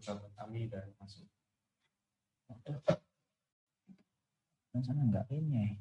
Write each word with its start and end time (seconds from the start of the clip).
Ustaz 0.00 0.16
Ami 0.40 0.64
dan 0.64 0.88
masuk. 0.96 1.28
Kan 4.72 4.80
sana 4.80 5.04
enggak 5.04 5.28
ini. 5.28 5.76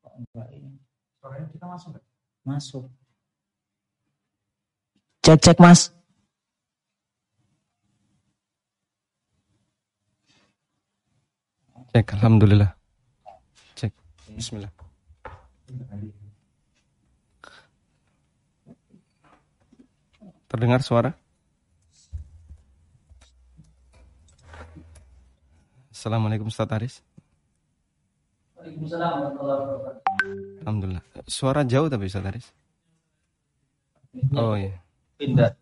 Kok 0.00 0.16
enggak 0.16 0.48
ini? 0.56 0.80
Suaranya 1.20 1.46
kita 1.52 1.66
masuk 1.68 1.88
nggak? 1.92 2.06
Masuk. 2.48 2.84
Cek 5.20 5.38
cek 5.44 5.60
Mas. 5.60 5.92
Cek, 11.92 12.06
alhamdulillah. 12.16 12.72
Cek. 13.76 13.92
Bismillah. 14.32 14.72
Terdengar 20.48 20.80
suara? 20.80 21.19
Assalamualaikum 26.00 26.48
Ustaz 26.48 26.72
Aris. 26.72 27.04
Waalaikumsalam. 28.56 29.36
Alhamdulillah. 30.64 31.04
Suara 31.28 31.60
jauh 31.68 31.92
tapi 31.92 32.08
Ustaz 32.08 32.24
Aris. 32.24 32.48
Oh 34.32 34.56
iya. 34.56 34.80
Pindah. 35.20 35.52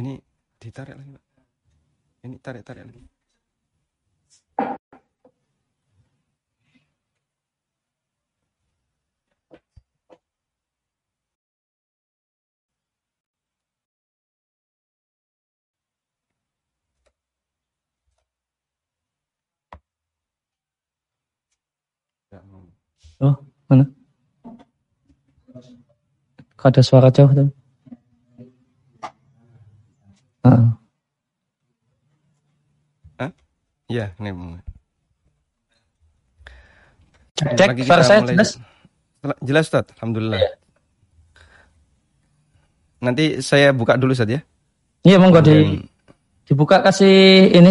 Ini 0.00 0.16
ditarik 0.56 0.96
lagi, 0.96 1.10
Pak. 1.12 1.24
Ini 2.24 2.36
tarik-tarik 2.40 2.88
lagi. 2.88 3.04
Oh, 23.16 23.34
mana? 23.66 23.84
Kok 26.56 26.68
ada 26.68 26.82
suara 26.84 27.08
jauh 27.08 27.32
tuh? 27.32 27.48
Ah, 30.44 30.76
Iya, 33.86 34.10
ini 34.18 34.34
mau. 34.34 34.58
Cek, 37.38 37.54
Lagi 37.70 37.82
suara 37.86 38.02
kita 38.02 38.08
saya 38.10 38.20
mulai- 38.20 38.34
jelas? 38.34 38.50
Jelas 39.38 39.64
Ustaz, 39.70 39.86
Alhamdulillah. 39.94 40.42
Nanti 42.98 43.38
saya 43.38 43.70
buka 43.70 43.94
dulu 43.94 44.10
saja. 44.10 44.42
Iya, 45.06 45.22
monggo 45.22 45.38
di, 45.38 45.86
dibuka 46.42 46.82
kasih 46.82 47.46
ini 47.54 47.70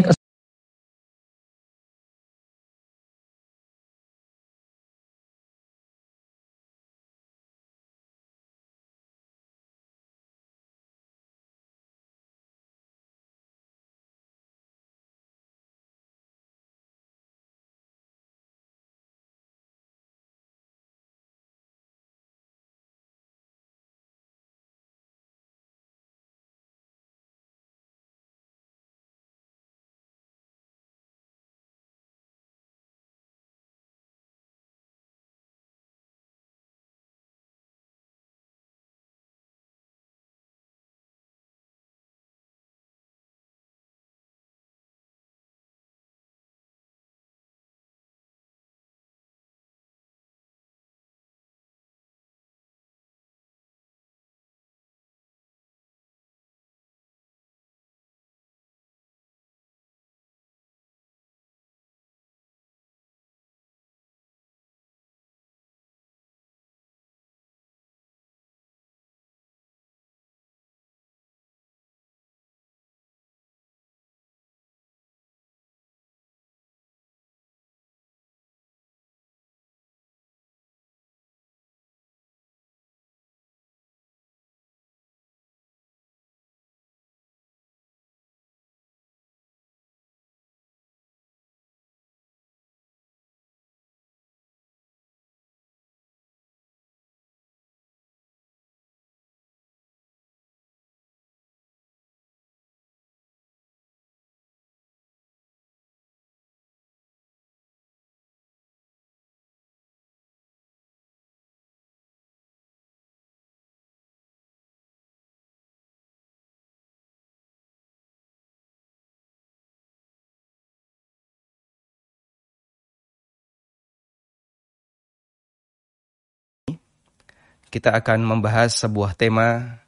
kita 127.70 127.94
akan 127.94 128.24
membahas 128.24 128.74
sebuah 128.76 129.18
tema 129.18 129.80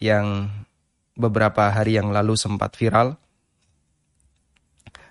yang 0.00 0.50
beberapa 1.16 1.72
hari 1.72 1.96
yang 1.96 2.12
lalu 2.12 2.36
sempat 2.36 2.76
viral 2.76 3.16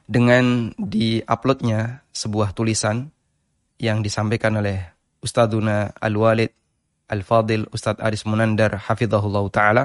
dengan 0.06 0.70
diuploadnya 0.78 2.06
sebuah 2.14 2.54
tulisan 2.54 3.10
yang 3.82 4.06
disampaikan 4.06 4.62
oleh 4.62 4.78
Ustadzuna 5.20 5.98
Al-Walid 5.98 6.54
Al-Fadil 7.10 7.66
Ustadz 7.74 8.02
Aris 8.02 8.26
Munandar 8.30 8.78
Hafizahullah 8.78 9.46
Ta'ala 9.50 9.84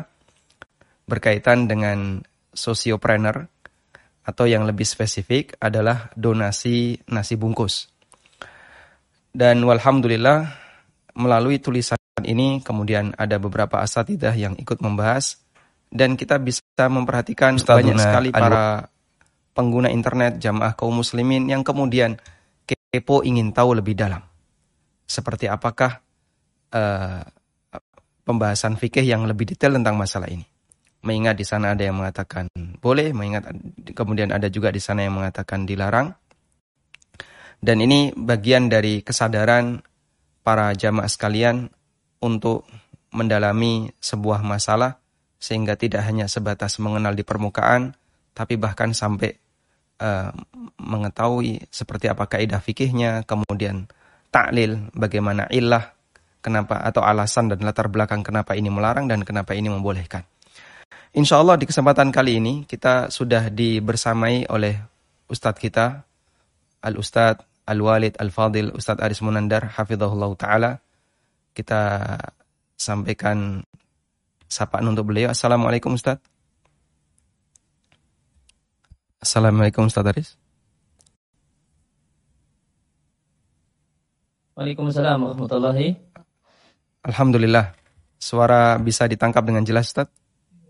berkaitan 1.08 1.66
dengan 1.66 2.20
sosiopreneur 2.52 3.48
atau 4.20 4.44
yang 4.44 4.68
lebih 4.68 4.84
spesifik 4.84 5.56
adalah 5.58 6.12
donasi 6.14 7.00
nasi 7.08 7.34
bungkus. 7.40 7.88
Dan 9.32 9.64
walhamdulillah 9.64 10.69
melalui 11.20 11.60
tulisan 11.60 12.00
ini 12.24 12.64
kemudian 12.64 13.12
ada 13.20 13.36
beberapa 13.36 13.84
asatidah 13.84 14.32
yang 14.32 14.56
ikut 14.56 14.80
membahas 14.80 15.36
dan 15.92 16.16
kita 16.16 16.40
bisa 16.40 16.88
memperhatikan 16.88 17.60
Ustadzuna 17.60 17.76
banyak 17.76 17.96
sekali 18.00 18.28
Al- 18.32 18.40
para 18.40 18.66
pengguna 19.52 19.92
internet 19.92 20.40
jamaah 20.40 20.72
kaum 20.72 20.96
muslimin 20.96 21.44
yang 21.52 21.60
kemudian 21.60 22.16
kepo 22.64 23.20
ingin 23.22 23.52
tahu 23.52 23.76
lebih 23.76 23.94
dalam 23.98 24.24
seperti 25.04 25.50
apakah 25.50 26.00
eh, 26.70 27.22
pembahasan 28.30 28.78
fikih 28.78 29.02
yang 29.02 29.26
lebih 29.26 29.50
detail 29.50 29.74
tentang 29.74 29.98
masalah 29.98 30.30
ini. 30.30 30.46
Mengingat 31.02 31.34
di 31.34 31.42
sana 31.42 31.74
ada 31.74 31.82
yang 31.82 31.98
mengatakan 31.98 32.46
boleh, 32.78 33.10
mengingat 33.10 33.50
kemudian 33.90 34.30
ada 34.30 34.46
juga 34.46 34.70
di 34.70 34.78
sana 34.78 35.02
yang 35.02 35.18
mengatakan 35.18 35.66
dilarang. 35.66 36.14
Dan 37.60 37.82
ini 37.82 38.14
bagian 38.14 38.70
dari 38.70 39.02
kesadaran 39.02 39.82
para 40.40 40.72
jamaah 40.72 41.08
sekalian 41.08 41.68
untuk 42.20 42.64
mendalami 43.10 43.90
sebuah 43.98 44.40
masalah 44.44 45.00
sehingga 45.40 45.74
tidak 45.74 46.04
hanya 46.04 46.28
sebatas 46.28 46.76
mengenal 46.78 47.16
di 47.16 47.24
permukaan 47.24 47.96
tapi 48.36 48.56
bahkan 48.56 48.94
sampai 48.94 49.34
eh, 50.00 50.30
mengetahui 50.80 51.68
seperti 51.68 52.08
apa 52.08 52.24
kaidah 52.24 52.62
fikihnya, 52.62 53.28
kemudian 53.28 53.90
taklil 54.30 54.88
bagaimana 54.96 55.50
illah 55.50 55.92
kenapa 56.40 56.80
atau 56.80 57.04
alasan 57.04 57.52
dan 57.52 57.60
latar 57.60 57.92
belakang 57.92 58.24
kenapa 58.24 58.56
ini 58.56 58.72
melarang 58.72 59.10
dan 59.10 59.26
kenapa 59.26 59.52
ini 59.52 59.68
membolehkan. 59.68 60.24
Insya 61.10 61.42
Allah 61.42 61.58
di 61.58 61.66
kesempatan 61.66 62.14
kali 62.14 62.38
ini 62.38 62.54
kita 62.64 63.10
sudah 63.10 63.50
dibersamai 63.50 64.46
oleh 64.46 64.78
Ustadz 65.26 65.58
kita, 65.58 66.06
Al-Ustadz 66.80 67.49
Al-Walid 67.70 68.18
Al-Fadil, 68.18 68.74
Ustadz 68.74 68.98
Aris 68.98 69.22
Munandar, 69.22 69.70
Hafizahullah 69.78 70.30
Ta'ala. 70.34 70.72
Kita 71.54 72.02
sampaikan 72.74 73.62
sapaan 74.50 74.90
untuk 74.90 75.14
beliau. 75.14 75.30
Assalamualaikum 75.30 75.94
Ustadz. 75.94 76.26
Assalamualaikum 79.22 79.86
Ustadz 79.86 80.10
Aris. 80.10 80.28
Waalaikumsalam 84.58 85.22
warahmatullahi. 85.22 85.94
Alhamdulillah. 87.06 87.72
Suara 88.20 88.76
bisa 88.76 89.06
ditangkap 89.08 89.46
dengan 89.46 89.62
jelas 89.62 89.94
Ustadz? 89.94 90.12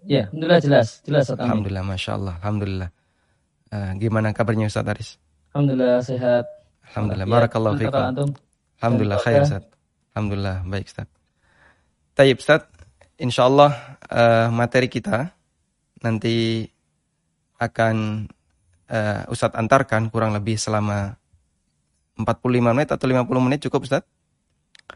Ya, 0.07 0.29
alhamdulillah 0.31 0.61
jelas, 0.63 1.03
jelas 1.05 1.29
Ustaz. 1.29 1.43
Alhamdulillah, 1.43 1.85
masya 1.85 2.11
Allah, 2.17 2.35
alhamdulillah. 2.41 2.91
Uh, 3.71 3.93
gimana 3.99 4.33
kabarnya 4.33 4.71
Ustaz 4.71 4.87
Aris? 4.87 5.11
Alhamdulillah 5.53 5.99
sehat. 6.01 6.60
Alhamdulillah, 6.91 7.27
ya, 7.27 7.35
barakallahu 7.39 7.75
fiikum. 7.79 8.03
Alhamdulillah 8.83 9.19
khair 9.23 9.41
Ustaz. 9.47 9.65
Alhamdulillah 10.11 10.57
baik 10.67 10.87
Ustaz. 10.91 11.09
Tayyib 12.19 12.43
Ustaz, 12.43 12.67
insyaallah 13.23 13.71
uh, 14.11 14.49
materi 14.51 14.91
kita 14.91 15.31
nanti 16.03 16.67
akan 17.63 18.27
uh, 18.91 19.23
Ustaz 19.31 19.55
antarkan 19.55 20.11
kurang 20.11 20.35
lebih 20.35 20.59
selama 20.59 21.15
45 22.19 22.75
menit 22.75 22.89
atau 22.91 23.07
50 23.07 23.47
menit 23.47 23.61
cukup 23.63 23.87
Ustaz? 23.87 24.03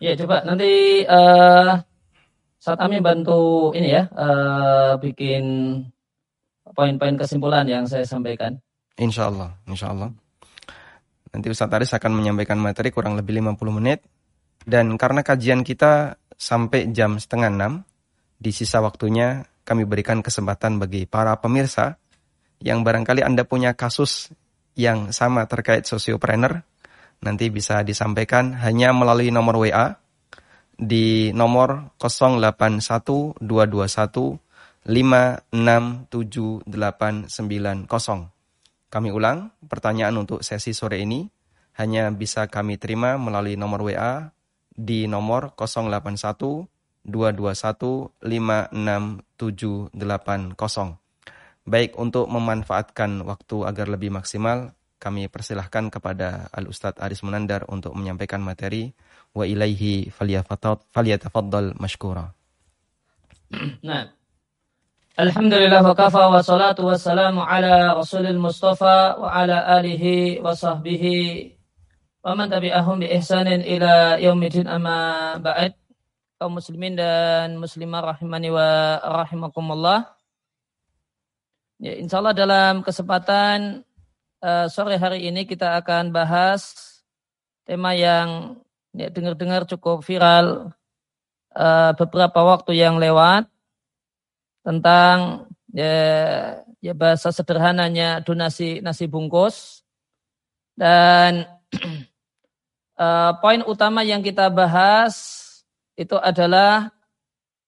Ya, 0.03 0.19
coba 0.19 0.43
nanti 0.43 1.05
uh, 1.07 1.79
saat 2.59 2.79
kami 2.81 2.99
bantu 2.99 3.71
ini 3.77 3.95
ya 3.95 4.11
uh, 4.11 4.99
bikin 4.99 5.45
poin-poin 6.75 7.15
kesimpulan 7.15 7.69
yang 7.69 7.87
saya 7.87 8.03
sampaikan. 8.03 8.59
Insya 8.99 9.31
Allah, 9.31 9.55
insya 9.71 9.95
Allah. 9.95 10.11
Nanti 11.35 11.51
Ustadz 11.51 11.75
Aris 11.75 11.91
akan 11.99 12.15
menyampaikan 12.15 12.57
materi 12.63 12.95
kurang 12.95 13.19
lebih 13.19 13.43
50 13.43 13.59
menit. 13.75 14.07
Dan 14.63 14.95
karena 14.95 15.27
kajian 15.27 15.67
kita 15.67 16.15
sampai 16.39 16.95
jam 16.95 17.19
setengah 17.19 17.51
enam, 17.51 17.83
di 18.39 18.55
sisa 18.55 18.79
waktunya 18.79 19.43
kami 19.67 19.83
berikan 19.83 20.23
kesempatan 20.23 20.79
bagi 20.79 21.11
para 21.11 21.35
pemirsa 21.43 21.99
yang 22.63 22.87
barangkali 22.87 23.27
Anda 23.27 23.43
punya 23.45 23.75
kasus 23.75 24.31
yang 24.79 25.11
sama 25.11 25.45
terkait 25.51 25.85
sosiopreneur, 25.85 26.63
nanti 27.21 27.51
bisa 27.51 27.83
disampaikan 27.83 28.55
hanya 28.63 28.95
melalui 28.95 29.35
nomor 29.35 29.59
WA 29.59 29.99
di 30.79 31.35
nomor 31.35 31.95
081221 31.99 33.43
Kami 38.95 39.11
ulang, 39.11 39.51
pertanyaan 39.67 40.15
untuk 40.23 40.47
sesi 40.47 40.71
sore 40.71 41.03
ini 41.03 41.27
hanya 41.83 42.15
bisa 42.15 42.47
kami 42.47 42.79
terima 42.79 43.19
melalui 43.19 43.59
nomor 43.59 43.83
WA 43.83 44.31
di 44.71 45.11
nomor 45.11 45.51
081 45.59 46.31
Baik, 51.67 51.99
untuk 51.99 52.31
memanfaatkan 52.31 53.27
waktu 53.27 53.57
agar 53.67 53.91
lebih 53.91 54.15
maksimal, 54.15 54.71
kami 55.03 55.27
persilahkan 55.27 55.91
kepada 55.91 56.47
Al-Ustadz 56.55 57.03
Aris 57.03 57.27
Munandar 57.27 57.67
untuk 57.67 57.99
menyampaikan 57.99 58.47
materi 58.47 58.95
wa 59.35 59.43
ilaihi 59.43 60.15
falyatafaddal 60.15 61.75
mashkura. 61.83 62.31
Nah. 63.83 64.23
Alhamdulillah 65.15 65.79
wa 65.79 65.95
kafa 65.95 66.27
wa 66.27 66.43
salatu 66.43 66.91
wa 66.91 66.99
salamu 66.99 67.47
ala 67.47 67.95
rasulil 67.95 68.35
mustafa 68.35 69.15
wa 69.15 69.31
ala 69.31 69.63
alihi 69.79 70.43
wa 70.43 70.59
sahbihi 70.59 71.55
wa 72.19 72.35
man 72.35 72.51
tabi'ahum 72.51 72.99
bi 72.99 73.07
ihsanin 73.15 73.63
ila 73.63 74.19
yaumidin 74.19 74.67
amma 74.67 75.39
ba'd. 75.39 75.79
Kaum 76.35 76.59
muslimin 76.59 76.99
dan 76.99 77.63
muslimah 77.63 78.11
rahimani 78.11 78.51
wa 78.51 78.99
rahimakumullah. 79.23 80.19
Ya 81.79 81.95
insyaallah 81.95 82.35
dalam 82.35 82.83
kesempatan 82.83 83.87
uh, 84.43 84.67
sore 84.67 84.99
hari 84.99 85.31
ini 85.31 85.47
kita 85.47 85.79
akan 85.79 86.11
bahas 86.11 86.75
tema 87.63 87.95
yang 87.95 88.59
ya 88.91 89.15
dengar-dengar 89.15 89.63
cukup 89.71 90.03
viral 90.03 90.75
uh, 91.55 91.95
beberapa 91.95 92.43
waktu 92.43 92.83
yang 92.83 92.99
lewat 92.99 93.54
tentang 94.65 95.47
ya, 95.71 95.95
ya 96.81 96.93
bahasa 96.97 97.29
sederhananya 97.31 98.25
donasi 98.25 98.81
nasi 98.81 99.05
bungkus. 99.05 99.85
Dan 100.75 101.47
uh, 102.99 103.33
poin 103.45 103.63
utama 103.69 104.03
yang 104.03 104.25
kita 104.25 104.51
bahas 104.51 105.45
itu 105.95 106.19
adalah 106.19 106.91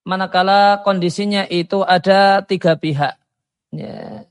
manakala 0.03 0.83
kondisinya 0.83 1.47
itu 1.47 1.85
ada 1.87 2.43
tiga 2.43 2.75
pihak. 2.75 3.15
Ya, 3.71 4.25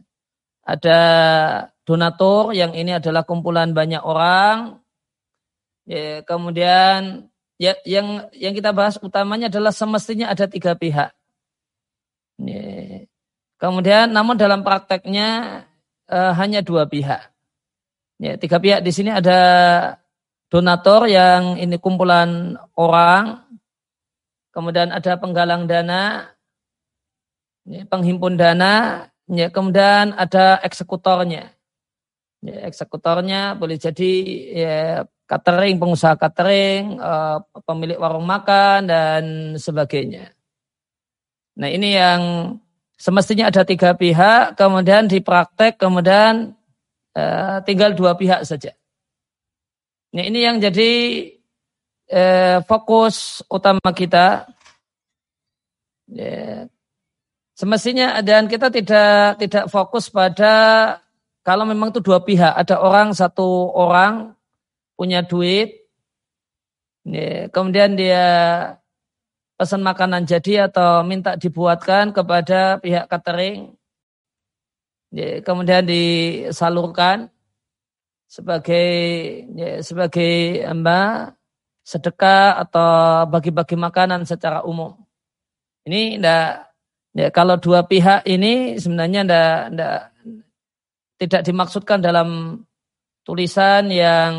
ada 0.66 1.00
donatur 1.86 2.52
yang 2.58 2.74
ini 2.74 2.98
adalah 2.98 3.24
kumpulan 3.24 3.72
banyak 3.72 4.02
orang. 4.02 4.82
Ya, 5.86 6.26
kemudian 6.26 7.30
ya, 7.62 7.78
yang 7.86 8.28
yang 8.34 8.58
kita 8.58 8.74
bahas 8.74 8.98
utamanya 8.98 9.54
adalah 9.54 9.70
semestinya 9.70 10.34
ada 10.34 10.50
tiga 10.50 10.74
pihak. 10.74 11.14
Ya. 12.42 13.08
Kemudian 13.56 14.12
namun 14.12 14.36
dalam 14.36 14.62
prakteknya 14.68 15.64
uh, 16.12 16.34
hanya 16.36 16.60
dua 16.60 16.86
pihak. 16.86 17.32
Ya, 18.20 18.40
tiga 18.40 18.60
pihak 18.60 18.80
di 18.84 18.92
sini 18.96 19.12
ada 19.12 19.40
donator 20.48 21.08
yang 21.08 21.60
ini 21.60 21.76
kumpulan 21.80 22.56
orang, 22.80 23.44
kemudian 24.56 24.92
ada 24.92 25.20
penggalang 25.20 25.68
dana, 25.68 26.32
ya, 27.68 27.84
penghimpun 27.88 28.40
dana, 28.40 29.08
ya, 29.28 29.48
kemudian 29.52 30.16
ada 30.16 30.60
eksekutornya. 30.64 31.52
Ya, 32.46 32.58
eksekutornya 32.70 33.56
boleh 33.56 33.80
jadi 33.80 34.12
ya, 34.52 34.80
catering, 35.28 35.76
pengusaha 35.80 36.16
catering, 36.16 37.00
uh, 37.00 37.40
pemilik 37.66 38.00
warung 38.00 38.28
makan 38.28 38.86
dan 38.88 39.24
sebagainya. 39.60 40.35
Nah 41.56 41.70
ini 41.72 41.96
yang 41.96 42.22
semestinya 43.00 43.48
ada 43.48 43.64
tiga 43.64 43.96
pihak, 43.96 44.60
kemudian 44.60 45.08
dipraktek, 45.08 45.80
kemudian 45.80 46.56
uh, 47.16 47.64
tinggal 47.64 47.96
dua 47.96 48.16
pihak 48.20 48.44
saja. 48.44 48.76
Nah 50.16 50.24
ini 50.24 50.44
yang 50.44 50.60
jadi 50.60 50.92
uh, 52.12 52.60
fokus 52.68 53.44
utama 53.48 53.92
kita. 53.96 54.48
Yeah. 56.12 56.68
Semestinya 57.56 58.20
dan 58.20 58.52
kita 58.52 58.68
tidak 58.68 59.40
tidak 59.40 59.66
fokus 59.72 60.12
pada 60.12 60.54
kalau 61.46 61.64
memang 61.64 61.94
itu 61.94 62.02
dua 62.02 62.20
pihak, 62.20 62.52
ada 62.52 62.82
orang 62.82 63.14
satu 63.14 63.70
orang 63.72 64.34
punya 64.98 65.22
duit, 65.22 65.88
ya, 67.06 67.48
kemudian 67.54 67.94
dia 67.94 68.26
pesan 69.56 69.82
makanan 69.82 70.28
jadi 70.28 70.68
atau 70.68 71.04
minta 71.08 71.40
dibuatkan 71.40 72.12
kepada 72.12 72.80
pihak 72.84 73.08
catering, 73.08 73.76
kemudian 75.44 75.88
disalurkan 75.88 77.32
sebagai 78.28 78.88
ya, 79.56 79.80
sebagai 79.80 80.60
mbak 80.76 81.40
sedekah 81.86 82.60
atau 82.66 83.24
bagi-bagi 83.30 83.78
makanan 83.78 84.26
secara 84.26 84.66
umum. 84.66 84.98
Ini 85.86 86.18
enggak 86.18 86.52
ya 87.16 87.28
kalau 87.30 87.56
dua 87.62 87.86
pihak 87.86 88.26
ini 88.26 88.76
sebenarnya 88.82 89.22
enggak, 89.24 89.58
enggak 89.72 90.00
tidak 91.16 91.42
dimaksudkan 91.48 92.04
dalam 92.04 92.60
tulisan 93.24 93.88
yang 93.94 94.32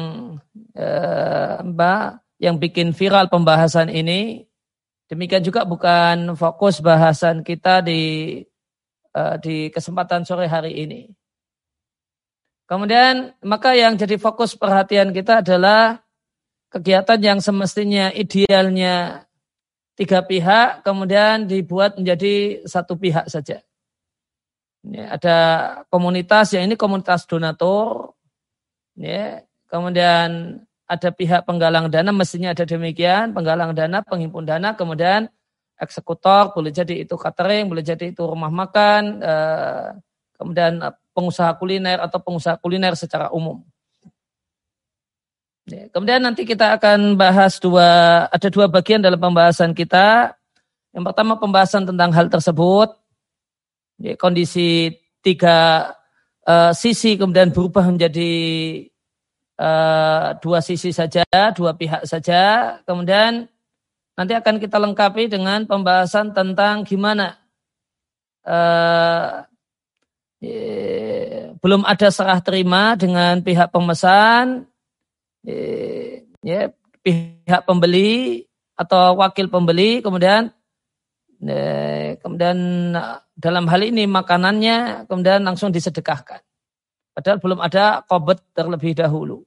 eh, 0.76 1.56
Mbak 1.62 2.04
yang 2.42 2.60
bikin 2.60 2.92
viral 2.92 3.32
pembahasan 3.32 3.88
ini. 3.88 4.44
Demikian 5.06 5.42
juga 5.46 5.62
bukan 5.62 6.34
fokus 6.34 6.82
bahasan 6.82 7.46
kita 7.46 7.78
di 7.82 8.42
eh, 9.14 9.36
di 9.38 9.70
kesempatan 9.70 10.26
sore 10.26 10.50
hari 10.50 10.82
ini. 10.82 11.06
Kemudian 12.66 13.30
maka 13.46 13.78
yang 13.78 13.94
jadi 13.94 14.18
fokus 14.18 14.58
perhatian 14.58 15.14
kita 15.14 15.46
adalah 15.46 16.02
kegiatan 16.74 17.20
yang 17.22 17.38
semestinya 17.38 18.10
idealnya 18.10 19.22
tiga 19.94 20.26
pihak 20.26 20.82
kemudian 20.82 21.46
dibuat 21.46 21.94
menjadi 21.94 22.66
satu 22.66 22.98
pihak 22.98 23.30
saja. 23.30 23.62
Ini 24.82 25.06
ada 25.06 25.38
komunitas 25.86 26.54
yang 26.58 26.66
ini 26.66 26.74
komunitas 26.74 27.30
donatur, 27.30 28.18
ya 28.98 29.46
kemudian 29.70 30.62
ada 30.86 31.10
pihak 31.10 31.42
penggalang 31.42 31.90
dana, 31.90 32.14
mestinya 32.14 32.54
ada 32.54 32.62
demikian, 32.62 33.34
penggalang 33.34 33.74
dana, 33.74 34.06
penghimpun 34.06 34.46
dana, 34.46 34.78
kemudian 34.78 35.26
eksekutor, 35.76 36.54
boleh 36.54 36.72
jadi 36.72 37.04
itu 37.04 37.18
catering, 37.18 37.68
boleh 37.68 37.82
jadi 37.82 38.14
itu 38.14 38.22
rumah 38.22 38.48
makan, 38.48 39.20
eh, 39.20 39.88
kemudian 40.38 40.78
pengusaha 41.10 41.58
kuliner 41.58 41.98
atau 42.00 42.22
pengusaha 42.22 42.56
kuliner 42.62 42.94
secara 42.94 43.28
umum. 43.34 43.60
Ya, 45.66 45.90
kemudian 45.90 46.22
nanti 46.22 46.46
kita 46.46 46.78
akan 46.78 47.18
bahas 47.18 47.58
dua, 47.58 48.22
ada 48.30 48.48
dua 48.48 48.70
bagian 48.70 49.02
dalam 49.02 49.18
pembahasan 49.18 49.74
kita. 49.74 50.38
Yang 50.94 51.04
pertama 51.10 51.34
pembahasan 51.42 51.82
tentang 51.82 52.14
hal 52.14 52.30
tersebut, 52.30 52.94
ya, 53.98 54.14
kondisi 54.14 54.94
tiga 55.26 55.90
uh, 56.46 56.70
sisi 56.70 57.18
kemudian 57.18 57.50
berubah 57.50 57.90
menjadi 57.90 58.30
uh, 59.60 60.36
dua 60.40 60.60
sisi 60.60 60.92
saja, 60.92 61.24
dua 61.52 61.76
pihak 61.76 62.04
saja. 62.04 62.76
Kemudian 62.84 63.48
nanti 64.16 64.32
akan 64.32 64.56
kita 64.56 64.80
lengkapi 64.80 65.28
dengan 65.28 65.68
pembahasan 65.68 66.32
tentang 66.32 66.88
gimana 66.88 67.36
uh, 68.48 69.44
ya, 70.40 70.62
belum 71.60 71.82
ada 71.84 72.08
serah 72.08 72.40
terima 72.40 72.96
dengan 72.96 73.42
pihak 73.42 73.68
pemesan, 73.74 74.64
ya, 76.40 76.70
pihak 77.04 77.62
pembeli 77.66 78.46
atau 78.76 79.16
wakil 79.20 79.48
pembeli, 79.48 80.04
kemudian 80.04 80.52
kemudian 82.24 82.56
dalam 83.36 83.64
hal 83.68 83.80
ini 83.84 84.08
makanannya 84.08 85.04
kemudian 85.04 85.44
langsung 85.44 85.68
disedekahkan. 85.68 86.40
Padahal 87.16 87.40
belum 87.40 87.64
ada 87.64 88.04
kobet 88.04 88.44
terlebih 88.52 88.92
dahulu. 88.92 89.40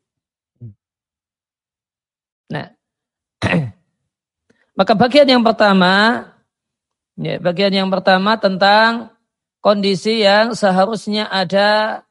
Nah, 2.49 2.73
maka 4.79 4.93
bagian 4.97 5.29
yang 5.29 5.45
pertama, 5.45 6.25
ya, 7.13 7.37
bagian 7.37 7.69
yang 7.69 7.89
pertama 7.93 8.41
tentang 8.41 9.13
kondisi 9.61 10.25
yang 10.25 10.57
seharusnya 10.57 11.29
ada 11.29 12.01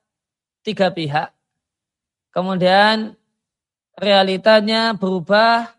tiga 0.63 0.95
pihak. 0.95 1.35
Kemudian 2.31 3.19
realitanya 3.99 4.95
berubah 4.95 5.75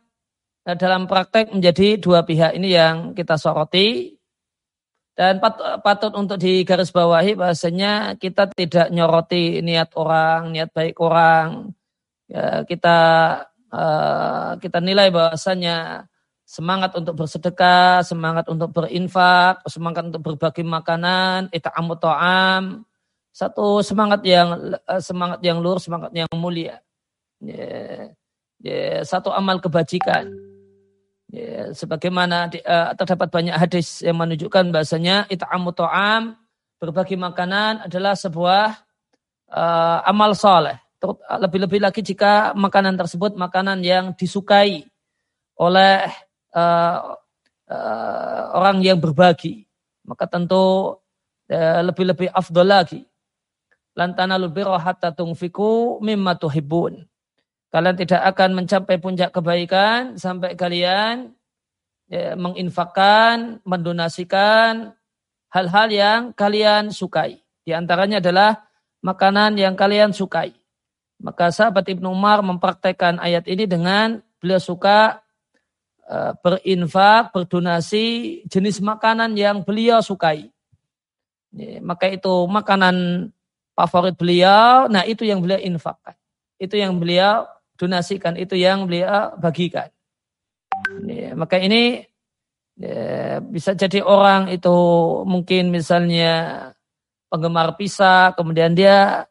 dalam 0.76 1.08
praktek 1.08 1.56
menjadi 1.56 1.96
dua 1.96 2.28
pihak 2.28 2.52
ini 2.52 2.76
yang 2.76 3.16
kita 3.16 3.40
soroti. 3.40 4.19
Dan 5.20 5.44
patut 5.84 6.16
untuk 6.16 6.40
digarisbawahi 6.40 7.36
bahasanya 7.36 8.16
kita 8.16 8.56
tidak 8.56 8.88
nyoroti 8.88 9.60
niat 9.60 9.92
orang, 10.00 10.56
niat 10.56 10.72
baik 10.72 10.96
orang. 11.04 11.76
Ya, 12.32 12.64
kita 12.64 12.98
uh, 13.68 14.56
kita 14.64 14.80
nilai 14.80 15.12
bahasanya 15.12 16.08
semangat 16.48 16.96
untuk 16.96 17.20
bersedekah, 17.20 18.00
semangat 18.08 18.48
untuk 18.48 18.72
berinfak, 18.72 19.60
semangat 19.68 20.08
untuk 20.08 20.24
berbagi 20.24 20.64
makanan, 20.64 21.52
ita'amu 21.52 22.00
ta'am. 22.00 22.88
Satu 23.36 23.84
semangat 23.84 24.24
yang 24.24 24.72
eh, 24.72 25.04
semangat 25.04 25.44
yang 25.44 25.60
luar, 25.60 25.84
semangat 25.84 26.16
yang 26.16 26.32
mulia. 26.32 26.80
Ya, 27.44 28.16
ya, 28.64 29.04
satu 29.04 29.36
amal 29.36 29.60
kebajikan. 29.60 30.32
Ya, 31.30 31.70
sebagaimana 31.78 32.50
di, 32.50 32.58
uh, 32.66 32.98
terdapat 32.98 33.30
banyak 33.30 33.54
hadis 33.54 34.02
yang 34.02 34.18
menunjukkan 34.18 34.74
bahasanya 34.74 35.30
ita'amu 35.30 35.70
ta'am, 35.78 36.34
berbagi 36.82 37.20
makanan 37.20 37.86
adalah 37.86 38.18
sebuah 38.18 38.74
uh, 39.54 40.00
amal 40.10 40.34
soleh. 40.34 40.80
Lebih-lebih 41.30 41.80
lagi 41.80 42.02
jika 42.02 42.58
makanan 42.58 42.98
tersebut 42.98 43.38
makanan 43.38 43.86
yang 43.86 44.18
disukai 44.18 44.90
oleh 45.60 46.08
uh, 46.56 46.98
uh, 47.70 48.44
orang 48.58 48.82
yang 48.82 48.98
berbagi. 48.98 49.70
Maka 50.10 50.26
tentu 50.26 50.98
uh, 51.54 51.82
lebih-lebih 51.86 52.34
afdol 52.34 52.68
lagi. 52.68 53.06
Lantana 53.94 54.40
lubiro 54.40 54.74
hatta 54.80 55.12
tungfiku 55.12 56.00
mimma 56.00 56.40
tuhibun. 56.40 57.06
Kalian 57.70 57.98
tidak 58.02 58.22
akan 58.34 58.50
mencapai 58.58 58.98
puncak 58.98 59.30
kebaikan 59.30 60.18
sampai 60.18 60.58
kalian 60.58 61.38
ya, 62.10 62.34
menginfakkan, 62.34 63.62
mendonasikan 63.62 64.98
hal-hal 65.54 65.88
yang 65.94 66.22
kalian 66.34 66.90
sukai. 66.90 67.46
Di 67.62 67.78
antaranya 67.78 68.18
adalah 68.18 68.66
makanan 69.06 69.62
yang 69.62 69.78
kalian 69.78 70.18
sukai. 70.18 70.58
Maka 71.22 71.54
sahabat 71.54 71.86
Ibnu 71.86 72.10
Umar 72.10 72.42
mempraktekkan 72.42 73.22
ayat 73.22 73.46
ini 73.46 73.70
dengan 73.70 74.24
beliau 74.42 74.58
suka 74.58 75.22
uh, 76.10 76.34
berinfak, 76.42 77.36
berdonasi 77.36 78.40
jenis 78.50 78.82
makanan 78.82 79.38
yang 79.38 79.62
beliau 79.62 80.02
sukai. 80.02 80.50
Ya, 81.54 81.78
maka 81.86 82.10
itu 82.10 82.34
makanan 82.50 83.30
favorit 83.78 84.16
beliau, 84.18 84.90
nah 84.90 85.06
itu 85.06 85.22
yang 85.28 85.44
beliau 85.44 85.62
infakkan. 85.62 86.18
Itu 86.58 86.80
yang 86.80 86.98
beliau 86.98 87.46
donasikan 87.80 88.36
itu 88.36 88.60
yang 88.60 88.84
beliau 88.84 89.40
bagikan. 89.40 89.88
Ya, 91.08 91.32
maka 91.34 91.56
ini 91.56 92.04
ya, 92.76 93.40
bisa 93.40 93.72
jadi 93.72 94.04
orang 94.04 94.52
itu 94.52 94.76
mungkin 95.24 95.72
misalnya 95.72 96.68
penggemar 97.32 97.80
pisah, 97.80 98.36
kemudian 98.36 98.76
dia 98.76 99.24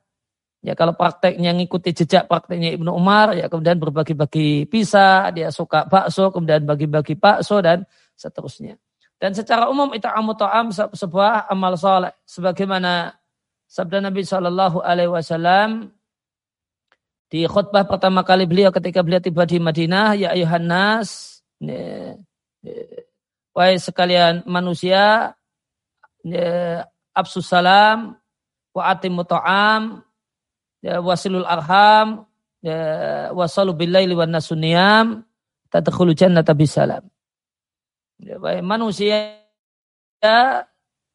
ya 0.65 0.75
kalau 0.75 0.97
prakteknya 0.97 1.55
ngikuti 1.55 1.93
jejak 1.93 2.25
prakteknya 2.25 2.75
Ibnu 2.75 2.91
Umar, 2.91 3.37
ya 3.37 3.53
kemudian 3.53 3.77
berbagi-bagi 3.77 4.65
pisah, 4.67 5.29
dia 5.31 5.53
suka 5.53 5.85
bakso, 5.85 6.33
kemudian 6.33 6.65
bagi-bagi 6.65 7.15
bakso 7.15 7.61
dan 7.61 7.85
seterusnya. 8.17 8.81
Dan 9.19 9.35
secara 9.35 9.67
umum 9.67 9.91
itu 9.99 10.07
amu 10.07 10.39
ta'am 10.39 10.71
sebuah 10.71 11.51
amal 11.51 11.75
soleh. 11.75 12.15
Sebagaimana 12.23 13.19
sabda 13.67 13.99
Nabi 13.99 14.23
Shallallahu 14.23 14.79
Alaihi 14.79 15.11
Wasallam 15.11 15.91
di 17.29 17.45
khutbah 17.45 17.85
pertama 17.85 18.25
kali 18.25 18.49
beliau 18.49 18.73
ketika 18.73 19.05
beliau 19.05 19.21
tiba 19.21 19.45
di 19.45 19.61
Madinah, 19.61 20.17
ya 20.17 20.33
ayuhan 20.33 20.65
nas, 20.65 21.41
wahai 23.53 23.77
sekalian 23.77 24.49
manusia, 24.49 25.37
absus 27.13 27.45
salam, 27.45 28.17
wa 28.73 28.83
atimu 28.89 29.29
ta'am, 29.29 30.01
wasilul 30.81 31.45
arham, 31.45 32.25
wasalu 33.37 33.77
billaili 33.77 34.17
wan 34.17 34.33
nasuniyam, 34.33 35.21
tadkhulu 35.69 36.17
jannata 36.17 36.57
bisalam. 36.57 37.05
Wahai 38.25 38.65
manusia, 38.65 39.37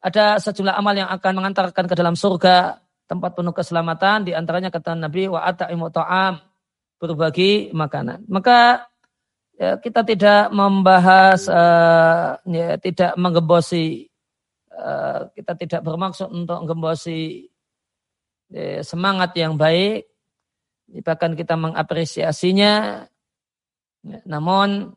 ada 0.04 0.24
sejumlah 0.38 0.78
amal 0.78 0.94
yang 0.94 1.10
akan 1.10 1.32
mengantarkan 1.42 1.90
ke 1.90 1.94
dalam 1.98 2.14
surga 2.14 2.83
tempat 3.04 3.36
penuh 3.36 3.52
keselamatan 3.52 4.28
di 4.28 4.32
antaranya 4.32 4.72
kata 4.72 4.96
Nabi 4.96 5.28
wa 5.28 5.44
ata'imu 5.44 5.92
ta'am 5.92 6.40
berbagi 6.96 7.68
makanan. 7.76 8.24
Maka 8.32 8.88
ya, 9.60 9.76
kita 9.76 10.00
tidak 10.06 10.48
membahas 10.50 11.44
uh, 11.52 12.40
ya, 12.48 12.80
tidak 12.80 13.12
menggembosi 13.20 14.08
uh, 14.72 15.28
kita 15.36 15.52
tidak 15.60 15.80
bermaksud 15.84 16.32
untuk 16.32 16.64
menggembosi 16.64 17.52
ya, 18.48 18.80
semangat 18.80 19.36
yang 19.36 19.60
baik 19.60 20.08
bahkan 21.04 21.32
kita 21.32 21.56
mengapresiasinya 21.56 23.04
ya, 24.04 24.18
namun 24.24 24.96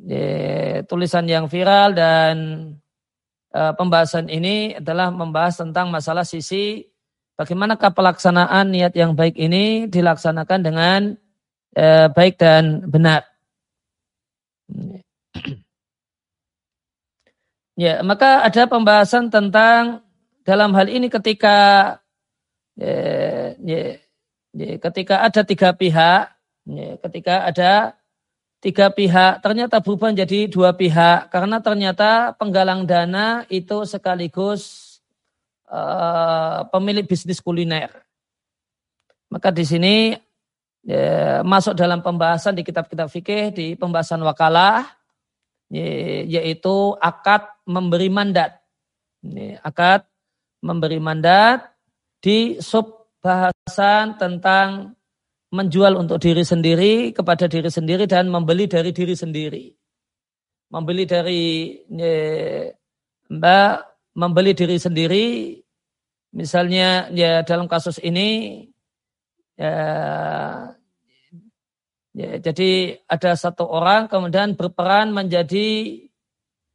ya, 0.00 0.84
tulisan 0.88 1.28
yang 1.28 1.52
viral 1.52 1.92
dan 1.92 2.36
uh, 3.52 3.72
pembahasan 3.76 4.32
ini 4.32 4.76
adalah 4.76 5.12
membahas 5.12 5.60
tentang 5.60 5.92
masalah 5.92 6.24
sisi 6.24 6.84
Bagaimanakah 7.36 7.92
pelaksanaan 7.92 8.72
niat 8.72 8.96
yang 8.96 9.12
baik 9.12 9.36
ini 9.36 9.84
dilaksanakan 9.92 10.60
dengan 10.64 11.00
eh, 11.76 12.08
baik 12.08 12.40
dan 12.40 12.88
benar? 12.88 13.28
Ya, 17.76 18.00
maka 18.00 18.40
ada 18.40 18.64
pembahasan 18.64 19.28
tentang 19.28 20.00
dalam 20.48 20.72
hal 20.72 20.88
ini 20.88 21.12
ketika 21.12 21.56
ya, 22.72 23.52
ya, 23.60 24.00
ya, 24.56 24.80
ketika 24.80 25.20
ada 25.20 25.44
tiga 25.44 25.76
pihak, 25.76 26.32
ya, 26.64 26.96
ketika 27.04 27.44
ada 27.44 28.00
tiga 28.64 28.88
pihak 28.88 29.44
ternyata 29.44 29.84
berubah 29.84 30.08
menjadi 30.08 30.48
dua 30.48 30.72
pihak 30.72 31.28
karena 31.28 31.60
ternyata 31.60 32.32
penggalang 32.40 32.88
dana 32.88 33.44
itu 33.52 33.84
sekaligus 33.84 34.85
uh, 35.70 36.66
pemilik 36.70 37.06
bisnis 37.06 37.42
kuliner. 37.42 37.90
Maka 39.30 39.50
di 39.50 39.66
sini 39.66 40.14
ya, 40.86 41.42
masuk 41.42 41.74
dalam 41.74 42.00
pembahasan 42.00 42.54
di 42.54 42.62
kitab-kitab 42.62 43.10
fikih 43.10 43.50
di 43.50 43.66
pembahasan 43.74 44.22
wakalah 44.22 44.86
yaitu 45.66 46.94
akad 47.02 47.42
memberi 47.66 48.06
mandat. 48.06 48.62
Akad 49.66 50.06
memberi 50.62 51.02
mandat 51.02 51.74
di 52.22 52.62
sub 52.62 53.10
bahasan 53.18 54.14
tentang 54.14 54.94
menjual 55.50 55.98
untuk 55.98 56.22
diri 56.22 56.46
sendiri 56.46 57.10
kepada 57.10 57.50
diri 57.50 57.66
sendiri 57.66 58.06
dan 58.06 58.30
membeli 58.30 58.70
dari 58.70 58.94
diri 58.94 59.14
sendiri. 59.18 59.66
Membeli 60.70 61.02
dari 61.06 61.74
ya, 61.90 62.14
Mbak 63.26 63.95
membeli 64.16 64.56
diri 64.56 64.80
sendiri 64.80 65.26
misalnya 66.32 67.12
ya 67.12 67.44
dalam 67.44 67.68
kasus 67.68 68.00
ini 68.00 68.64
ya, 69.54 69.76
ya 72.16 72.30
jadi 72.40 72.96
ada 73.04 73.36
satu 73.36 73.68
orang 73.68 74.08
kemudian 74.08 74.56
berperan 74.56 75.12
menjadi 75.12 76.00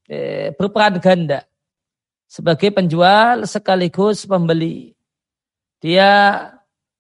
eh, 0.06 0.54
berperan 0.54 1.02
ganda 1.02 1.50
sebagai 2.32 2.72
penjual 2.72 3.44
sekaligus 3.44 4.24
pembeli. 4.24 4.96
Dia 5.84 6.40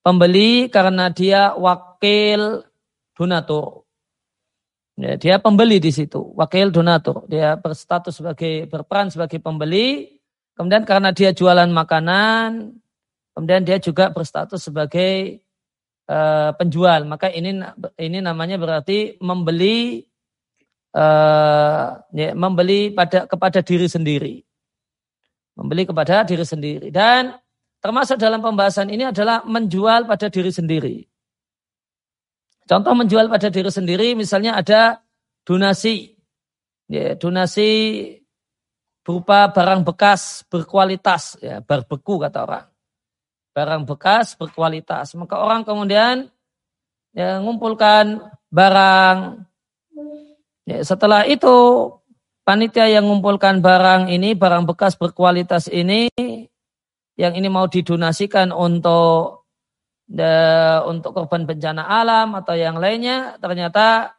pembeli 0.04 0.68
karena 0.68 1.08
dia 1.08 1.56
wakil 1.56 2.68
donatur. 3.16 3.88
Ya, 5.00 5.16
dia 5.16 5.40
pembeli 5.40 5.80
di 5.80 5.90
situ, 5.96 6.36
wakil 6.36 6.68
donatur. 6.76 7.24
Dia 7.32 7.56
berstatus 7.56 8.20
sebagai 8.20 8.68
berperan 8.68 9.08
sebagai 9.08 9.40
pembeli. 9.40 10.20
Kemudian 10.56 10.84
karena 10.84 11.16
dia 11.16 11.32
jualan 11.32 11.70
makanan, 11.72 12.76
kemudian 13.34 13.64
dia 13.64 13.80
juga 13.80 14.12
berstatus 14.12 14.62
sebagai 14.62 15.42
uh, 16.12 16.52
penjual. 16.60 17.08
Maka 17.08 17.32
ini 17.32 17.64
ini 17.98 18.20
namanya 18.20 18.60
berarti 18.60 19.18
membeli 19.24 20.04
uh, 20.96 21.88
ya, 22.12 22.30
membeli 22.36 22.92
pada 22.92 23.26
kepada 23.26 23.60
diri 23.64 23.88
sendiri. 23.88 24.36
Membeli 25.56 25.84
kepada 25.88 26.24
diri 26.28 26.44
sendiri. 26.44 26.88
Dan 26.92 27.36
termasuk 27.80 28.20
dalam 28.20 28.40
pembahasan 28.44 28.92
ini 28.92 29.08
adalah 29.08 29.44
menjual 29.48 30.08
pada 30.08 30.28
diri 30.28 30.52
sendiri. 30.52 30.98
Contoh 32.70 32.94
menjual 32.96 33.28
pada 33.28 33.52
diri 33.52 33.68
sendiri 33.68 34.16
misalnya 34.16 34.56
ada 34.56 35.04
donasi. 35.44 36.16
Ya, 36.92 37.16
donasi 37.16 38.20
berupa 39.12 39.52
barang 39.52 39.84
bekas 39.84 40.48
berkualitas, 40.48 41.36
ya, 41.44 41.60
berbeku 41.60 42.16
kata 42.16 42.48
orang. 42.48 42.66
Barang 43.52 43.84
bekas 43.84 44.40
berkualitas. 44.40 45.12
Maka 45.20 45.36
orang 45.36 45.68
kemudian 45.68 46.32
ya, 47.12 47.44
mengumpulkan 47.44 48.24
barang. 48.48 49.44
Ya, 50.64 50.80
setelah 50.88 51.28
itu 51.28 51.52
panitia 52.48 52.88
yang 52.88 53.04
mengumpulkan 53.04 53.60
barang 53.60 54.08
ini, 54.08 54.32
barang 54.32 54.64
bekas 54.64 54.96
berkualitas 54.96 55.68
ini, 55.68 56.08
yang 57.20 57.36
ini 57.36 57.52
mau 57.52 57.68
didonasikan 57.68 58.56
untuk 58.56 59.44
de, 60.08 60.32
untuk 60.88 61.12
korban 61.12 61.44
bencana 61.44 61.84
alam 61.84 62.32
atau 62.40 62.56
yang 62.56 62.80
lainnya, 62.80 63.36
ternyata 63.44 64.16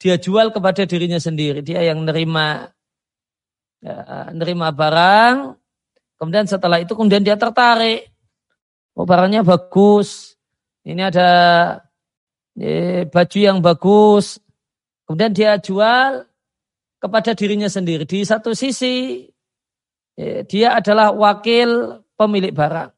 dia 0.00 0.16
jual 0.16 0.48
kepada 0.56 0.88
dirinya 0.88 1.20
sendiri. 1.20 1.60
Dia 1.60 1.84
yang 1.84 2.00
nerima 2.08 2.72
ya, 3.82 4.30
nerima 4.30 4.70
barang, 4.70 5.58
kemudian 6.16 6.46
setelah 6.46 6.78
itu 6.78 6.94
kemudian 6.94 7.20
dia 7.26 7.34
tertarik. 7.34 8.08
Oh 8.94 9.02
barangnya 9.02 9.42
bagus, 9.42 10.38
ini 10.86 11.02
ada 11.02 11.28
eh, 12.56 13.04
baju 13.10 13.38
yang 13.38 13.58
bagus, 13.58 14.38
kemudian 15.04 15.32
dia 15.34 15.58
jual 15.58 16.24
kepada 17.02 17.34
dirinya 17.34 17.66
sendiri. 17.66 18.06
Di 18.06 18.22
satu 18.22 18.54
sisi 18.54 19.26
ya, 20.14 20.46
dia 20.46 20.78
adalah 20.78 21.10
wakil 21.10 22.00
pemilik 22.14 22.54
barang. 22.54 22.90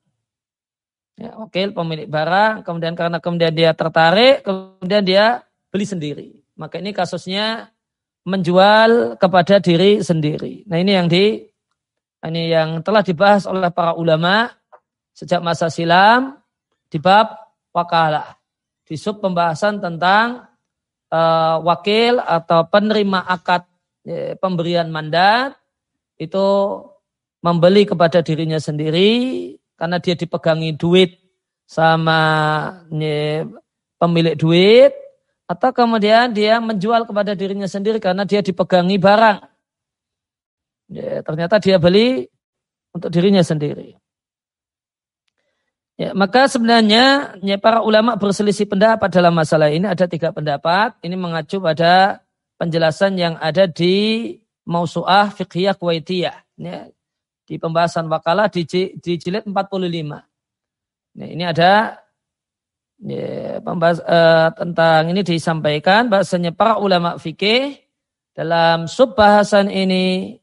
Ya, 1.14 1.30
wakil 1.38 1.70
pemilik 1.70 2.10
barang, 2.10 2.66
kemudian 2.66 2.98
karena 2.98 3.22
kemudian 3.22 3.54
dia 3.54 3.70
tertarik, 3.70 4.42
kemudian 4.42 5.02
dia 5.06 5.46
beli 5.70 5.86
sendiri. 5.86 6.28
Maka 6.58 6.82
ini 6.82 6.90
kasusnya 6.90 7.73
menjual 8.24 9.20
kepada 9.20 9.60
diri 9.60 10.00
sendiri. 10.00 10.64
Nah 10.64 10.80
ini 10.80 10.92
yang 10.96 11.06
di 11.06 11.44
ini 12.24 12.42
yang 12.48 12.80
telah 12.80 13.04
dibahas 13.04 13.44
oleh 13.44 13.68
para 13.68 13.92
ulama 13.92 14.48
sejak 15.12 15.44
masa 15.44 15.68
silam 15.68 16.40
di 16.88 16.96
bab 16.96 17.36
wakalah. 17.70 18.40
Di 18.84 18.96
sub 18.96 19.20
pembahasan 19.20 19.80
tentang 19.80 20.48
uh, 21.12 21.56
wakil 21.64 22.20
atau 22.20 22.64
penerima 22.68 23.28
akad 23.28 23.68
ya, 24.04 24.36
pemberian 24.40 24.88
mandat 24.88 25.56
itu 26.16 26.80
membeli 27.44 27.84
kepada 27.84 28.24
dirinya 28.24 28.56
sendiri 28.56 29.52
karena 29.76 30.00
dia 30.00 30.16
dipegangi 30.16 30.76
duit 30.80 31.20
sama 31.68 32.20
ya, 32.88 33.44
pemilik 34.00 34.36
duit 34.36 34.92
atau 35.44 35.70
kemudian 35.76 36.32
dia 36.32 36.56
menjual 36.56 37.04
kepada 37.04 37.36
dirinya 37.36 37.68
sendiri 37.68 38.00
karena 38.00 38.24
dia 38.24 38.40
dipegangi 38.40 38.96
barang. 38.96 39.38
Ya, 40.88 41.20
ternyata 41.20 41.60
dia 41.60 41.76
beli 41.76 42.28
untuk 42.92 43.12
dirinya 43.12 43.44
sendiri. 43.44 43.96
Ya, 45.94 46.10
maka 46.10 46.50
sebenarnya 46.50 47.38
ya, 47.38 47.56
para 47.60 47.78
ulama 47.84 48.18
berselisih 48.18 48.66
pendapat 48.66 49.14
dalam 49.14 49.30
masalah 49.30 49.70
ini 49.70 49.86
ada 49.86 50.10
tiga 50.10 50.34
pendapat. 50.34 50.98
Ini 51.06 51.14
mengacu 51.14 51.62
pada 51.62 52.24
penjelasan 52.58 53.14
yang 53.14 53.38
ada 53.38 53.70
di 53.70 54.34
Mausu'ah 54.66 55.30
Fiqhiyah 55.30 55.78
Kuwaitiyah. 55.78 56.36
Ya, 56.58 56.90
di 57.44 57.60
pembahasan 57.60 58.08
wakalah 58.08 58.48
di, 58.48 58.64
di 58.98 59.12
jilid 59.20 59.46
45. 59.46 59.54
Nah, 61.14 61.28
ini 61.30 61.44
ada 61.46 62.03
ya, 63.04 63.60
pembahas, 63.60 64.00
uh, 64.00 64.48
tentang 64.56 65.12
ini 65.12 65.20
disampaikan 65.20 66.08
bahasanya 66.08 66.56
para 66.56 66.80
ulama 66.80 67.20
fikih 67.20 67.76
dalam 68.32 68.88
sub 68.88 69.14
bahasan 69.14 69.68
ini 69.68 70.36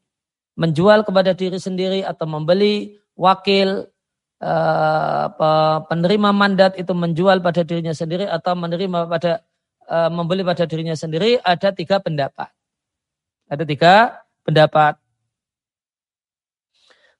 menjual 0.56 1.02
kepada 1.02 1.34
diri 1.34 1.58
sendiri 1.58 2.00
atau 2.06 2.24
membeli 2.24 2.96
wakil 3.18 3.90
uh, 4.40 5.26
penerima 5.90 6.30
mandat 6.30 6.78
itu 6.78 6.92
menjual 6.94 7.42
pada 7.42 7.66
dirinya 7.66 7.92
sendiri 7.92 8.24
atau 8.30 8.54
menerima 8.54 9.10
pada 9.10 9.42
uh, 9.90 10.10
membeli 10.12 10.46
pada 10.46 10.64
dirinya 10.64 10.96
sendiri 10.96 11.40
ada 11.42 11.74
tiga 11.74 11.98
pendapat. 11.98 12.48
Ada 13.50 13.64
tiga 13.68 13.94
pendapat. 14.46 14.96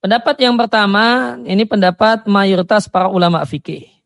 Pendapat 0.02 0.35
yang 0.42 0.59
pertama, 0.59 1.38
ini 1.46 1.62
pendapat 1.62 2.26
mayoritas 2.26 2.90
para 2.90 3.07
ulama 3.07 3.46
fikih. 3.46 4.02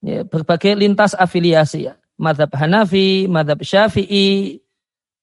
Ya, 0.00 0.24
berbagai 0.24 0.72
lintas 0.76 1.12
afiliasi 1.12 1.92
ya. 1.92 1.94
Madhab 2.16 2.52
Hanafi, 2.56 3.28
Madhab 3.28 3.60
Syafi'i, 3.60 4.60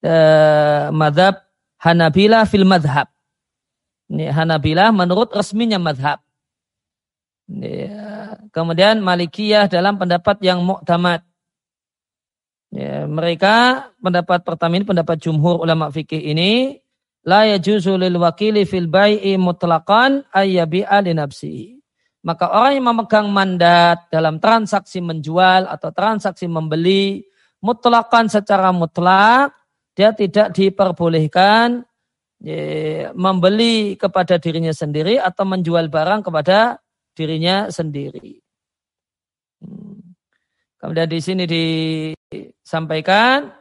eh, 0.02 0.86
Madhab 0.94 1.48
Hanabila 1.78 2.46
fil 2.50 2.66
madhab. 2.66 3.06
Ini 4.10 4.34
Hanabila 4.34 4.90
menurut 4.90 5.30
resminya 5.30 5.78
madhab. 5.78 6.18
Ya, 7.48 8.34
kemudian 8.50 9.00
Malikiyah 9.00 9.70
dalam 9.70 10.02
pendapat 10.02 10.42
yang 10.42 10.66
muktamad. 10.66 11.22
Ya, 12.74 13.08
mereka 13.08 13.88
pendapat 14.04 14.44
pertama 14.44 14.76
ini 14.76 14.84
pendapat 14.84 15.22
jumhur 15.24 15.64
ulama 15.64 15.88
fikih 15.88 16.20
ini 16.20 16.84
la 17.24 17.48
yajuzu 17.48 17.96
lil 17.96 18.20
wakili 18.20 18.68
fil 18.68 18.92
bai'i 18.92 19.40
mutlaqan 19.40 20.28
ayyabi'a 20.36 21.00
li. 21.06 21.77
Maka 22.28 22.52
orang 22.52 22.76
yang 22.76 22.92
memegang 22.92 23.32
mandat 23.32 24.12
dalam 24.12 24.44
transaksi 24.44 25.00
menjual 25.00 25.64
atau 25.64 25.96
transaksi 25.96 26.44
membeli 26.44 27.24
mutlakkan 27.64 28.28
secara 28.28 28.76
mutlak 28.76 29.56
dia 29.96 30.12
tidak 30.12 30.52
diperbolehkan 30.52 31.88
membeli 33.16 33.96
kepada 33.96 34.36
dirinya 34.38 34.76
sendiri 34.76 35.24
atau 35.24 35.48
menjual 35.48 35.88
barang 35.88 36.28
kepada 36.28 36.84
dirinya 37.16 37.72
sendiri. 37.72 38.44
Hmm. 39.64 40.12
Kemudian 40.78 41.08
di 41.08 41.20
sini 41.24 41.48
disampaikan 41.48 43.56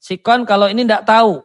sikon 0.00 0.48
kalau 0.48 0.72
ini 0.72 0.88
tidak 0.88 1.04
tahu. 1.04 1.44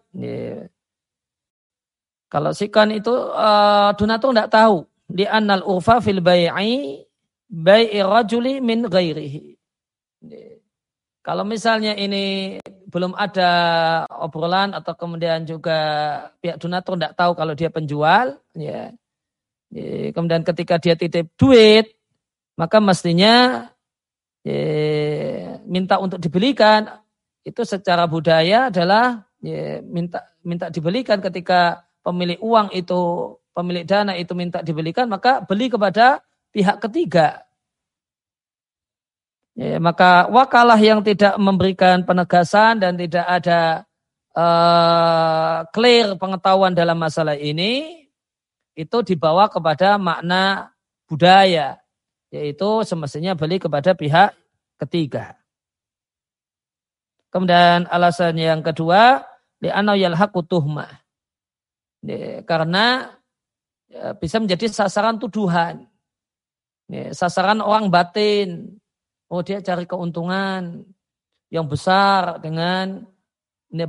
Kalau 2.31 2.51
sikon 2.55 2.95
itu 2.95 3.13
uh, 3.13 3.93
donatur 3.93 4.33
tidak 4.33 4.49
tahu. 4.49 4.87
Di 5.13 5.29
annal 5.29 5.61
urfa 5.61 6.01
fil 6.01 6.25
bai'i 6.25 7.05
bai'i 7.45 8.01
rajuli 8.01 8.57
min 8.57 8.89
ghairihi. 8.89 9.53
Kalau 11.21 11.45
misalnya 11.45 11.93
ini 11.93 12.57
belum 12.89 13.13
ada 13.13 13.51
obrolan 14.09 14.73
atau 14.73 14.97
kemudian 14.97 15.45
juga 15.45 15.77
pihak 16.41 16.57
donatur 16.57 16.97
tidak 16.97 17.13
tahu 17.13 17.31
kalau 17.37 17.53
dia 17.53 17.69
penjual, 17.69 18.41
ya 18.57 18.89
kemudian 20.13 20.41
ketika 20.41 20.81
dia 20.81 20.97
titip 20.97 21.29
duit, 21.37 21.93
maka 22.57 22.77
mestinya 22.81 23.65
ya, 24.45 25.61
minta 25.65 25.97
untuk 26.01 26.19
dibelikan 26.21 26.89
itu 27.45 27.61
secara 27.65 28.05
budaya 28.09 28.73
adalah 28.73 29.25
ya, 29.41 29.79
minta 29.85 30.27
minta 30.43 30.67
dibelikan 30.69 31.23
ketika 31.23 31.87
pemilik 32.03 32.37
uang 32.43 32.75
itu 32.75 33.33
pemilik 33.53 33.85
dana 33.85 34.17
itu 34.17 34.33
minta 34.33 34.59
dibelikan 34.59 35.07
maka 35.07 35.45
beli 35.45 35.69
kepada 35.69 36.25
pihak 36.51 36.81
ketiga 36.83 37.45
Ya, 39.53 39.77
maka 39.77 40.25
wakalah 40.33 40.81
yang 40.81 41.05
tidak 41.05 41.37
memberikan 41.37 42.01
penegasan 42.01 42.81
dan 42.81 42.97
tidak 42.97 43.21
ada 43.21 43.85
uh, 44.33 45.61
clear 45.69 46.17
pengetahuan 46.17 46.73
dalam 46.73 46.97
masalah 46.97 47.37
ini 47.37 48.01
itu 48.73 48.97
dibawa 49.05 49.45
kepada 49.53 50.01
makna 50.01 50.73
budaya 51.05 51.77
yaitu 52.33 52.81
semestinya 52.81 53.37
beli 53.37 53.61
kepada 53.61 53.93
pihak 53.93 54.33
ketiga. 54.81 55.37
Kemudian 57.29 57.85
alasan 57.93 58.33
yang 58.41 58.65
kedua 58.65 59.21
li'anau 59.61 59.93
yalhaqu. 59.93 60.41
Ya, 62.01 62.41
karena 62.41 63.13
ya, 63.93 64.17
bisa 64.17 64.41
menjadi 64.41 64.65
sasaran 64.73 65.21
tuduhan. 65.21 65.85
Ya, 66.89 67.13
sasaran 67.13 67.61
orang 67.61 67.93
batin 67.93 68.81
Oh 69.33 69.41
dia 69.41 69.65
cari 69.65 69.89
keuntungan 69.89 70.85
yang 71.49 71.65
besar 71.65 72.37
dengan 72.37 73.01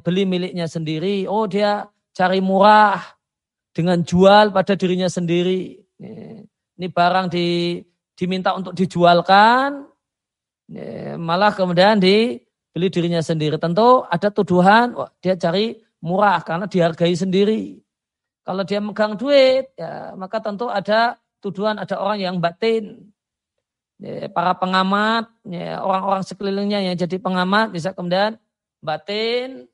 beli 0.01 0.25
miliknya 0.25 0.65
sendiri. 0.65 1.29
Oh 1.29 1.45
dia 1.45 1.85
cari 2.17 2.41
murah 2.41 2.97
dengan 3.77 4.01
jual 4.01 4.57
pada 4.57 4.73
dirinya 4.73 5.05
sendiri. 5.05 5.85
Ini 6.81 6.87
barang 6.89 7.29
di, 7.29 7.77
diminta 8.17 8.57
untuk 8.57 8.73
dijualkan, 8.73 9.85
malah 11.21 11.53
kemudian 11.53 12.01
dibeli 12.01 12.89
dirinya 12.89 13.21
sendiri. 13.21 13.61
Tentu 13.61 14.01
ada 14.09 14.33
tuduhan, 14.33 14.97
oh, 14.97 15.13
dia 15.21 15.37
cari 15.37 15.77
murah 16.01 16.41
karena 16.41 16.65
dihargai 16.65 17.13
sendiri. 17.13 17.84
Kalau 18.45 18.63
dia 18.63 18.77
megang 18.77 19.17
duit, 19.17 19.73
ya, 19.73 20.13
maka 20.21 20.37
tentu 20.45 20.69
ada 20.69 21.17
tuduhan 21.41 21.81
ada 21.81 21.97
orang 21.97 22.21
yang 22.21 22.37
batin 22.37 23.09
ya, 23.97 24.29
para 24.29 24.53
pengamat, 24.53 25.33
ya, 25.49 25.81
orang-orang 25.81 26.21
sekelilingnya 26.29 26.93
yang 26.93 26.97
jadi 26.97 27.17
pengamat 27.17 27.73
bisa 27.73 27.97
kemudian 27.97 28.37
batin, 28.85 29.65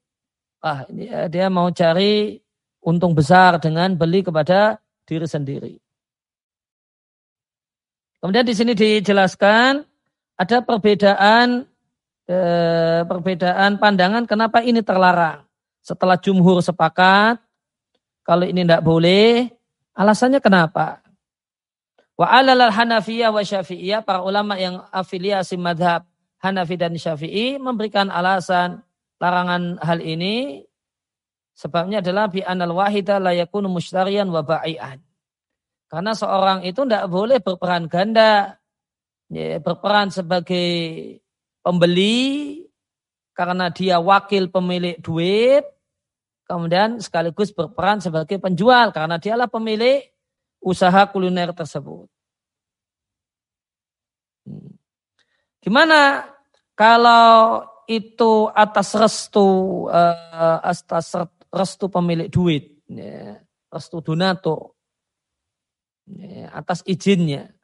ah 0.63 0.87
dia, 0.87 1.27
dia 1.27 1.47
mau 1.51 1.67
cari 1.75 2.39
untung 2.79 3.11
besar 3.11 3.59
dengan 3.59 3.99
beli 3.99 4.23
kepada 4.23 4.79
diri 5.03 5.27
sendiri. 5.27 5.75
Kemudian 8.23 8.47
di 8.47 8.55
sini 8.55 8.73
dijelaskan 8.79 9.83
ada 10.39 10.57
perbedaan 10.63 11.67
eh, 12.31 13.03
perbedaan 13.03 13.83
pandangan 13.83 14.31
kenapa 14.31 14.63
ini 14.63 14.79
terlarang. 14.85 15.43
Setelah 15.83 16.21
jumhur 16.21 16.63
sepakat 16.63 17.41
kalau 18.31 18.47
ini 18.47 18.63
tidak 18.63 18.87
boleh, 18.87 19.51
alasannya 19.99 20.39
kenapa? 20.39 21.03
Wa 22.15 22.31
alal 22.31 22.71
Hanafiyah 22.71 23.35
wa 23.35 23.43
Syafi'iyah, 23.43 24.07
para 24.07 24.23
ulama 24.23 24.55
yang 24.55 24.87
afiliasi 24.95 25.59
madhab 25.59 26.07
Hanafi 26.39 26.79
dan 26.79 26.95
Syafi'i 26.95 27.59
memberikan 27.59 28.07
alasan 28.07 28.87
larangan 29.19 29.83
hal 29.83 29.99
ini. 29.99 30.63
Sebabnya 31.59 32.07
adalah 32.07 32.31
bi 32.31 32.39
anal 32.47 32.79
wahida 32.79 33.19
la 33.19 33.35
yakunu 33.35 33.67
mushtariyan 33.67 34.31
wa 34.31 34.47
ba'i'an. 34.47 35.03
Karena 35.91 36.15
seorang 36.15 36.63
itu 36.63 36.87
tidak 36.87 37.11
boleh 37.11 37.43
berperan 37.43 37.91
ganda. 37.91 38.63
Ya, 39.27 39.59
berperan 39.59 40.15
sebagai 40.15 41.19
pembeli 41.67 42.63
karena 43.35 43.75
dia 43.75 43.99
wakil 43.99 44.55
pemilik 44.55 45.03
duit. 45.03 45.67
Kemudian 46.51 46.99
sekaligus 46.99 47.55
berperan 47.55 48.03
sebagai 48.03 48.43
penjual 48.43 48.91
karena 48.91 49.23
dialah 49.23 49.47
pemilik 49.47 50.03
usaha 50.59 51.07
kuliner 51.07 51.55
tersebut. 51.55 52.11
Hmm. 54.51 54.75
Gimana 55.63 56.27
kalau 56.75 57.63
itu 57.87 58.51
atas 58.51 58.99
restu 58.99 59.47
uh, 59.87 60.59
atas 60.59 61.15
restu 61.55 61.87
pemilik 61.87 62.27
duit, 62.27 62.83
ya, 62.91 63.39
restu 63.71 64.03
donatur, 64.03 64.75
ya, 66.11 66.51
atas 66.51 66.83
izinnya. 66.83 67.55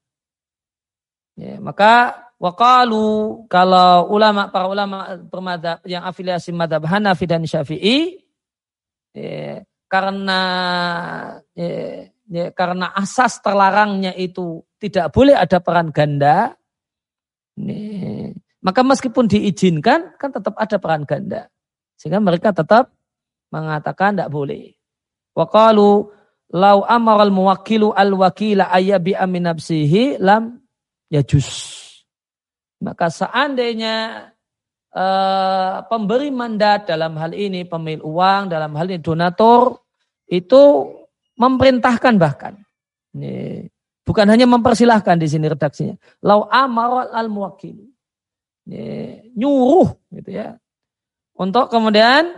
Ya, 1.34 1.58
maka 1.58 2.22
wakalu 2.38 3.42
kalau 3.50 4.14
ulama 4.14 4.46
para 4.46 4.70
ulama 4.70 5.18
yang 5.82 6.06
afiliasi 6.06 6.54
madhab 6.54 6.86
Hanafi 6.86 7.26
dan 7.26 7.42
Syafi'i 7.42 8.25
karena 9.86 10.40
ya, 12.28 12.44
karena 12.52 12.92
asas 12.92 13.40
terlarangnya 13.40 14.12
itu 14.12 14.60
tidak 14.76 15.14
boleh 15.14 15.32
ada 15.32 15.56
peran 15.62 15.88
ganda, 15.94 16.52
maka 18.60 18.80
meskipun 18.84 19.24
diizinkan 19.30 20.20
kan 20.20 20.30
tetap 20.34 20.52
ada 20.60 20.76
peran 20.76 21.08
ganda. 21.08 21.48
Sehingga 21.96 22.20
mereka 22.20 22.52
tetap 22.52 22.92
mengatakan 23.48 24.12
tidak 24.12 24.28
boleh. 24.28 24.76
Waqalu 25.32 26.12
lau 26.52 26.78
amaral 26.84 27.32
muwakilu 27.32 27.96
al 27.96 28.12
wakila 28.12 28.68
ayabi 28.68 29.16
amin 29.16 29.48
nafsihi 29.48 30.20
lam 30.20 30.60
yajus. 31.08 31.48
Maka 32.84 33.08
seandainya 33.08 34.28
uh, 34.96 35.84
pemberi 35.92 36.32
mandat 36.32 36.88
dalam 36.88 37.20
hal 37.20 37.36
ini 37.36 37.68
pemilik 37.68 38.00
uang, 38.00 38.48
dalam 38.48 38.72
hal 38.72 38.88
ini 38.88 38.98
donatur 39.04 39.84
itu 40.26 40.90
memerintahkan 41.36 42.16
bahkan. 42.16 42.56
Ini, 43.12 43.68
bukan 44.08 44.26
hanya 44.32 44.48
mempersilahkan 44.48 45.20
di 45.20 45.28
sini 45.28 45.52
redaksinya. 45.52 46.00
Lau 46.24 46.48
amar 46.48 47.12
al 47.12 47.28
muwakil. 47.28 47.76
Nyuruh 49.36 49.94
gitu 50.16 50.30
ya. 50.32 50.56
Untuk 51.36 51.68
kemudian 51.68 52.32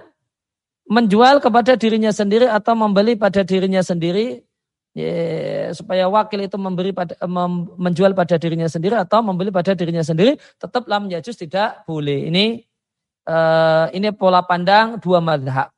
menjual 0.88 1.38
kepada 1.38 1.78
dirinya 1.78 2.10
sendiri 2.10 2.48
atau 2.50 2.74
membeli 2.74 3.14
pada 3.14 3.44
dirinya 3.46 3.84
sendiri 3.84 4.47
ya, 4.92 5.72
supaya 5.72 6.06
wakil 6.08 6.44
itu 6.44 6.56
memberi 6.56 6.92
pada 6.92 7.16
mem, 7.24 7.72
menjual 7.76 8.12
pada 8.12 8.36
dirinya 8.36 8.68
sendiri 8.70 8.96
atau 8.96 9.20
membeli 9.24 9.52
pada 9.52 9.72
dirinya 9.74 10.04
sendiri 10.04 10.36
tetap 10.60 10.86
lam 10.88 11.08
yajus 11.08 11.36
tidak 11.36 11.84
boleh 11.84 12.28
ini 12.28 12.64
uh, 13.28 13.90
ini 13.92 14.12
pola 14.12 14.44
pandang 14.44 15.00
dua 15.00 15.18
madhab 15.20 15.72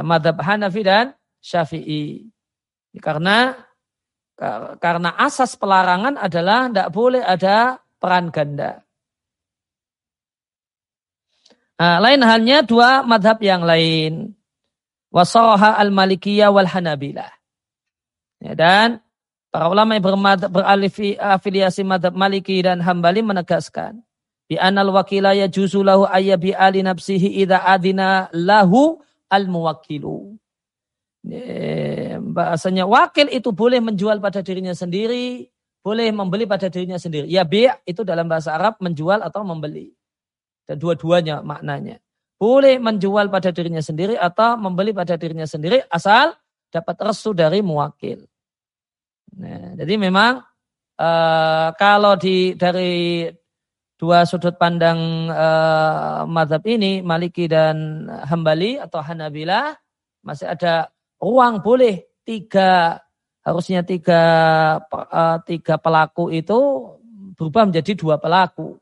madhab 0.00 0.40
Hanafi 0.40 0.82
dan 0.82 1.12
Syafi'i. 1.40 2.28
Karena 3.00 3.54
karena 4.80 5.12
asas 5.20 5.52
pelarangan 5.52 6.16
adalah 6.16 6.72
tidak 6.72 6.88
boleh 6.90 7.20
ada 7.20 7.76
peran 8.00 8.32
ganda. 8.32 8.80
Nah, 11.80 11.96
lain 12.00 12.20
halnya 12.24 12.64
dua 12.64 13.04
madhab 13.04 13.40
yang 13.40 13.64
lain. 13.64 14.32
Wasoha 15.12 15.76
al-malikiyah 15.80 16.52
wal 16.52 16.68
hanabilah. 16.68 17.39
Ya, 18.40 18.56
dan 18.56 19.04
para 19.52 19.68
ulama 19.68 19.94
yang 19.94 20.04
berafiliasi 20.48 21.84
madhab 21.84 22.16
maliki 22.16 22.64
dan 22.64 22.80
hambali 22.80 23.20
menegaskan. 23.20 24.00
Bi 24.48 24.58
anal 24.58 24.90
wakila 24.90 25.36
ya 25.36 25.46
juzulahu 25.46 26.08
ayyabi 26.10 26.56
ali 26.56 26.82
nafsihi 26.82 27.44
idha 27.44 27.62
adina 27.62 28.26
lahu 28.34 28.98
al-muwakilu 29.30 30.40
bahasanya 32.20 32.88
wakil 32.88 33.28
itu 33.28 33.52
boleh 33.52 33.80
menjual 33.82 34.16
pada 34.22 34.40
dirinya 34.40 34.72
sendiri, 34.72 35.48
boleh 35.84 36.08
membeli 36.12 36.48
pada 36.48 36.72
dirinya 36.72 36.96
sendiri. 36.96 37.28
Ya 37.28 37.44
bi' 37.44 37.68
itu 37.84 38.04
dalam 38.04 38.28
bahasa 38.28 38.56
Arab 38.56 38.80
menjual 38.80 39.20
atau 39.20 39.44
membeli. 39.44 39.92
Dan 40.64 40.80
dua-duanya 40.80 41.44
maknanya. 41.44 42.00
Boleh 42.40 42.80
menjual 42.80 43.28
pada 43.28 43.52
dirinya 43.52 43.84
sendiri 43.84 44.16
atau 44.16 44.56
membeli 44.56 44.96
pada 44.96 45.20
dirinya 45.20 45.44
sendiri 45.44 45.84
asal 45.92 46.32
dapat 46.70 46.96
restu 47.02 47.34
dari 47.34 47.60
muwakil. 47.60 48.24
Nah, 49.36 49.74
jadi 49.78 49.94
memang 49.98 50.42
uh, 50.98 51.68
kalau 51.74 52.14
di 52.18 52.54
dari 52.54 53.26
dua 54.00 54.24
sudut 54.24 54.56
pandang 54.56 55.28
uh, 55.28 56.24
madhab 56.24 56.64
ini 56.64 57.04
Maliki 57.04 57.44
dan 57.50 58.08
Hambali 58.08 58.80
atau 58.80 59.04
Hanabilah 59.04 59.76
masih 60.24 60.48
ada 60.48 60.88
uang 61.20 61.60
boleh 61.60 62.08
tiga 62.24 62.96
harusnya 63.44 63.84
tiga 63.84 64.22
uh, 64.88 65.38
tiga 65.44 65.76
pelaku 65.76 66.32
itu 66.32 66.58
berubah 67.36 67.68
menjadi 67.68 67.92
dua 67.96 68.16
pelaku. 68.16 68.80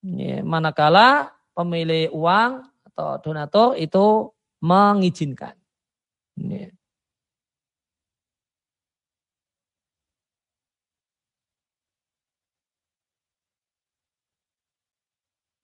Ya, 0.00 0.40
manakala 0.40 1.36
pemilik 1.52 2.08
uang 2.08 2.64
atau 2.88 3.20
donatur 3.20 3.76
itu 3.76 4.32
mengizinkan. 4.64 5.52
Ya. 6.40 6.72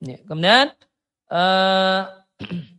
Ya, 0.01 0.17
kemudian 0.25 0.73
uh, 1.31 2.01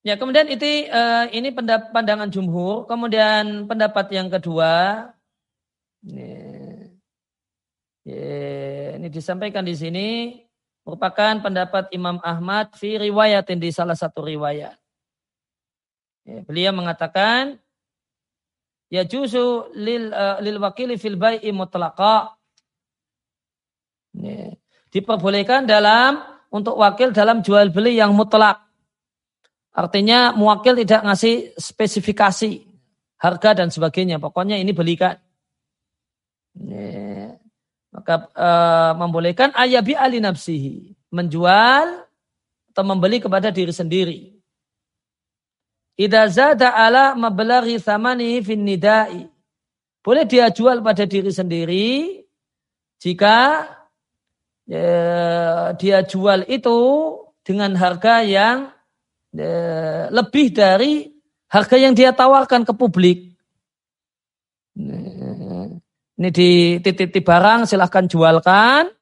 Ya, 0.00 0.16
kemudian 0.16 0.48
itu 0.48 0.88
uh, 0.88 1.28
ini 1.28 1.52
pandangan 1.92 2.32
jumhur. 2.32 2.88
Kemudian 2.88 3.68
pendapat 3.68 4.08
yang 4.08 4.32
kedua, 4.32 5.04
ini, 6.00 6.32
ini 8.96 9.08
disampaikan 9.12 9.60
di 9.60 9.76
sini 9.76 10.40
merupakan 10.88 11.44
pendapat 11.44 11.92
Imam 11.92 12.16
Ahmad 12.24 12.72
fi 12.80 12.96
riwayatin 12.96 13.60
di 13.60 13.68
salah 13.68 13.92
satu 13.92 14.24
riwayat. 14.24 14.80
Beliau 16.48 16.72
mengatakan 16.72 17.60
ya 18.88 19.04
juzu 19.04 19.68
lil 19.76 20.16
uh, 20.16 20.40
lil 20.40 20.56
wakili 20.64 20.96
fil 20.96 21.20
bai'i 21.20 21.52
mutlaqa. 21.52 22.39
Diperbolehkan 24.90 25.70
dalam 25.70 26.18
untuk 26.50 26.74
wakil 26.74 27.14
dalam 27.14 27.46
jual 27.46 27.70
beli 27.70 27.98
yang 27.98 28.10
mutlak. 28.10 28.58
Artinya 29.70 30.34
muwakil 30.34 30.74
tidak 30.82 31.06
ngasih 31.06 31.54
spesifikasi 31.54 32.66
harga 33.22 33.50
dan 33.54 33.70
sebagainya. 33.70 34.18
Pokoknya 34.18 34.58
ini 34.58 34.74
belikan. 34.74 35.14
Maka 37.90 38.14
uh, 38.34 38.92
membolehkan 38.98 39.54
ayabi 39.54 39.94
ali 39.94 40.18
nafsihi. 40.18 40.98
Menjual 41.14 42.06
atau 42.74 42.84
membeli 42.86 43.22
kepada 43.22 43.54
diri 43.54 43.70
sendiri. 43.70 44.20
Idza 46.00 46.26
zada 46.32 46.74
ala 46.74 47.14
mablaghi 47.14 47.78
thamanihi 47.78 48.42
fin 48.42 48.62
nidai. 48.66 49.26
Boleh 50.00 50.24
dia 50.24 50.48
jual 50.48 50.80
pada 50.80 51.04
diri 51.04 51.28
sendiri 51.28 52.24
jika 52.98 53.68
ya, 54.70 55.74
dia 55.74 55.98
jual 56.06 56.46
itu 56.46 56.78
dengan 57.42 57.74
harga 57.74 58.22
yang 58.22 58.70
ya, 59.34 60.06
lebih 60.14 60.54
dari 60.54 61.10
harga 61.50 61.74
yang 61.74 61.98
dia 61.98 62.14
tawarkan 62.14 62.62
ke 62.62 62.72
publik. 62.78 63.34
Ini 66.20 66.28
di 66.30 66.78
titik 66.78 67.26
barang 67.26 67.66
silahkan 67.66 68.06
jualkan. 68.06 68.92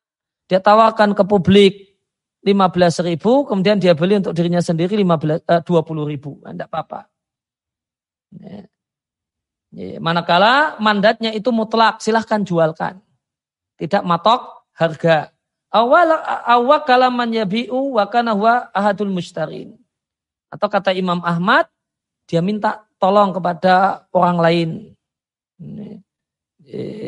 Dia 0.48 0.64
tawarkan 0.64 1.12
ke 1.12 1.28
publik 1.28 1.88
15 2.40 3.04
ribu, 3.04 3.44
kemudian 3.44 3.76
dia 3.76 3.92
beli 3.92 4.16
untuk 4.16 4.32
dirinya 4.32 4.64
sendiri 4.64 4.96
15, 4.96 5.44
eh, 5.44 5.60
20 5.60 6.08
ribu. 6.08 6.40
Tidak 6.40 6.68
apa-apa. 6.70 7.04
Ya. 8.32 8.64
Ya, 9.68 10.00
manakala 10.00 10.80
mandatnya 10.80 11.36
itu 11.36 11.52
mutlak, 11.52 12.00
silahkan 12.00 12.40
jualkan. 12.40 13.04
Tidak 13.76 14.00
matok 14.00 14.64
harga. 14.72 15.36
Awal 15.68 16.16
awal 16.48 16.80
kalaman 16.88 17.28
yabi'u 17.28 18.00
wa 18.00 18.08
kana 18.08 18.32
huwa 18.32 18.72
ahadul 18.72 19.12
mustarin. 19.12 19.76
Atau 20.48 20.72
kata 20.72 20.96
Imam 20.96 21.20
Ahmad, 21.20 21.68
dia 22.24 22.40
minta 22.40 22.88
tolong 22.96 23.36
kepada 23.36 24.08
orang 24.16 24.38
lain 24.40 24.68
ya, 25.60 25.92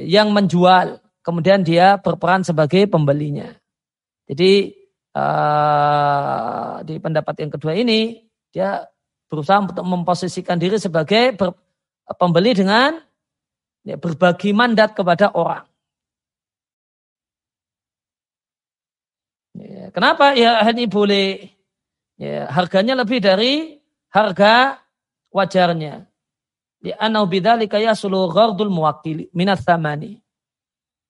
yang 0.05 0.29
menjual. 0.29 1.01
Kemudian 1.25 1.64
dia 1.64 1.96
berperan 2.01 2.44
sebagai 2.44 2.85
pembelinya. 2.88 3.53
Jadi 4.29 4.77
uh, 5.16 6.81
di 6.85 6.96
pendapat 7.01 7.35
yang 7.44 7.53
kedua 7.53 7.77
ini 7.77 8.25
dia 8.53 8.85
berusaha 9.29 9.62
untuk 9.62 9.87
memposisikan 9.87 10.59
diri 10.59 10.77
sebagai 10.77 11.38
pembeli 12.18 12.53
dengan 12.57 12.99
ya, 13.87 13.94
berbagi 13.94 14.51
mandat 14.51 14.92
kepada 14.92 15.31
orang. 15.33 15.70
Ya, 19.90 19.98
kenapa? 19.98 20.38
Ya 20.38 20.62
ini 20.70 20.87
boleh. 20.87 21.50
Ya, 22.14 22.46
harganya 22.46 22.94
lebih 22.94 23.18
dari 23.18 23.83
harga 24.14 24.79
wajarnya. 25.35 26.07
Di 26.79 26.94
anau 26.94 27.26
bidzalika 27.26 27.74
yasulu 27.83 28.31
ghardul 28.31 28.70
muwakkili 28.70 29.35
minat 29.35 29.66
thamani. 29.66 30.22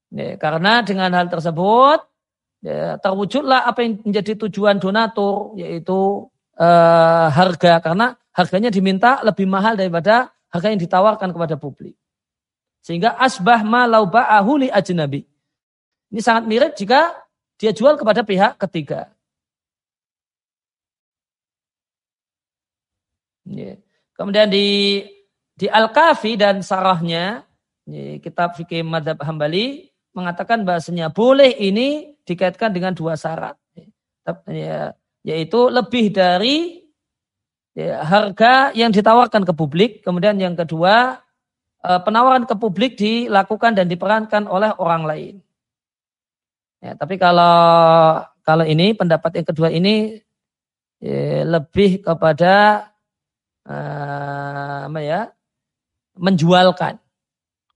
Ya, 0.08 0.40
karena 0.40 0.80
dengan 0.80 1.12
hal 1.12 1.28
tersebut 1.28 2.08
ya, 2.64 2.96
terwujudlah 2.96 3.68
apa 3.68 3.84
yang 3.84 4.00
menjadi 4.00 4.48
tujuan 4.48 4.80
donatur 4.80 5.60
yaitu 5.60 6.32
uh, 6.56 7.28
harga 7.28 7.84
karena 7.84 8.16
harganya 8.32 8.72
diminta 8.72 9.20
lebih 9.20 9.44
mahal 9.44 9.76
daripada 9.76 10.32
harga 10.48 10.72
yang 10.72 10.80
ditawarkan 10.80 11.36
kepada 11.36 11.60
publik. 11.60 12.00
Sehingga 12.80 13.12
asbah 13.20 13.60
ma 13.60 13.84
ba'ahu 13.84 14.64
li 14.64 14.68
ajnabi. 14.72 15.20
Ini 16.16 16.20
sangat 16.24 16.48
mirip 16.48 16.72
jika 16.80 17.12
dia 17.60 17.76
jual 17.76 18.00
kepada 18.00 18.24
pihak 18.24 18.56
ketiga. 18.56 19.12
Kemudian 24.16 24.48
di 24.48 25.04
di 25.52 25.68
Al-Kafi 25.68 26.40
dan 26.40 26.64
sarahnya, 26.64 27.44
kitab 28.24 28.56
fikih 28.56 28.80
madhab 28.80 29.20
hambali, 29.20 29.92
mengatakan 30.16 30.64
bahasanya 30.64 31.12
boleh 31.12 31.52
ini 31.60 32.16
dikaitkan 32.24 32.72
dengan 32.72 32.96
dua 32.96 33.20
syarat. 33.20 33.60
Ya, 34.48 34.96
yaitu 35.20 35.68
lebih 35.68 36.16
dari 36.16 36.80
harga 37.76 38.72
yang 38.72 38.88
ditawarkan 38.88 39.44
ke 39.44 39.52
publik. 39.52 40.00
Kemudian 40.00 40.40
yang 40.40 40.56
kedua, 40.56 41.20
eh, 41.84 42.00
penawaran 42.00 42.48
ke 42.48 42.54
publik 42.56 42.96
dilakukan 42.96 43.76
dan 43.76 43.84
diperankan 43.88 44.48
oleh 44.48 44.72
orang 44.80 45.04
lain. 45.04 45.34
Ya, 46.80 46.96
tapi 46.96 47.20
kalau 47.20 48.24
kalau 48.40 48.64
ini 48.64 48.96
pendapat 48.96 49.36
yang 49.36 49.46
kedua 49.46 49.68
ini 49.68 50.16
ya, 50.96 51.44
lebih 51.44 52.00
kepada 52.00 52.88
uh, 53.68 54.88
apa 54.88 55.00
ya 55.04 55.20
menjualkan. 56.16 56.96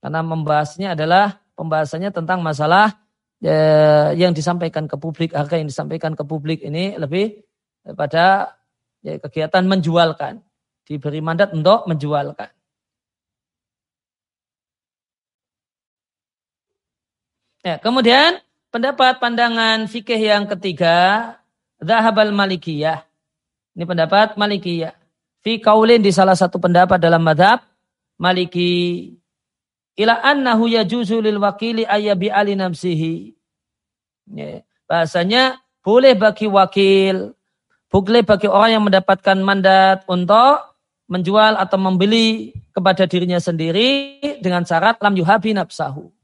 Karena 0.01 0.21
membahasnya 0.21 0.97
adalah 0.97 1.41
pembahasannya 1.57 2.09
tentang 2.13 2.41
masalah 2.41 2.97
ya, 3.41 4.13
yang 4.17 4.33
disampaikan 4.33 4.89
ke 4.89 4.97
publik, 4.97 5.37
harga 5.37 5.57
yang 5.57 5.69
disampaikan 5.69 6.17
ke 6.17 6.25
publik 6.25 6.65
ini 6.65 6.97
lebih 6.97 7.45
pada 7.93 8.57
ya, 9.05 9.21
kegiatan 9.21 9.65
menjualkan, 9.69 10.41
diberi 10.85 11.21
mandat 11.21 11.53
untuk 11.53 11.85
menjualkan. 11.85 12.49
Ya, 17.65 17.81
kemudian 17.81 18.44
pendapat 18.75 19.23
pandangan 19.23 19.87
fikih 19.87 20.19
yang 20.19 20.43
ketiga, 20.51 21.31
Zahabal 21.79 22.35
Malikiyah. 22.35 23.07
Ini 23.71 23.87
pendapat 23.87 24.35
Malikiyah. 24.35 24.91
Fi 25.39 25.63
kaulin 25.63 26.03
di 26.03 26.11
salah 26.11 26.35
satu 26.35 26.59
pendapat 26.59 26.99
dalam 26.99 27.23
madhab 27.23 27.63
Maliki 28.19 29.15
ila 29.95 30.19
annahu 30.23 30.67
yajuzu 30.67 31.23
lil 31.23 31.39
wakili 31.39 31.87
ayabi 31.87 32.27
ali 32.27 32.55
nafsihi. 32.55 33.35
Ya. 34.31 34.63
Bahasanya 34.87 35.59
boleh 35.83 36.15
bagi 36.15 36.47
wakil, 36.47 37.35
boleh 37.91 38.23
bagi 38.23 38.47
orang 38.47 38.79
yang 38.79 38.83
mendapatkan 38.87 39.37
mandat 39.43 40.07
untuk 40.07 40.79
menjual 41.11 41.59
atau 41.59 41.77
membeli 41.77 42.55
kepada 42.71 43.05
dirinya 43.05 43.37
sendiri 43.37 44.19
dengan 44.39 44.63
syarat 44.63 44.97
lam 45.03 45.19
yuhabi 45.19 45.51
nafsahu. 45.51 46.14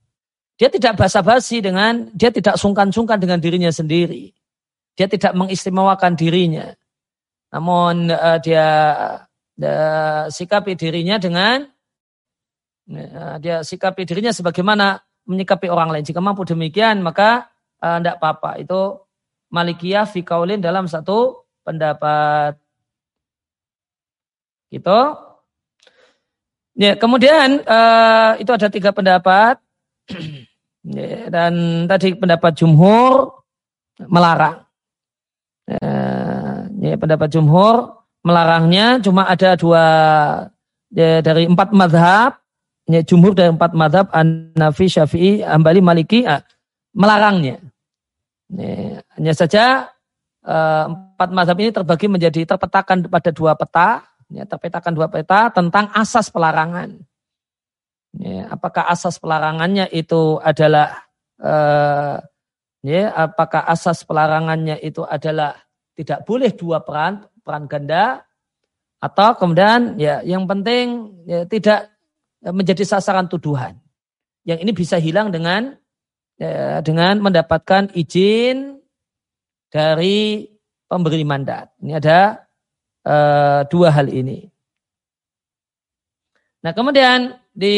Dia 0.61 0.69
tidak 0.69 0.93
basa-basi 1.01 1.57
dengan, 1.57 2.13
dia 2.13 2.29
tidak 2.29 2.53
sungkan-sungkan 2.61 3.17
dengan 3.17 3.41
dirinya 3.41 3.73
sendiri. 3.73 4.29
Dia 4.93 5.09
tidak 5.09 5.33
mengistimewakan 5.33 6.13
dirinya. 6.13 6.69
Namun 7.49 8.13
uh, 8.13 8.37
dia 8.37 8.67
uh, 9.57 10.23
sikapi 10.29 10.77
dirinya 10.77 11.17
dengan 11.17 11.65
Ya, 12.91 13.39
dia 13.39 13.57
sikapi 13.63 14.03
dirinya 14.03 14.35
sebagaimana 14.35 14.99
menyikapi 15.23 15.71
orang 15.71 15.95
lain. 15.95 16.03
Jika 16.03 16.19
mampu 16.19 16.43
demikian 16.43 16.99
maka 16.99 17.47
tidak 17.79 18.15
uh, 18.15 18.19
apa-apa. 18.19 18.59
Itu 18.59 19.07
Malikiyah 19.51 20.07
fi 20.07 20.23
kaulin 20.23 20.59
dalam 20.59 20.87
satu 20.91 21.47
pendapat. 21.63 22.59
Gitu. 24.71 24.99
Ya, 26.79 26.95
kemudian 26.95 27.63
uh, 27.67 28.39
itu 28.39 28.51
ada 28.51 28.67
tiga 28.71 28.91
pendapat. 28.95 29.59
ya, 30.85 31.29
dan 31.29 31.85
tadi 31.85 32.17
pendapat 32.17 32.57
jumhur 32.57 33.41
melarang. 34.05 34.65
Ya, 35.69 35.93
ya, 36.81 36.95
pendapat 36.97 37.29
jumhur 37.31 38.01
melarangnya 38.21 39.01
cuma 39.01 39.25
ada 39.29 39.57
dua 39.57 39.85
ya, 40.93 41.21
dari 41.21 41.45
empat 41.45 41.69
madhab 41.73 42.37
ya, 42.89 43.01
jumhur 43.05 43.37
dari 43.37 43.53
empat 43.53 43.71
madhab 43.77 44.09
An-Nafi, 44.11 44.89
Syafi'i, 44.89 45.45
Ambali, 45.45 45.79
Maliki 45.79 46.25
ah, 46.25 46.41
melarangnya. 46.93 47.61
Ya, 48.51 48.99
hanya 49.15 49.33
saja 49.37 49.87
uh, 50.43 50.85
empat 50.91 51.29
madhab 51.31 51.55
ini 51.61 51.71
terbagi 51.71 52.11
menjadi 52.11 52.43
terpetakan 52.43 53.07
pada 53.07 53.31
dua 53.31 53.55
peta, 53.55 54.03
ya, 54.27 54.43
terpetakan 54.43 54.91
dua 54.91 55.07
peta 55.07 55.53
tentang 55.53 55.87
asas 55.95 56.27
pelarangan. 56.27 56.99
Ya, 58.11 58.51
apakah 58.51 58.91
asas 58.91 59.15
pelarangannya 59.23 59.87
itu 59.87 60.35
adalah 60.43 61.07
uh, 61.39 62.19
ya, 62.83 63.07
apakah 63.15 63.63
asas 63.71 64.03
pelarangannya 64.03 64.75
itu 64.83 65.07
adalah 65.07 65.55
tidak 65.95 66.27
boleh 66.27 66.51
dua 66.51 66.83
peran 66.83 67.23
peran 67.39 67.71
ganda 67.71 68.27
atau 68.99 69.33
kemudian 69.39 69.95
ya 69.95 70.19
yang 70.27 70.43
penting 70.43 71.15
ya, 71.23 71.47
tidak 71.47 71.87
menjadi 72.43 72.83
sasaran 72.83 73.31
tuduhan. 73.31 73.79
Yang 74.43 74.59
ini 74.67 74.71
bisa 74.75 74.99
hilang 74.99 75.31
dengan 75.31 75.79
ya, 76.35 76.83
dengan 76.83 77.15
mendapatkan 77.23 77.95
izin 77.95 78.81
dari 79.71 80.51
pemberi 80.89 81.23
mandat. 81.23 81.71
Ini 81.79 81.95
ada 81.95 82.43
uh, 83.07 83.61
dua 83.71 83.87
hal 83.95 84.11
ini. 84.11 84.51
Nah 86.61 86.75
kemudian 86.75 87.39
di 87.51 87.77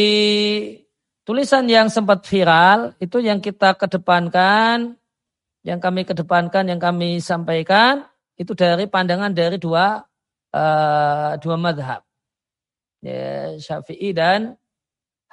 tulisan 1.26 1.66
yang 1.66 1.90
sempat 1.90 2.24
viral 2.30 2.94
itu 3.02 3.18
yang 3.20 3.42
kita 3.42 3.74
kedepankan, 3.74 4.94
yang 5.66 5.80
kami 5.82 6.06
kedepankan, 6.06 6.68
yang 6.70 6.78
kami 6.78 7.18
sampaikan 7.24 8.06
itu 8.38 8.54
dari 8.54 8.86
pandangan 8.86 9.34
dari 9.34 9.58
dua 9.58 10.04
uh, 10.54 11.32
dua 11.40 11.56
madhab, 11.58 12.06
ya, 13.02 13.58
Syafi'i 13.58 14.14
dan 14.14 14.60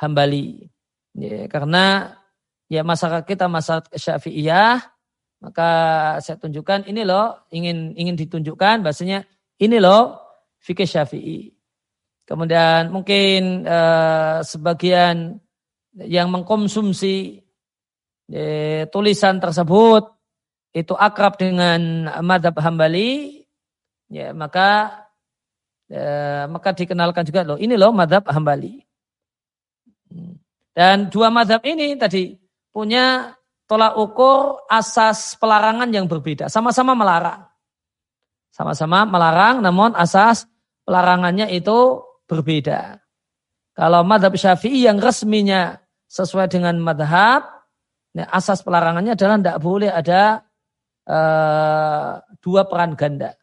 Hambali. 0.00 0.64
Ya, 1.18 1.50
karena 1.50 2.16
ya 2.70 2.87
masyarakat 2.87 3.26
kita 3.26 3.50
masyarakat 3.50 3.90
Syafi'iyah, 3.92 4.79
maka 5.42 5.70
saya 6.22 6.38
tunjukkan 6.38 6.87
ini 6.87 7.03
loh 7.03 7.44
ingin 7.50 7.98
ingin 7.98 8.14
ditunjukkan 8.14 8.87
bahasanya 8.87 9.26
ini 9.59 9.76
loh 9.83 10.16
fikih 10.62 10.87
Syafi'i. 10.87 11.60
Kemudian 12.31 12.95
mungkin 12.95 13.66
uh, 13.66 14.38
sebagian 14.47 15.35
yang 15.99 16.31
mengkonsumsi 16.31 17.43
eh, 18.31 18.87
tulisan 18.95 19.43
tersebut 19.43 20.14
itu 20.71 20.95
akrab 20.95 21.35
dengan 21.35 22.07
madhab 22.23 22.55
hambali, 22.62 23.43
ya 24.07 24.31
maka 24.31 25.03
eh, 25.90 26.47
maka 26.47 26.71
dikenalkan 26.71 27.27
juga 27.27 27.43
loh 27.43 27.59
ini 27.59 27.75
loh 27.75 27.90
madhab 27.90 28.23
hambali. 28.31 28.79
Dan 30.71 31.11
dua 31.11 31.35
madhab 31.35 31.66
ini 31.66 31.99
tadi 31.99 32.38
punya 32.71 33.35
tolak 33.66 33.99
ukur 33.99 34.62
asas 34.71 35.35
pelarangan 35.35 35.90
yang 35.90 36.07
berbeda. 36.07 36.47
Sama-sama 36.47 36.95
melarang. 36.95 37.51
Sama-sama 38.55 39.03
melarang 39.03 39.59
namun 39.59 39.99
asas 39.99 40.47
pelarangannya 40.87 41.51
itu 41.51 42.07
berbeda. 42.31 43.03
Kalau 43.75 44.07
madhab 44.07 44.38
syafi'i 44.38 44.87
yang 44.87 45.03
resminya 45.03 45.75
sesuai 46.07 46.47
dengan 46.47 46.79
madhab, 46.79 47.66
asas 48.14 48.62
pelarangannya 48.62 49.19
adalah 49.19 49.43
tidak 49.43 49.59
boleh 49.59 49.90
ada 49.90 50.47
uh, 51.11 52.23
dua 52.38 52.71
peran 52.71 52.95
ganda. 52.95 53.35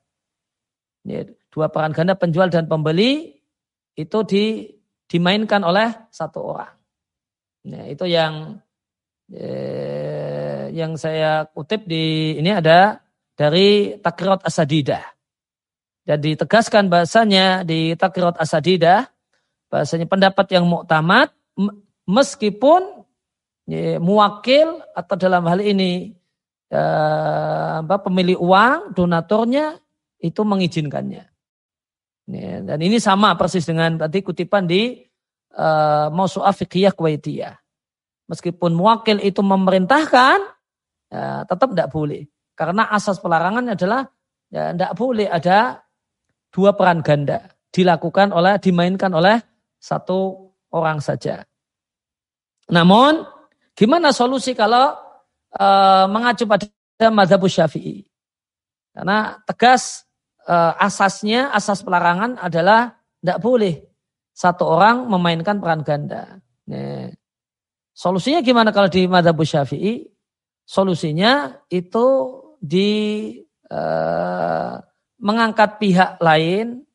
Dua 1.52 1.67
peran 1.67 1.91
ganda 1.91 2.15
penjual 2.15 2.47
dan 2.47 2.67
pembeli 2.67 3.36
itu 3.97 4.19
di, 4.23 4.67
dimainkan 5.10 5.63
oleh 5.63 6.08
satu 6.12 6.39
orang. 6.43 6.76
Nah, 7.67 7.84
itu 7.89 8.06
yang 8.08 8.56
eh, 9.34 10.71
yang 10.71 10.95
saya 10.95 11.50
kutip 11.52 11.84
di 11.84 12.38
ini 12.38 12.52
ada 12.54 13.02
dari 13.34 13.97
Takrirat 13.97 14.45
Asadidah. 14.45 15.16
Dan 16.08 16.24
ditegaskan 16.24 16.88
bahasanya 16.88 17.67
di 17.67 17.91
Takrirat 18.00 18.39
Asadidah, 18.39 19.12
bahasanya 19.67 20.08
pendapat 20.08 20.48
yang 20.56 20.63
muktamad 20.63 21.36
meskipun 22.08 23.04
ya, 23.67 24.00
muwakil 24.00 24.80
atau 24.96 25.15
dalam 25.20 25.43
hal 25.52 25.60
ini 25.60 26.15
apa, 26.72 27.96
pemilik 28.08 28.39
uang, 28.39 28.96
donaturnya 28.96 29.76
itu 30.24 30.41
mengizinkannya. 30.48 31.28
Ya, 32.28 32.60
dan 32.60 32.80
ini 32.84 33.00
sama 33.00 33.36
persis 33.39 33.63
dengan 33.63 33.96
tadi 33.96 34.20
kutipan 34.20 34.67
di 34.67 35.00
uh, 35.56 36.12
Mausu'ah 36.12 36.52
Fiqhiyah 36.52 36.91
Kuwaitiyah. 36.91 37.56
Meskipun 38.28 38.76
muwakil 38.76 39.24
itu 39.24 39.39
memerintahkan, 39.39 40.39
ya, 41.08 41.48
tetap 41.48 41.72
tidak 41.72 41.91
boleh. 41.91 42.28
Karena 42.56 42.91
asas 42.91 43.20
pelarangan 43.24 43.76
adalah 43.76 44.08
ya, 44.52 44.76
tidak 44.76 44.91
boleh 45.00 45.28
ada 45.32 45.87
dua 46.53 46.73
peran 46.73 47.03
ganda 47.03 47.53
dilakukan 47.71 48.33
oleh 48.33 48.57
dimainkan 48.57 49.12
oleh 49.13 49.39
satu 49.77 50.51
orang 50.73 50.99
saja. 50.99 51.45
Namun 52.67 53.23
gimana 53.77 54.12
solusi 54.12 54.57
kalau 54.57 54.97
e, 55.53 55.67
mengacu 56.12 56.43
pada 56.49 56.67
mazhab 57.13 57.43
Syafi'i? 57.45 58.03
Karena 58.91 59.38
tegas 59.45 60.03
e, 60.43 60.55
asasnya 60.81 61.53
asas 61.53 61.86
pelarangan 61.86 62.41
adalah 62.41 62.97
tidak 63.21 63.39
boleh 63.39 63.75
satu 64.38 64.63
orang 64.69 65.10
memainkan 65.10 65.57
peran 65.57 65.81
ganda. 65.81 66.38
Nih. 66.69 67.10
Solusinya 67.97 68.45
gimana 68.45 68.69
kalau 68.69 68.86
di 68.93 69.10
madhab 69.10 69.33
syafi'i? 69.41 70.05
Solusinya 70.62 71.57
itu 71.73 72.05
di 72.62 72.89
uh, 73.73 74.77
mengangkat 75.17 75.82
pihak 75.82 76.21
lain, 76.21 76.86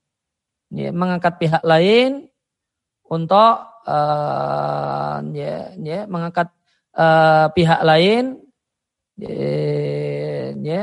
ya, 0.71 0.91
mengangkat 0.95 1.39
pihak 1.39 1.63
lain 1.63 2.31
untuk 3.07 3.55
uh, 3.87 5.19
ya, 5.35 5.75
ya, 5.77 6.01
mengangkat 6.07 6.49
uh, 6.95 7.51
pihak 7.53 7.81
lain, 7.83 8.41
ya, 9.19 9.35
ya, 10.57 10.83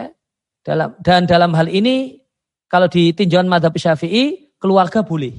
dalam 0.62 0.90
dan 1.02 1.26
dalam 1.26 1.52
hal 1.56 1.68
ini 1.72 2.20
kalau 2.70 2.86
di 2.86 3.16
tinjauan 3.18 3.50
madhab 3.50 3.74
syafi'i 3.74 4.54
keluarga 4.62 5.02
boleh. 5.02 5.34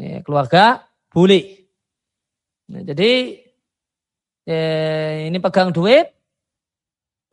Nih, 0.00 0.24
keluarga 0.24 0.86
boleh. 1.12 1.60
Nah, 2.70 2.86
jadi 2.86 3.36
eh, 4.46 5.28
ini 5.28 5.38
pegang 5.42 5.74
duit, 5.74 6.08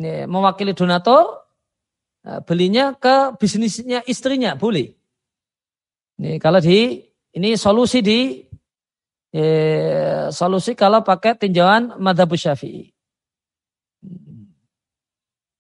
nih, 0.02 0.28
mewakili 0.28 0.74
donatur, 0.74 1.47
belinya 2.44 2.96
ke 2.98 3.38
bisnisnya 3.40 4.04
istrinya 4.04 4.58
boleh. 4.60 4.92
Nih, 6.18 6.42
kalau 6.42 6.60
di 6.60 7.00
ini 7.38 7.54
solusi 7.56 8.02
di 8.02 8.44
eh, 9.32 10.28
solusi 10.34 10.74
kalau 10.74 11.06
pakai 11.06 11.38
tinjauan 11.38 11.96
madhab 12.02 12.34
syafi'i. 12.34 12.90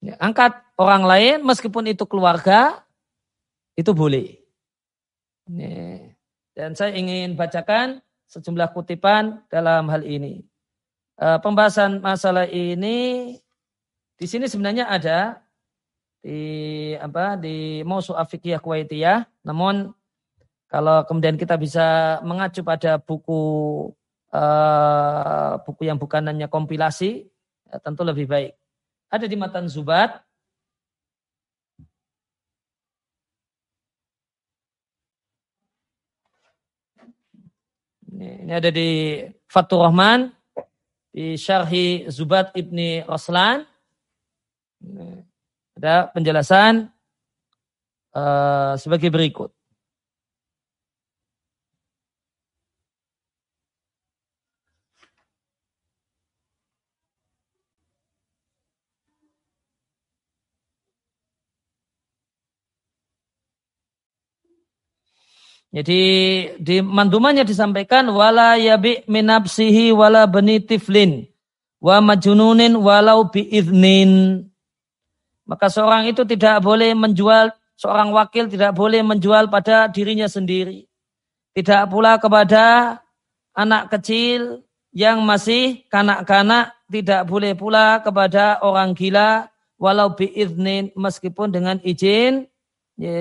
Ya, 0.01 0.13
angkat 0.21 0.55
orang 0.77 1.03
lain 1.03 1.37
meskipun 1.43 1.89
itu 1.89 2.05
keluarga 2.05 2.85
itu 3.77 3.91
boleh. 3.93 4.37
Nih. 5.49 6.17
Dan 6.57 6.73
saya 6.73 6.97
ingin 6.97 7.37
bacakan 7.37 8.01
sejumlah 8.25 8.73
kutipan 8.73 9.45
dalam 9.47 9.85
hal 9.93 10.01
ini. 10.01 10.41
E, 11.17 11.27
pembahasan 11.37 12.01
masalah 12.01 12.49
ini 12.49 13.37
di 14.17 14.25
sini 14.25 14.49
sebenarnya 14.49 14.89
ada 14.89 15.37
di 16.21 16.41
apa 16.97 17.37
di 17.39 17.81
Musu 17.87 18.13
Afikiyah 18.13 18.61
Kuwaitiyah. 18.61 19.25
Namun 19.45 19.93
kalau 20.67 21.07
kemudian 21.07 21.39
kita 21.39 21.55
bisa 21.55 22.19
mengacu 22.27 22.61
pada 22.61 22.99
buku 22.99 23.41
uh, 24.35 25.51
buku 25.63 25.87
yang 25.87 25.95
bukan 25.95 26.27
hanya 26.27 26.51
kompilasi, 26.51 27.27
ya, 27.69 27.77
tentu 27.79 28.03
lebih 28.03 28.27
baik. 28.27 28.51
Ada 29.07 29.25
di 29.25 29.37
Matan 29.39 29.71
Zubat 29.71 30.27
Ini, 38.17 38.49
ini 38.49 38.53
ada 38.55 38.73
di 38.73 39.21
Fathur 39.45 39.85
Rahman, 39.85 40.33
di 41.13 41.37
Syarhi 41.37 42.09
Zubat 42.09 42.49
Ibni 42.57 43.05
Raslan. 43.05 43.61
Ada 45.77 46.09
penjelasan 46.09 46.89
uh, 48.17 48.73
sebagai 48.81 49.13
berikut. 49.13 49.53
Jadi 65.67 66.01
di 66.57 66.81
mandumannya 66.81 67.45
disampaikan 67.45 68.09
wala 68.09 68.57
yabi 68.57 69.05
minapsihi 69.05 69.93
wala 69.93 70.25
bani 70.25 70.57
tiflin 70.63 71.29
wa 71.77 72.01
majununin 72.01 72.73
walau 72.81 73.29
biiznin. 73.29 74.41
Maka 75.47 75.71
seorang 75.71 76.11
itu 76.11 76.27
tidak 76.27 76.59
boleh 76.59 76.91
menjual, 76.91 77.55
seorang 77.79 78.11
wakil 78.11 78.51
tidak 78.51 78.75
boleh 78.75 78.99
menjual 78.99 79.47
pada 79.47 79.87
dirinya 79.87 80.27
sendiri. 80.27 80.83
Tidak 81.55 81.87
pula 81.87 82.19
kepada 82.19 82.99
anak 83.55 83.89
kecil 83.95 84.61
yang 84.91 85.23
masih 85.23 85.87
kanak-kanak, 85.87 86.75
tidak 86.91 87.23
boleh 87.25 87.55
pula 87.55 88.03
kepada 88.03 88.59
orang 88.59 88.91
gila 88.91 89.47
walau 89.79 90.13
biiznin 90.13 90.91
meskipun 90.97 91.53
dengan 91.53 91.77
izin 91.85 92.49
ye, 92.97 93.17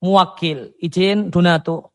muwakil, 0.00 0.72
izin 0.80 1.30
donatur. 1.30 1.92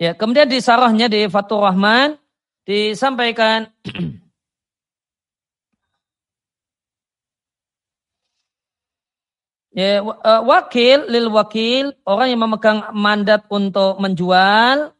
Ya, 0.00 0.16
kemudian 0.16 0.48
di 0.48 0.64
sarahnya 0.64 1.12
di 1.12 1.28
Fatur 1.28 1.60
Rahman 1.60 2.16
disampaikan 2.64 3.68
ya, 9.76 10.00
eh, 10.00 10.40
wakil 10.40 11.04
lil 11.04 11.28
wakil 11.28 11.92
orang 12.08 12.32
yang 12.32 12.40
memegang 12.40 12.96
mandat 12.96 13.44
untuk 13.52 14.00
menjual 14.00 14.96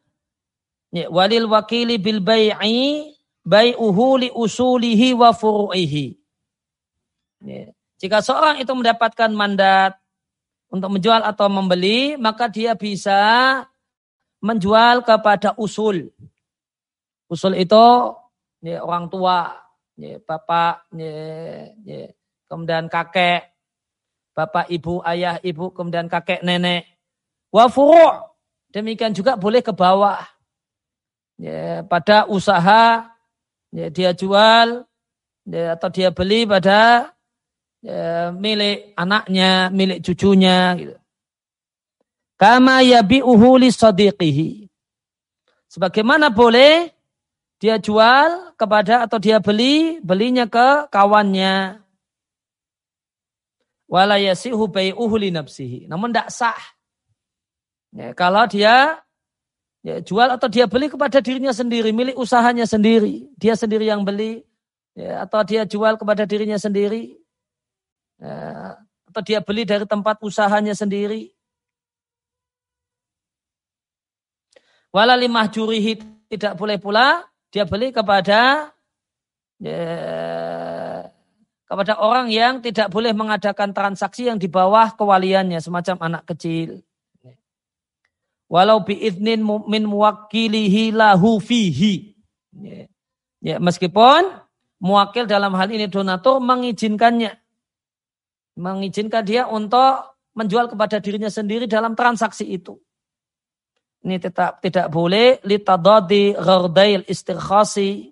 ya, 0.93 1.09
walil 1.09 1.49
wakili 1.49 1.97
bil 1.97 2.21
bai'i 2.21 3.17
bai'uhu 3.41 4.21
li 4.21 4.29
usulihi 4.29 5.17
wa 5.17 5.33
furu'ihi. 5.33 6.13
Ya. 7.41 7.73
Jika 8.05 8.21
seorang 8.21 8.61
itu 8.61 8.69
mendapatkan 8.77 9.33
mandat 9.33 9.97
untuk 10.69 10.93
menjual 10.93 11.25
atau 11.25 11.49
membeli, 11.49 12.21
maka 12.21 12.53
dia 12.53 12.77
bisa 12.77 13.65
menjual 14.41 15.05
kepada 15.05 15.55
usul. 15.61 16.09
Usul 17.31 17.55
itu 17.61 17.87
ya, 18.65 18.83
orang 18.83 19.07
tua, 19.07 19.55
ya, 19.95 20.19
bapak, 20.25 20.91
ya, 20.97 21.15
ya, 21.85 22.11
kemudian 22.51 22.91
kakek, 22.91 23.55
bapak, 24.35 24.67
ibu, 24.73 24.99
ayah, 25.07 25.39
ibu, 25.45 25.71
kemudian 25.71 26.11
kakek, 26.11 26.43
nenek. 26.43 26.89
Wafuru, 27.55 28.35
demikian 28.75 29.15
juga 29.15 29.37
boleh 29.39 29.63
ke 29.63 29.71
bawah. 29.71 30.25
Ya, 31.41 31.87
pada 31.89 32.29
usaha 32.29 33.17
ya, 33.73 33.87
dia 33.89 34.13
jual 34.13 34.85
ya, 35.49 35.73
atau 35.73 35.89
dia 35.89 36.13
beli 36.13 36.45
pada 36.45 37.15
ya, 37.81 38.35
milik 38.35 38.93
anaknya, 38.93 39.73
milik 39.73 40.05
cucunya 40.05 40.77
gitu. 40.77 40.97
Kama 42.41 42.81
yabi'uhu 42.81 43.61
li 43.61 43.69
sadiqihi. 43.69 44.65
Sebagaimana 45.69 46.33
boleh 46.33 46.89
dia 47.61 47.77
jual 47.77 48.57
kepada 48.57 49.05
atau 49.05 49.21
dia 49.21 49.37
beli, 49.45 50.01
belinya 50.01 50.49
ke 50.49 50.89
kawannya. 50.89 51.85
Wala 53.85 54.17
yasihu 54.17 54.73
bai'uhu 54.73 55.21
li 55.21 55.29
nafsihi. 55.29 55.85
Namun 55.85 56.17
tidak 56.17 56.33
sah. 56.33 56.57
Ya, 57.93 58.17
kalau 58.17 58.49
dia 58.49 58.97
ya, 59.85 60.01
jual 60.01 60.33
atau 60.33 60.49
dia 60.49 60.65
beli 60.65 60.89
kepada 60.89 61.21
dirinya 61.21 61.53
sendiri, 61.53 61.93
milik 61.93 62.17
usahanya 62.17 62.65
sendiri. 62.65 63.29
Dia 63.37 63.53
sendiri 63.53 63.85
yang 63.85 64.01
beli. 64.01 64.41
Ya, 64.97 65.29
atau 65.29 65.45
dia 65.45 65.69
jual 65.69 66.01
kepada 66.01 66.25
dirinya 66.25 66.57
sendiri. 66.57 67.21
Ya, 68.17 68.81
atau 69.13 69.21
dia 69.21 69.45
beli 69.45 69.69
dari 69.69 69.85
tempat 69.85 70.17
usahanya 70.25 70.73
sendiri. 70.73 71.37
Wala 74.91 75.15
limah 75.15 75.47
jurihi 75.47 76.03
tidak 76.27 76.59
boleh 76.59 76.79
pula 76.83 77.23
dia 77.51 77.67
beli 77.67 77.95
kepada 77.95 78.71
ya, 79.63 79.87
kepada 81.67 81.99
orang 82.03 82.27
yang 82.31 82.59
tidak 82.59 82.91
boleh 82.91 83.15
mengadakan 83.15 83.71
transaksi 83.71 84.27
yang 84.27 84.39
di 84.39 84.51
bawah 84.51 84.91
kewaliannya 84.99 85.63
semacam 85.63 85.97
anak 86.03 86.27
kecil. 86.35 86.83
Walau 88.51 88.83
biiznin 88.83 89.47
min 89.47 89.87
muwakilihi 89.87 90.91
lahu 90.91 91.39
fihi. 91.39 92.19
Ya, 92.51 92.91
ya, 93.39 93.57
meskipun 93.63 94.27
muwakil 94.83 95.31
dalam 95.31 95.55
hal 95.55 95.71
ini 95.71 95.87
donatur 95.87 96.43
mengizinkannya. 96.43 97.39
Mengizinkan 98.59 99.23
dia 99.23 99.47
untuk 99.47 100.19
menjual 100.35 100.67
kepada 100.67 100.99
dirinya 100.99 101.31
sendiri 101.31 101.71
dalam 101.71 101.95
transaksi 101.95 102.43
itu. 102.43 102.75
Ini 104.01 104.17
tetap 104.17 104.65
tidak 104.65 104.89
boleh 104.89 105.45
litadadi 105.45 106.33
ghardail 106.33 107.05
istirkhasi 107.05 108.09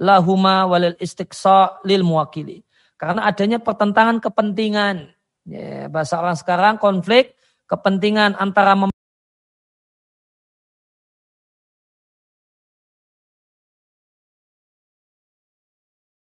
lahuma 0.00 0.64
walil 0.64 0.96
istiqsa 0.96 1.84
lil 1.84 2.00
muwakili. 2.00 2.64
Karena 2.96 3.28
adanya 3.28 3.60
pertentangan 3.60 4.16
kepentingan. 4.20 5.12
Ya, 5.44 5.88
bahasa 5.92 6.20
orang 6.20 6.36
sekarang 6.40 6.80
konflik 6.80 7.36
kepentingan 7.68 8.36
antara 8.40 8.76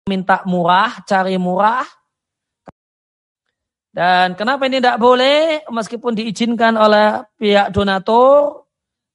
minta 0.05 0.45
murah, 0.45 1.01
cari 1.09 1.41
murah. 1.41 1.85
Dan 3.93 4.33
kenapa 4.33 4.65
ini 4.65 4.81
tidak 4.81 4.97
boleh 4.97 5.61
meskipun 5.69 6.17
diizinkan 6.17 6.73
oleh 6.77 7.21
pihak 7.37 7.69
donatur 7.69 8.62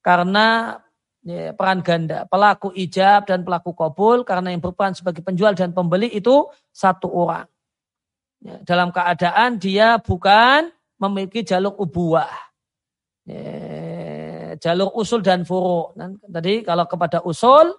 karena 0.09 0.81
ya, 1.21 1.53
peran 1.53 1.85
ganda. 1.85 2.25
Pelaku 2.25 2.73
ijab 2.73 3.29
dan 3.29 3.45
pelaku 3.45 3.77
kabul 3.77 4.25
karena 4.25 4.57
yang 4.57 4.65
berperan 4.65 4.97
sebagai 4.97 5.21
penjual 5.21 5.53
dan 5.53 5.77
pembeli 5.77 6.09
itu 6.09 6.49
satu 6.73 7.13
orang. 7.13 7.45
Ya, 8.41 8.57
dalam 8.65 8.89
keadaan 8.89 9.61
dia 9.61 10.01
bukan 10.01 10.73
memiliki 10.97 11.45
jalur 11.45 11.77
ubuah. 11.77 12.33
Ya, 13.29 14.57
jalur 14.57 14.97
usul 14.97 15.21
dan 15.21 15.45
furu. 15.45 15.93
Tadi 16.25 16.65
kalau 16.65 16.89
kepada 16.89 17.21
usul 17.21 17.77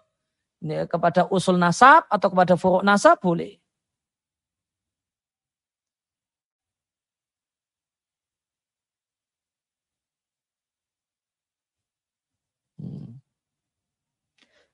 ya, 0.61 0.85
kepada 0.85 1.25
usul 1.33 1.57
nasab 1.57 2.05
atau 2.13 2.29
kepada 2.29 2.53
furu 2.53 2.85
nasab 2.85 3.17
boleh 3.17 3.57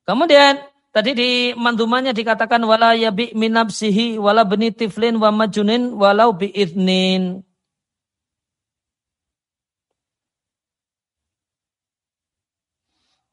Kemudian 0.05 0.61
tadi 0.93 1.11
di 1.17 1.29
mandumannya 1.57 2.13
dikatakan 2.13 2.61
wala 2.61 2.93
yabi 2.93 3.33
minabsihi 3.33 4.21
wala 4.21 4.45
beni 4.45 4.69
tiflin 4.69 5.17
wa 5.17 5.33
majunin 5.33 5.97
walau 5.97 6.29
bi 6.37 6.53
idnin. 6.53 7.41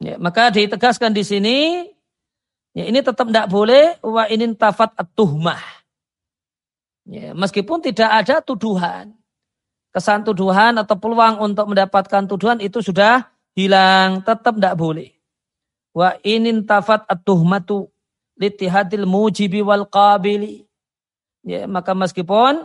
Ya, 0.02 0.18
maka 0.18 0.50
ditegaskan 0.50 1.14
di 1.14 1.22
sini 1.22 1.86
ya, 2.74 2.90
ini 2.90 2.98
tetap 3.06 3.30
tidak 3.30 3.46
boleh 3.46 4.02
wa 4.02 4.26
inin 4.26 4.58
tafat 4.58 4.90
at-tuhmah. 4.98 5.62
Ya, 7.06 7.30
meskipun 7.38 7.78
tidak 7.84 8.10
ada 8.10 8.42
tuduhan. 8.42 9.14
Kesan 9.94 10.26
tuduhan 10.26 10.74
atau 10.80 10.98
peluang 10.98 11.38
untuk 11.38 11.70
mendapatkan 11.70 12.26
tuduhan 12.26 12.58
itu 12.58 12.82
sudah 12.82 13.30
hilang, 13.54 14.24
tetap 14.26 14.58
tidak 14.58 14.74
boleh. 14.74 15.21
Wa 15.92 16.16
inin 16.24 16.64
tafat 16.64 17.04
at-tuhmatu 17.04 17.88
litihadil 18.40 19.04
mujibi 19.04 19.60
wal 19.60 19.84
qabili. 19.84 20.64
Ya, 21.44 21.68
maka 21.68 21.92
meskipun 21.92 22.64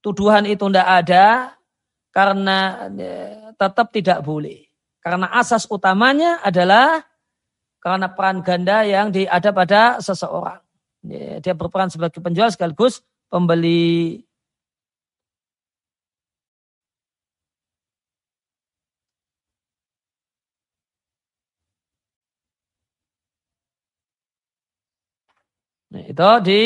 tuduhan 0.00 0.46
itu 0.48 0.64
tidak 0.70 0.88
ada, 0.88 1.56
karena 2.14 2.88
ya, 2.96 3.52
tetap 3.60 3.92
tidak 3.92 4.24
boleh. 4.24 4.64
Karena 5.04 5.28
asas 5.36 5.68
utamanya 5.68 6.40
adalah 6.40 7.04
karena 7.78 8.10
peran 8.10 8.42
ganda 8.42 8.82
yang 8.82 9.12
ada 9.12 9.50
pada 9.52 9.82
seseorang. 10.02 10.58
Ya, 11.06 11.38
dia 11.38 11.54
berperan 11.54 11.92
sebagai 11.92 12.18
penjual 12.18 12.50
sekaligus 12.50 13.04
pembeli. 13.30 14.24
Nah, 25.96 26.04
itu 26.04 26.30
di 26.44 26.62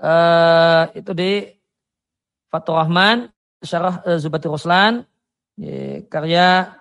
uh, 0.00 0.88
itu 0.96 1.12
di 1.12 1.44
Fathur 2.48 2.80
Rahman 2.80 3.28
Syarah 3.60 4.00
uh, 4.00 4.16
Zubatul 4.16 4.56
Ruslan 4.56 5.04
ya, 5.60 6.00
karya 6.08 6.72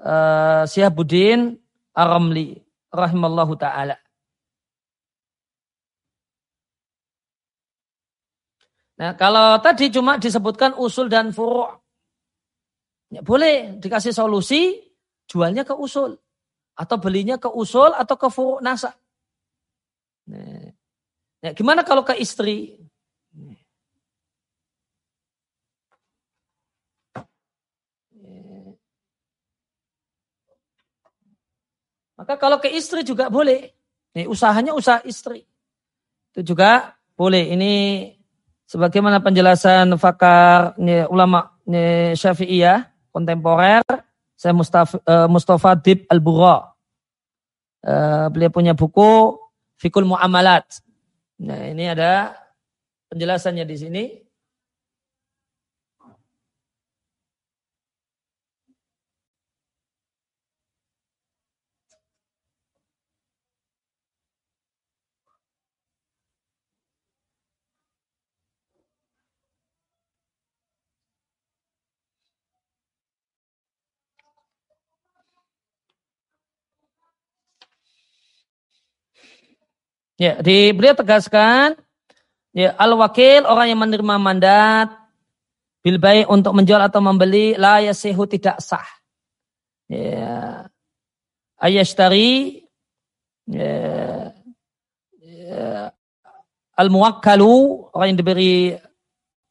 uh, 0.00 0.64
Syihabuddin 0.64 1.60
Aramli 1.92 2.56
rahimallahu 2.88 3.60
taala. 3.60 4.00
Nah, 8.96 9.12
kalau 9.20 9.60
tadi 9.60 9.92
cuma 9.92 10.16
disebutkan 10.16 10.80
usul 10.80 11.12
dan 11.12 11.28
furu' 11.28 11.68
ya, 13.12 13.20
boleh 13.20 13.76
dikasih 13.84 14.16
solusi 14.16 14.80
jualnya 15.28 15.60
ke 15.60 15.76
usul 15.76 16.16
atau 16.72 16.96
belinya 16.96 17.36
ke 17.36 17.52
usul 17.52 17.92
atau 17.92 18.16
ke 18.16 18.32
furu' 18.32 18.64
nasa. 18.64 18.96
Ya, 21.44 21.52
gimana 21.52 21.84
kalau 21.84 22.00
ke 22.00 22.16
istri? 22.16 22.80
Maka 32.16 32.40
kalau 32.40 32.56
ke 32.56 32.72
istri 32.72 33.04
juga 33.04 33.28
boleh. 33.28 33.76
Nih, 34.16 34.24
usahanya 34.24 34.72
usaha 34.72 35.04
istri. 35.04 35.44
Itu 36.32 36.56
juga 36.56 36.96
boleh. 37.12 37.52
Ini 37.52 37.72
sebagaimana 38.64 39.20
penjelasan 39.20 40.00
fakar 40.00 40.72
nih, 40.80 41.04
ulama 41.12 41.60
nih, 41.68 42.16
syafi'iyah 42.16 42.88
kontemporer 43.12 43.84
saya 44.32 44.56
Mustafa, 44.56 44.96
uh, 45.04 45.28
Mustafa 45.28 45.76
Dib 45.76 46.08
Al-Bura. 46.08 46.72
Uh, 47.84 48.32
beliau 48.32 48.48
punya 48.48 48.72
buku 48.72 49.36
Fikul 49.76 50.08
Muamalat. 50.08 50.64
Nah, 51.42 51.66
ini 51.66 51.90
ada 51.90 52.38
penjelasannya 53.10 53.64
di 53.66 53.76
sini. 53.78 54.02
Ya, 80.14 80.38
di 80.38 80.70
beliau 80.70 80.94
tegaskan 80.94 81.74
ya 82.54 82.70
al-wakil 82.78 83.42
orang 83.50 83.66
yang 83.74 83.80
menerima 83.82 84.14
mandat 84.14 84.94
bil 85.82 85.98
baik 85.98 86.30
untuk 86.30 86.54
menjual 86.54 86.78
atau 86.78 87.02
membeli 87.02 87.58
la 87.58 87.82
yasihu 87.82 88.22
tidak 88.30 88.62
sah. 88.62 88.86
Ya. 89.90 90.70
Ayashtari 91.58 92.62
ya, 93.48 93.78
ya, 95.18 95.90
al-muwakkalu 96.76 97.88
orang 97.94 98.14
yang 98.14 98.20
diberi 98.20 98.54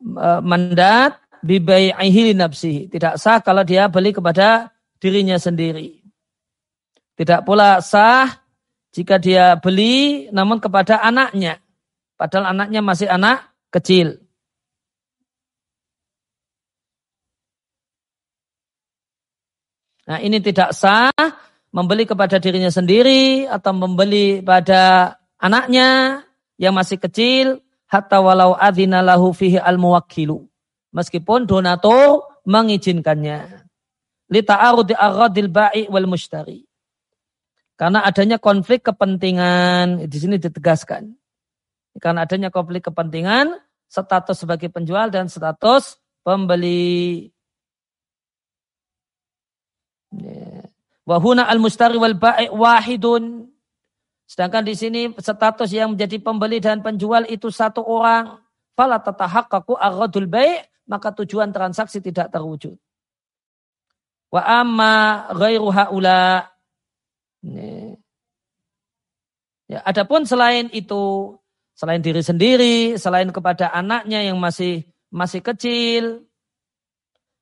uh, 0.03 0.39
mandat 0.43 1.19
bibai'ihi 1.43 2.37
nafsihi. 2.37 2.87
Tidak 2.87 3.19
sah 3.19 3.43
kalau 3.43 3.67
dia 3.67 3.91
beli 3.91 4.15
kepada 4.15 4.71
dirinya 4.99 5.35
sendiri. 5.35 5.99
Tidak 7.19 7.43
pula 7.43 7.83
sah 7.83 8.42
jika 8.93 9.17
dia 9.17 9.57
beli 9.57 10.29
namun 10.29 10.61
kepada 10.61 11.01
anaknya. 11.01 11.57
Padahal 12.13 12.53
anaknya 12.53 12.79
masih 12.85 13.09
anak 13.09 13.49
kecil. 13.73 14.21
Nah 20.05 20.19
ini 20.21 20.37
tidak 20.43 20.77
sah 20.77 21.09
membeli 21.73 22.05
kepada 22.05 22.37
dirinya 22.37 22.69
sendiri 22.69 23.49
atau 23.49 23.73
membeli 23.73 24.45
pada 24.45 25.15
anaknya 25.41 26.21
yang 26.61 26.77
masih 26.77 27.01
kecil 27.01 27.65
hatta 27.89 28.21
walau 28.21 28.53
adzina 28.53 29.01
lahu 29.01 29.33
fihi 29.33 29.57
al 29.57 29.81
muwakkilu. 29.81 30.45
Meskipun 30.93 31.49
donatur 31.49 32.29
mengizinkannya. 32.45 33.65
Li 34.29 34.41
ta'arudi 34.45 34.93
agradil 34.93 35.49
ba'i 35.49 35.89
wal 35.89 36.05
mushtari. 36.05 36.61
Karena 37.83 37.99
adanya 38.07 38.39
konflik 38.39 38.87
kepentingan, 38.87 40.07
di 40.07 40.15
sini 40.15 40.39
ditegaskan. 40.39 41.19
Karena 41.99 42.23
adanya 42.23 42.47
konflik 42.47 42.87
kepentingan, 42.87 43.59
status 43.91 44.39
sebagai 44.39 44.71
penjual 44.71 45.11
dan 45.11 45.27
status 45.27 45.99
pembeli. 46.23 47.27
Ya. 50.15 50.63
Wahuna 51.03 51.43
al-mustari 51.51 51.99
wal 51.99 52.15
ba'i 52.15 52.47
wahidun. 52.47 53.51
Sedangkan 54.31 54.63
di 54.63 54.79
sini 54.79 55.11
status 55.19 55.67
yang 55.75 55.99
menjadi 55.99 56.23
pembeli 56.23 56.63
dan 56.63 56.79
penjual 56.79 57.27
itu 57.27 57.51
satu 57.51 57.83
orang. 57.83 58.39
Fala 58.79 59.03
tatahaqqaqu 59.03 59.75
agradul 59.75 60.31
bai' 60.31 60.63
maka 60.87 61.11
tujuan 61.11 61.51
transaksi 61.51 61.99
tidak 61.99 62.31
terwujud. 62.31 62.79
Wa 64.31 64.63
amma 64.63 65.27
ghairu 65.35 65.67
haula 65.67 66.52
Ya, 69.67 69.79
adapun 69.83 70.23
selain 70.23 70.71
itu, 70.71 71.35
selain 71.75 71.99
diri 71.99 72.23
sendiri, 72.23 72.95
selain 72.95 73.31
kepada 73.31 73.71
anaknya 73.71 74.23
yang 74.23 74.39
masih 74.39 74.87
masih 75.11 75.43
kecil, 75.43 76.23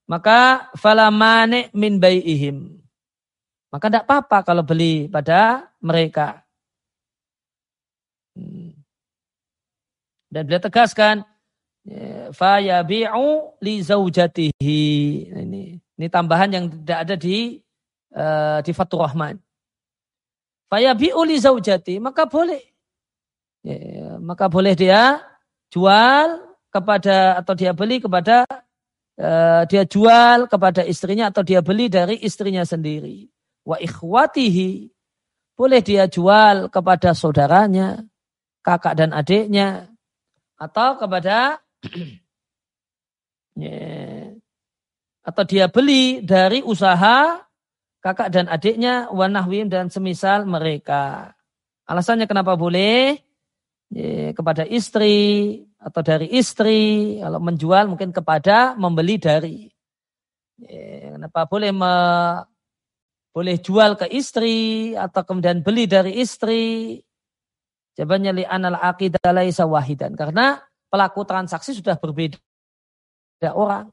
maka 0.09 0.71
falamane 0.75 1.71
min 1.71 2.01
bai'ihim. 2.01 2.81
Maka 3.71 3.87
tidak 3.87 4.03
apa-apa 4.03 4.37
kalau 4.43 4.63
beli 4.67 5.07
pada 5.07 5.71
mereka. 5.79 6.43
Hmm. 8.35 8.75
Dan 10.31 10.47
beliau 10.47 10.63
tegaskan, 10.63 11.23
ya, 11.83 12.31
fayabi'u 12.31 13.59
li 13.63 13.79
zaujatihi. 13.83 14.83
Ini, 15.31 15.63
ini 15.79 16.07
tambahan 16.11 16.51
yang 16.51 16.65
tidak 16.71 16.99
ada 17.07 17.15
di 17.19 17.59
uh, 18.15 18.59
di 18.63 18.71
Fatur 18.71 19.07
Rahman. 19.07 19.39
Faya 20.71 20.95
bi'uli 20.95 21.35
zaujati, 21.35 21.99
maka 21.99 22.23
boleh. 22.31 22.63
Ya, 23.59 24.15
maka 24.23 24.47
boleh 24.47 24.71
dia 24.71 25.19
jual 25.67 26.39
kepada 26.71 27.43
atau 27.43 27.53
dia 27.59 27.75
beli 27.75 27.99
kepada 27.99 28.47
uh, 29.19 29.67
dia 29.67 29.83
jual 29.83 30.47
kepada 30.47 30.87
istrinya 30.87 31.27
atau 31.27 31.43
dia 31.43 31.59
beli 31.59 31.91
dari 31.91 32.23
istrinya 32.23 32.63
sendiri. 32.63 33.27
Wa 33.67 33.83
ikhwatihi 33.83 34.87
boleh 35.59 35.83
dia 35.83 36.07
jual 36.07 36.71
kepada 36.71 37.11
saudaranya, 37.11 38.07
kakak 38.63 38.95
dan 38.95 39.11
adiknya 39.11 39.91
atau 40.55 40.95
kepada 40.95 41.59
ya, 43.59 44.31
atau 45.19 45.43
dia 45.43 45.67
beli 45.67 46.23
dari 46.23 46.63
usaha 46.63 47.43
kakak 48.01 48.33
dan 48.33 48.49
adiknya, 48.49 49.07
wanahwim 49.13 49.69
dan 49.69 49.87
semisal 49.93 50.43
mereka. 50.49 51.37
Alasannya 51.85 52.25
kenapa 52.25 52.57
boleh? 52.57 53.21
Ya, 53.91 54.31
kepada 54.31 54.63
istri 54.63 55.59
atau 55.75 56.01
dari 56.01 56.31
istri, 56.31 57.19
kalau 57.19 57.43
menjual 57.43 57.91
mungkin 57.91 58.15
kepada 58.15 58.73
membeli 58.79 59.19
dari. 59.19 59.67
Ya, 60.61 61.17
kenapa 61.17 61.45
boleh 61.45 61.71
me, 61.75 61.93
boleh 63.35 63.59
jual 63.59 63.99
ke 63.99 64.07
istri 64.11 64.91
atau 64.95 65.21
kemudian 65.27 65.59
beli 65.61 65.85
dari 65.91 66.17
istri? 66.23 66.99
Jawabannya 67.99 68.31
li 68.41 68.45
anal 68.47 68.79
aqidah 68.79 69.35
laisa 69.35 69.67
wahidan. 69.67 70.15
Karena 70.15 70.57
pelaku 70.87 71.27
transaksi 71.27 71.75
sudah 71.75 71.99
berbeda 71.99 72.39
orang. 73.51 73.91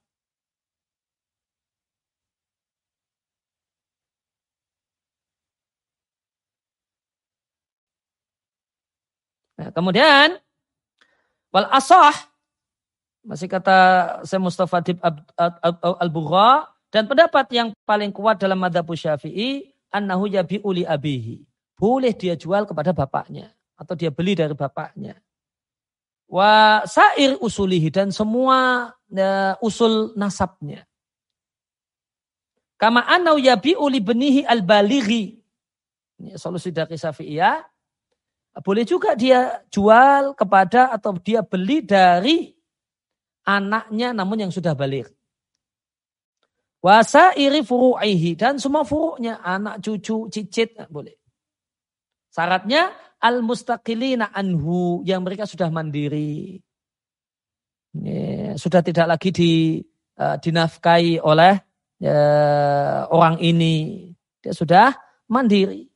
Nah, 9.58 9.74
kemudian 9.74 10.38
wal 11.50 11.66
asah 11.74 12.14
masih 13.26 13.50
kata 13.50 13.76
saya 14.22 14.38
Mustafa 14.38 14.78
Dib 14.80 15.02
al-Bugha 15.98 16.70
dan 16.88 17.04
pendapat 17.04 17.44
yang 17.52 17.68
paling 17.82 18.14
kuat 18.14 18.38
dalam 18.40 18.56
madhab 18.56 18.86
syafi'i 18.88 19.74
annahu 19.92 20.30
yabi'u 20.30 20.70
li 20.72 20.86
abihi. 20.86 21.42
Boleh 21.74 22.14
dia 22.14 22.38
jual 22.38 22.64
kepada 22.64 22.94
bapaknya 22.94 23.52
atau 23.76 23.98
dia 23.98 24.08
beli 24.14 24.38
dari 24.38 24.54
bapaknya. 24.54 25.18
Wa 26.30 26.84
sair 26.86 27.36
usulihi 27.36 27.88
dan 27.92 28.14
semua 28.14 28.90
ya, 29.10 29.58
usul 29.60 30.14
nasabnya. 30.14 30.86
Kama 32.78 33.02
anau 33.04 33.36
yabi'u 33.36 33.84
li 33.90 33.98
benihi 33.98 34.46
al-balighi. 34.46 35.34
Ini 36.18 36.38
solusi 36.38 36.70
dari 36.70 36.94
Syafi'iyah 36.94 37.62
boleh 38.58 38.82
juga 38.82 39.14
dia 39.14 39.62
jual 39.70 40.34
kepada 40.34 40.90
atau 40.90 41.14
dia 41.22 41.46
beli 41.46 41.82
dari 41.82 42.50
anaknya 43.46 44.10
namun 44.10 44.48
yang 44.48 44.52
sudah 44.52 44.74
balik. 44.74 45.06
Wasa 46.78 47.34
iri 47.34 47.62
furu'ihi 47.66 48.38
dan 48.38 48.58
semua 48.62 48.86
furu'nya 48.86 49.42
anak 49.42 49.82
cucu 49.82 50.30
cicit 50.30 50.78
boleh. 50.90 51.14
Syaratnya 52.30 52.94
al 53.18 53.42
mustaqilina 53.42 54.30
anhu 54.30 55.02
yang 55.02 55.26
mereka 55.26 55.46
sudah 55.46 55.70
mandiri. 55.74 56.62
Ya, 57.98 58.54
sudah 58.54 58.78
tidak 58.84 59.06
lagi 59.10 59.30
di 59.34 59.52
uh, 60.22 60.38
dinafkahi 60.38 61.18
oleh 61.18 61.58
uh, 62.06 63.10
orang 63.10 63.42
ini. 63.42 64.06
Dia 64.38 64.54
sudah 64.54 64.94
mandiri. 65.26 65.90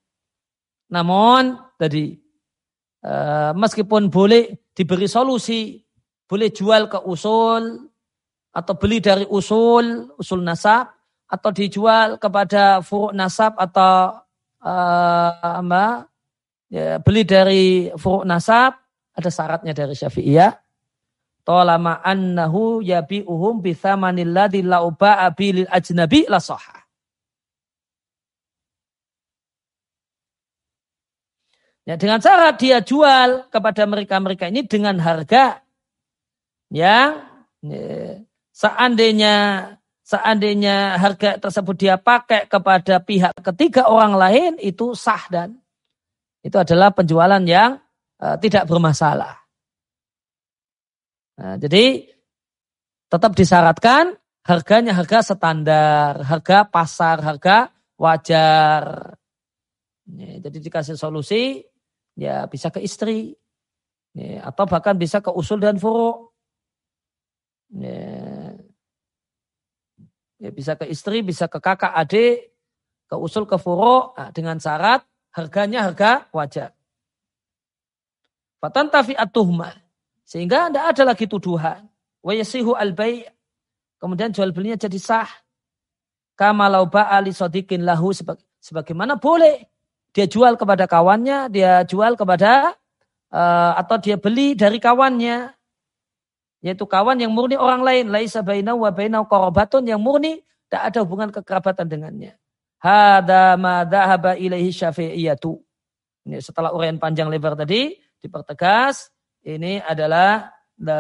Namun 0.91 1.63
tadi 1.79 2.22
meskipun 3.59 4.07
boleh 4.09 4.71
diberi 4.73 5.11
solusi, 5.11 5.83
boleh 6.31 6.49
jual 6.55 6.87
ke 6.89 7.03
usul 7.03 7.93
atau 8.53 8.75
beli 8.79 9.03
dari 9.03 9.27
usul, 9.27 10.13
usul 10.17 10.41
nasab 10.45 10.93
atau 11.33 11.51
dijual 11.51 12.21
kepada 12.21 12.85
furuk 12.85 13.17
nasab 13.17 13.57
atau 13.57 14.21
uh, 14.61 15.61
apa, 15.65 16.05
ya, 16.69 17.01
beli 17.01 17.25
dari 17.25 17.89
furuk 17.97 18.29
nasab 18.29 18.77
ada 19.13 19.29
syaratnya 19.33 19.73
dari 19.73 19.97
Syafi'iyah. 19.97 20.53
Tolama 21.43 22.05
annahu 22.07 22.87
yabi'uhum 22.87 23.65
bithamanil 23.65 24.31
ladzi 24.31 24.63
la'uba'a 24.63 25.27
bilil 25.35 25.67
ajnabi 25.69 26.31
la 26.31 26.39
Ya, 31.83 31.99
dengan 31.99 32.23
cara 32.23 32.55
dia 32.55 32.79
jual 32.79 33.51
kepada 33.51 33.83
mereka-mereka 33.91 34.47
ini 34.47 34.63
dengan 34.63 35.03
harga 35.03 35.67
yang 36.71 37.27
ya, 37.67 38.23
seandainya 38.55 39.35
seandainya 40.07 40.95
harga 40.95 41.43
tersebut 41.43 41.75
dia 41.75 41.99
pakai 41.99 42.47
kepada 42.47 43.03
pihak 43.03 43.35
ketiga 43.43 43.91
orang 43.91 44.15
lain 44.15 44.53
itu 44.63 44.95
sah 44.95 45.27
dan 45.27 45.59
itu 46.47 46.55
adalah 46.55 46.95
penjualan 46.95 47.43
yang 47.43 47.83
uh, 48.23 48.39
tidak 48.39 48.71
bermasalah. 48.71 49.43
Nah, 51.43 51.59
jadi 51.59 52.07
tetap 53.11 53.35
disyaratkan 53.35 54.15
harganya 54.47 54.95
harga 54.95 55.35
standar, 55.35 56.23
harga 56.23 56.63
pasar, 56.63 57.19
harga 57.27 57.75
wajar. 57.99 59.15
Jadi 60.13 60.59
dikasih 60.63 60.99
solusi 60.99 61.72
ya 62.17 62.45
bisa 62.49 62.69
ke 62.69 62.81
istri 62.83 63.37
ya, 64.17 64.49
atau 64.49 64.65
bahkan 64.69 64.97
bisa 64.97 65.21
ke 65.25 65.33
usul 65.33 65.61
dan 65.61 65.81
furu. 65.81 66.29
Ya, 67.73 68.53
ya, 70.37 70.51
bisa 70.53 70.77
ke 70.77 70.85
istri, 70.93 71.25
bisa 71.25 71.49
ke 71.49 71.57
kakak, 71.57 71.97
adik, 71.97 72.53
ke 73.09 73.17
usul, 73.17 73.49
ke 73.49 73.57
furu 73.57 74.13
nah, 74.13 74.29
dengan 74.29 74.61
syarat 74.61 75.01
harganya 75.33 75.89
harga 75.89 76.29
wajar. 76.37 76.77
Fatan 78.61 78.93
tafi 78.93 79.17
atuhma 79.17 79.75
sehingga 80.23 80.71
tidak 80.71 80.85
ada 80.95 81.03
lagi 81.17 81.27
tuduhan. 81.27 81.89
Wa 82.23 82.33
yasihu 82.37 82.79
al 82.79 82.95
kemudian 83.99 84.31
jual 84.31 84.55
belinya 84.55 84.79
jadi 84.79 85.01
sah. 85.01 85.31
Kama 86.39 86.71
lau 86.71 86.87
ba'ali 86.89 87.35
sodikin 87.35 87.83
lahu 87.83 88.15
sebagaimana 88.63 89.19
boleh 89.19 89.72
dia 90.13 90.27
jual 90.29 90.61
kepada 90.61 90.85
kawannya, 90.85 91.49
dia 91.49 91.83
jual 91.89 92.17
kepada 92.17 92.77
uh, 93.33 93.73
atau 93.81 93.97
dia 93.97 94.21
beli 94.21 94.53
dari 94.53 94.77
kawannya. 94.77 95.53
Yaitu 96.63 96.87
kawan 96.87 97.19
yang 97.19 97.35
murni 97.35 97.59
orang 97.59 97.83
lain. 97.83 98.13
Laisa 98.13 98.45
bainahu 98.45 98.87
wa 98.87 98.95
bainahu 98.95 99.27
korobatun 99.27 99.83
yang 99.83 99.99
murni 99.99 100.45
tak 100.71 100.95
ada 100.95 101.03
hubungan 101.03 101.35
kekerabatan 101.35 101.91
dengannya. 101.91 102.39
Hada 102.79 103.59
ma 103.59 103.83
dhahaba 103.83 104.39
ilaihi 104.39 104.71
syafi'iyatu. 104.71 105.59
Ini 106.23 106.39
setelah 106.39 106.71
uraian 106.71 107.03
panjang 107.03 107.27
lebar 107.27 107.59
tadi 107.59 107.99
dipertegas 108.23 109.11
ini 109.43 109.83
adalah 109.83 110.55
the, 110.79 110.99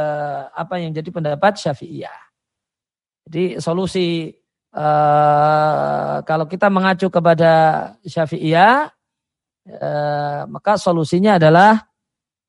apa 0.50 0.82
yang 0.82 0.90
jadi 0.90 1.06
pendapat 1.14 1.62
Syafi'iyah. 1.62 2.18
Jadi 3.30 3.62
solusi 3.62 4.34
uh, 4.74 6.18
kalau 6.26 6.50
kita 6.50 6.66
mengacu 6.66 7.06
kepada 7.06 7.52
Syafi'iyah 8.02 8.90
Eh, 9.62 10.40
maka 10.50 10.74
solusinya 10.74 11.38
adalah 11.38 11.86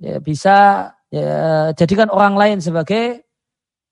ya, 0.01 0.17
bisa 0.17 0.89
ya, 1.13 1.69
jadikan 1.77 2.09
orang 2.09 2.33
lain 2.33 2.57
sebagai 2.57 3.21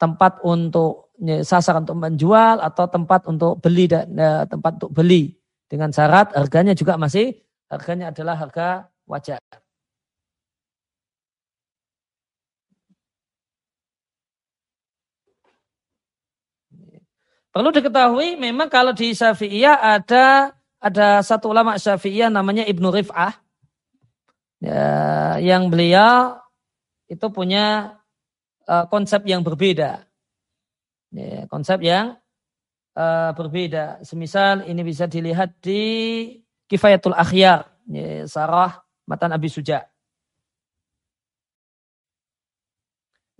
tempat 0.02 0.42
untuk 0.42 1.14
ya, 1.22 1.46
sasaran 1.46 1.86
untuk 1.86 2.02
menjual 2.02 2.58
atau 2.58 2.90
tempat 2.90 3.30
untuk 3.30 3.62
beli 3.62 3.86
dan 3.86 4.10
ya, 4.18 4.50
tempat 4.50 4.82
untuk 4.82 4.92
beli 4.98 5.38
dengan 5.70 5.94
syarat 5.94 6.34
harganya 6.34 6.74
juga 6.74 6.98
masih 6.98 7.38
harganya 7.70 8.10
adalah 8.10 8.42
harga 8.42 8.90
wajar. 9.06 9.38
Perlu 17.54 17.70
diketahui 17.70 18.40
memang 18.40 18.72
kalau 18.72 18.96
di 18.96 19.12
Syafi'iyah 19.12 19.78
ada 19.78 20.56
ada 20.82 21.22
satu 21.22 21.54
ulama 21.54 21.78
syafi'iyah 21.78 22.34
namanya 22.34 22.66
Ibnu 22.66 22.90
Rif'ah. 22.90 23.38
Ya, 24.62 24.86
yang 25.38 25.70
beliau 25.70 26.42
itu 27.06 27.26
punya 27.30 27.98
uh, 28.66 28.86
konsep 28.90 29.22
yang 29.30 29.46
berbeda. 29.46 30.10
Ya, 31.14 31.46
konsep 31.54 31.86
yang 31.86 32.18
uh, 32.98 33.32
berbeda. 33.38 34.02
Semisal 34.02 34.66
ini 34.66 34.82
bisa 34.82 35.06
dilihat 35.06 35.62
di 35.62 35.82
Kifayatul 36.66 37.14
Akhyar. 37.14 37.70
Ya, 37.86 38.26
Sarah 38.26 38.82
Matan 39.06 39.34
Abi 39.38 39.54
Suja. 39.54 39.86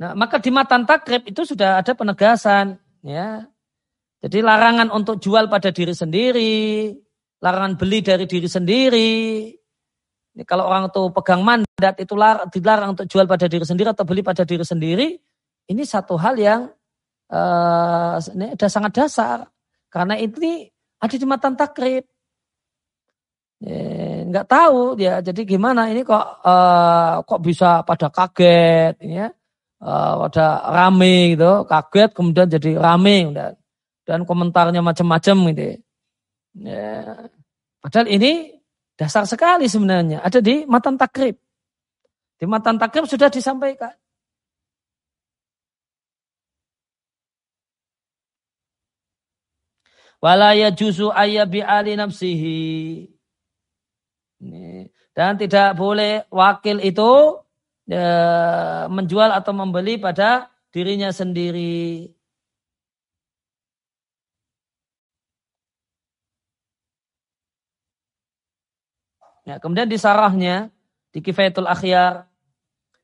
Nah, 0.02 0.18
maka 0.18 0.42
di 0.42 0.50
matan 0.50 0.86
takrib 0.90 1.30
itu 1.30 1.46
sudah 1.46 1.82
ada 1.82 1.94
penegasan. 1.94 2.82
ya. 3.06 3.46
Jadi 4.22 4.42
larangan 4.42 4.90
untuk 4.94 5.18
jual 5.22 5.50
pada 5.50 5.70
diri 5.70 5.94
sendiri, 5.94 6.94
larangan 7.42 7.74
beli 7.76 8.00
dari 8.06 8.30
diri 8.30 8.46
sendiri. 8.46 9.12
Ini 10.32 10.44
kalau 10.48 10.70
orang 10.70 10.88
itu 10.88 11.12
pegang 11.12 11.42
mandat 11.44 12.00
itu 12.00 12.14
dilarang 12.54 12.96
untuk 12.96 13.10
jual 13.10 13.28
pada 13.28 13.50
diri 13.52 13.66
sendiri 13.68 13.92
atau 13.92 14.06
beli 14.08 14.22
pada 14.24 14.48
diri 14.48 14.64
sendiri. 14.64 15.18
Ini 15.68 15.84
satu 15.84 16.16
hal 16.16 16.40
yang 16.40 16.62
uh, 17.34 18.16
ini 18.38 18.56
ada 18.56 18.68
sangat 18.72 18.96
dasar. 18.96 19.50
Karena 19.92 20.16
ini 20.16 20.72
ada 21.02 21.16
di 21.18 21.28
matan 21.28 21.58
takrib. 21.60 22.08
Ya, 23.62 24.26
nggak 24.26 24.48
tahu 24.50 24.98
ya 24.98 25.22
jadi 25.22 25.46
gimana 25.46 25.86
ini 25.94 26.02
kok 26.02 26.42
uh, 26.42 27.22
kok 27.22 27.46
bisa 27.46 27.86
pada 27.86 28.10
kaget 28.10 28.98
ya 29.06 29.30
uh, 29.86 30.14
pada 30.26 30.66
rame 30.66 31.38
gitu 31.38 31.70
kaget 31.70 32.10
kemudian 32.10 32.50
jadi 32.50 32.82
rame 32.82 33.30
dan, 33.30 33.54
dan 34.02 34.26
komentarnya 34.26 34.82
macam-macam 34.82 35.54
gitu 35.54 35.78
Ya. 36.56 37.30
Padahal 37.82 38.08
ini 38.12 38.62
dasar 39.00 39.26
sekali 39.26 39.66
sebenarnya. 39.66 40.22
Ada 40.22 40.44
di 40.44 40.68
matan 40.68 41.00
takrib. 41.00 41.40
Di 42.38 42.46
matan 42.46 42.78
takrib 42.78 43.08
sudah 43.08 43.32
disampaikan. 43.32 43.94
Walaya 50.22 50.70
juzu 50.70 51.10
ayabi 51.10 51.66
ali 51.66 51.98
nafsihi. 51.98 53.10
Dan 55.18 55.38
tidak 55.42 55.74
boleh 55.78 56.30
wakil 56.30 56.78
itu 56.82 57.42
ya, 57.90 58.86
menjual 58.86 59.34
atau 59.34 59.54
membeli 59.54 59.98
pada 59.98 60.54
dirinya 60.70 61.10
sendiri. 61.10 62.06
Ya, 69.42 69.58
kemudian 69.58 69.90
di 69.90 69.98
sarahnya, 69.98 70.70
di 71.10 71.20
kifayatul 71.20 71.66
akhyar, 71.66 72.30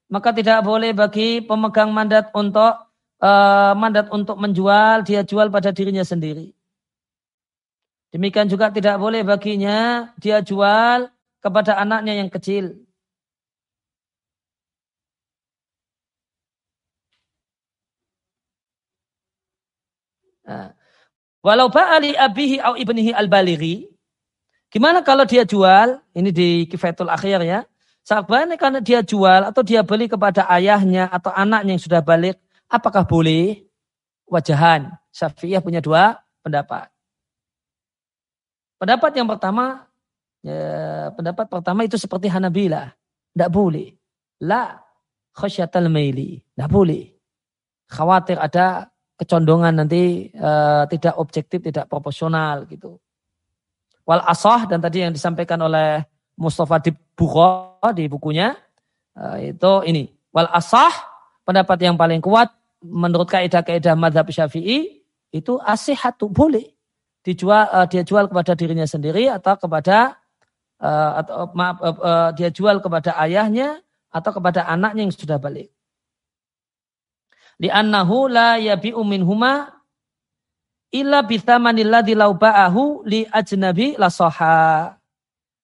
maka 0.08 0.30
tidak 0.32 0.62
boleh 0.62 0.94
bagi 0.94 1.42
pemegang 1.42 1.90
mandat 1.90 2.30
untuk 2.32 2.88
uh, 3.20 3.74
mandat 3.74 4.08
untuk 4.14 4.38
menjual, 4.38 5.02
dia 5.02 5.26
jual 5.26 5.50
pada 5.50 5.74
dirinya 5.74 6.06
sendiri. 6.06 6.54
Demikian 8.14 8.48
juga 8.48 8.72
tidak 8.72 8.96
boleh 9.02 9.26
baginya 9.26 10.10
dia 10.16 10.40
jual 10.40 11.12
kepada 11.44 11.76
anaknya 11.76 12.24
yang 12.24 12.32
kecil. 12.32 12.88
Nah, 20.48 20.72
walau 21.44 21.68
ba'ali 21.68 22.16
abihi 22.16 22.64
au 22.64 22.80
ibnihi 22.80 23.12
al-balighi 23.12 23.97
Gimana 24.68 24.99
kalau 24.99 25.24
dia 25.24 25.47
jual, 25.47 26.03
ini 26.11 26.30
di 26.36 26.49
Kifatul 26.68 27.07
Akhir 27.07 27.39
ya, 27.39 27.63
sahabatnya 28.03 28.59
karena 28.59 28.80
dia 28.84 28.99
jual 28.99 29.47
atau 29.47 29.63
dia 29.63 29.80
beli 29.80 30.11
kepada 30.11 30.43
ayahnya 30.51 31.07
atau 31.07 31.32
anaknya 31.32 31.80
yang 31.80 31.84
sudah 31.84 32.03
balik, 32.03 32.36
apakah 32.68 33.07
boleh? 33.07 33.63
Wajahan. 34.28 34.91
Syafi'iyah 35.15 35.63
punya 35.63 35.80
dua 35.80 36.20
pendapat. 36.43 36.91
Pendapat 38.78 39.11
yang 39.15 39.26
pertama, 39.26 39.88
ya, 40.43 41.09
pendapat 41.15 41.47
pertama 41.47 41.88
itu 41.88 41.95
seperti 41.95 42.28
Hanabila. 42.28 42.91
Tidak 43.32 43.49
boleh. 43.49 43.95
La 44.43 44.78
khasyatal 45.32 45.88
maili. 45.88 46.43
Tidak 46.43 46.70
boleh. 46.70 47.07
Khawatir 47.88 48.36
ada 48.36 48.91
kecondongan 49.15 49.80
nanti 49.82 50.30
uh, 50.36 50.84
tidak 50.91 51.15
objektif, 51.18 51.63
tidak 51.63 51.88
proporsional 51.88 52.68
gitu. 52.68 52.99
Wal 54.08 54.24
asah 54.24 54.64
dan 54.72 54.80
tadi 54.80 55.03
yang 55.03 55.12
disampaikan 55.12 55.60
oleh 55.60 55.99
Mustafa 56.39 56.80
di 56.80 56.95
Bukho 56.95 57.76
di 57.91 58.08
bukunya 58.08 58.55
eh, 59.20 59.51
itu 59.51 59.74
ini. 59.84 60.08
Wal 60.32 60.47
asah 60.47 60.95
pendapat 61.43 61.84
yang 61.84 61.99
paling 61.99 62.24
kuat 62.24 62.47
menurut 62.80 63.28
kaidah-kaidah 63.28 63.99
madhab 63.99 64.32
syafi'i 64.32 65.03
itu 65.36 65.60
asihatu 65.60 66.32
boleh 66.32 66.72
dijual 67.26 67.68
uh, 67.68 67.84
dia 67.84 68.08
jual 68.08 68.32
kepada 68.32 68.55
dirinya 68.55 68.88
sendiri 68.88 69.28
atau 69.28 69.60
kepada 69.60 70.16
uh, 70.80 71.12
atau 71.20 71.51
maaf 71.51 71.76
dia 72.39 72.47
jual 72.47 72.80
kepada 72.80 73.20
ayahnya 73.28 73.84
atau 74.08 74.32
kepada 74.32 74.64
anaknya 74.72 75.03
yang 75.03 75.12
sudah 75.12 75.36
balik. 75.36 75.68
Di 77.58 77.68
annahu 77.74 78.30
la 78.30 78.55
yabi'u 78.62 79.01
minhuma 79.01 79.76
illa 80.92 81.24
bithamanil 81.24 81.92
ladzi 81.92 82.14
law 82.16 82.32
ba'ahu 82.36 83.08
li 83.08 83.28
ajnabi 83.28 84.00
la 84.00 84.08
soha. 84.12 84.96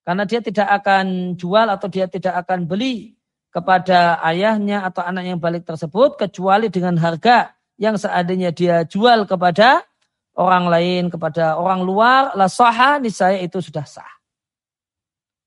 Karena 0.04 0.24
dia 0.28 0.44
tidak 0.44 0.68
akan 0.84 1.36
jual 1.40 1.68
atau 1.72 1.88
dia 1.88 2.12
tidak 2.12 2.36
akan 2.44 2.68
beli 2.68 3.16
kepada 3.54 4.20
ayahnya 4.28 4.84
atau 4.84 5.06
anak 5.06 5.24
yang 5.24 5.40
balik 5.40 5.64
tersebut 5.64 6.20
kecuali 6.20 6.68
dengan 6.68 7.00
harga 7.00 7.56
yang 7.80 7.96
seadanya 7.96 8.52
dia 8.52 8.84
jual 8.84 9.24
kepada 9.24 9.86
orang 10.34 10.66
lain, 10.68 11.04
kepada 11.14 11.56
orang 11.56 11.86
luar, 11.86 12.34
la 12.34 12.50
soha 12.50 12.98
niscaya 12.98 13.40
itu 13.40 13.62
sudah 13.62 13.86
sah. 13.86 14.10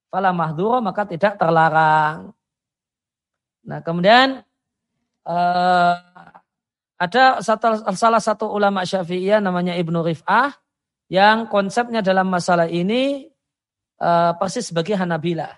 Fala 0.07 0.33
maka 0.33 1.03
tidak 1.05 1.37
terlarang. 1.37 2.31
Nah 3.67 3.83
kemudian 3.83 4.47
uh, 5.27 5.95
ada 6.97 7.45
salah 7.93 8.23
satu 8.23 8.49
ulama 8.49 8.81
syafi'iyah 8.85 9.45
namanya 9.45 9.77
Ibnu 9.77 10.01
Rif'ah 10.01 10.53
yang 11.13 11.47
konsepnya 11.47 12.01
dalam 12.01 12.27
masalah 12.33 12.67
ini 12.67 13.29
uh, 14.01 14.33
persis 14.41 14.73
sebagai 14.73 14.97
Hanabila. 14.97 15.53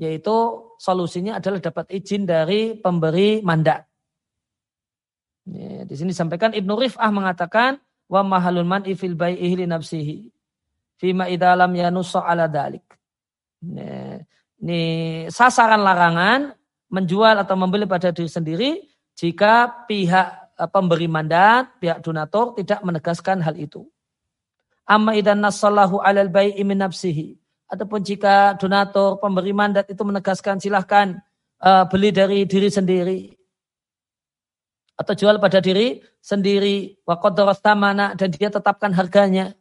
Yaitu 0.00 0.34
solusinya 0.80 1.38
adalah 1.38 1.62
dapat 1.62 1.86
izin 1.92 2.26
dari 2.26 2.74
pemberi 2.74 3.44
mandat. 3.44 3.86
Ya, 5.44 5.84
di 5.84 5.94
sini 5.94 6.16
disampaikan 6.16 6.56
Ibnu 6.56 6.74
Rif'ah 6.74 7.12
mengatakan 7.12 7.76
wa 8.08 8.24
mahalun 8.24 8.64
man 8.64 8.82
ifil 8.88 9.14
bai'ihi 9.14 9.64
li 9.64 9.66
nafsihi 9.68 10.16
fima 10.96 11.28
idalam 11.28 11.70
yanusa 11.76 12.24
ala 12.24 12.48
dalik. 12.48 12.82
Ini 14.64 14.82
sasaran 15.28 15.80
larangan 15.84 16.56
menjual 16.88 17.36
atau 17.36 17.56
membeli 17.56 17.84
pada 17.84 18.12
diri 18.12 18.28
sendiri 18.32 18.70
jika 19.16 19.84
pihak 19.88 20.43
pemberi 20.70 21.10
mandat, 21.10 21.74
pihak 21.82 21.98
donatur 22.02 22.54
tidak 22.54 22.80
menegaskan 22.86 23.42
hal 23.42 23.58
itu. 23.58 23.82
Amma 24.86 25.16
idan 25.16 25.40
nasallahu 25.40 25.98
alal 25.98 26.30
bai'i 26.30 26.62
min 26.62 26.78
nafsihi. 26.78 27.34
Ataupun 27.66 28.04
jika 28.04 28.54
donatur, 28.60 29.18
pemberi 29.18 29.50
mandat 29.50 29.88
itu 29.90 30.04
menegaskan 30.04 30.60
silahkan 30.60 31.18
uh, 31.58 31.88
beli 31.88 32.14
dari 32.14 32.44
diri 32.46 32.68
sendiri. 32.68 33.20
Atau 34.94 35.18
jual 35.18 35.42
pada 35.42 35.58
diri 35.58 35.98
sendiri. 36.22 37.00
Wa 37.02 37.18
tamana 37.58 38.14
dan 38.14 38.30
dia 38.30 38.52
tetapkan 38.52 38.94
harganya. 38.94 39.56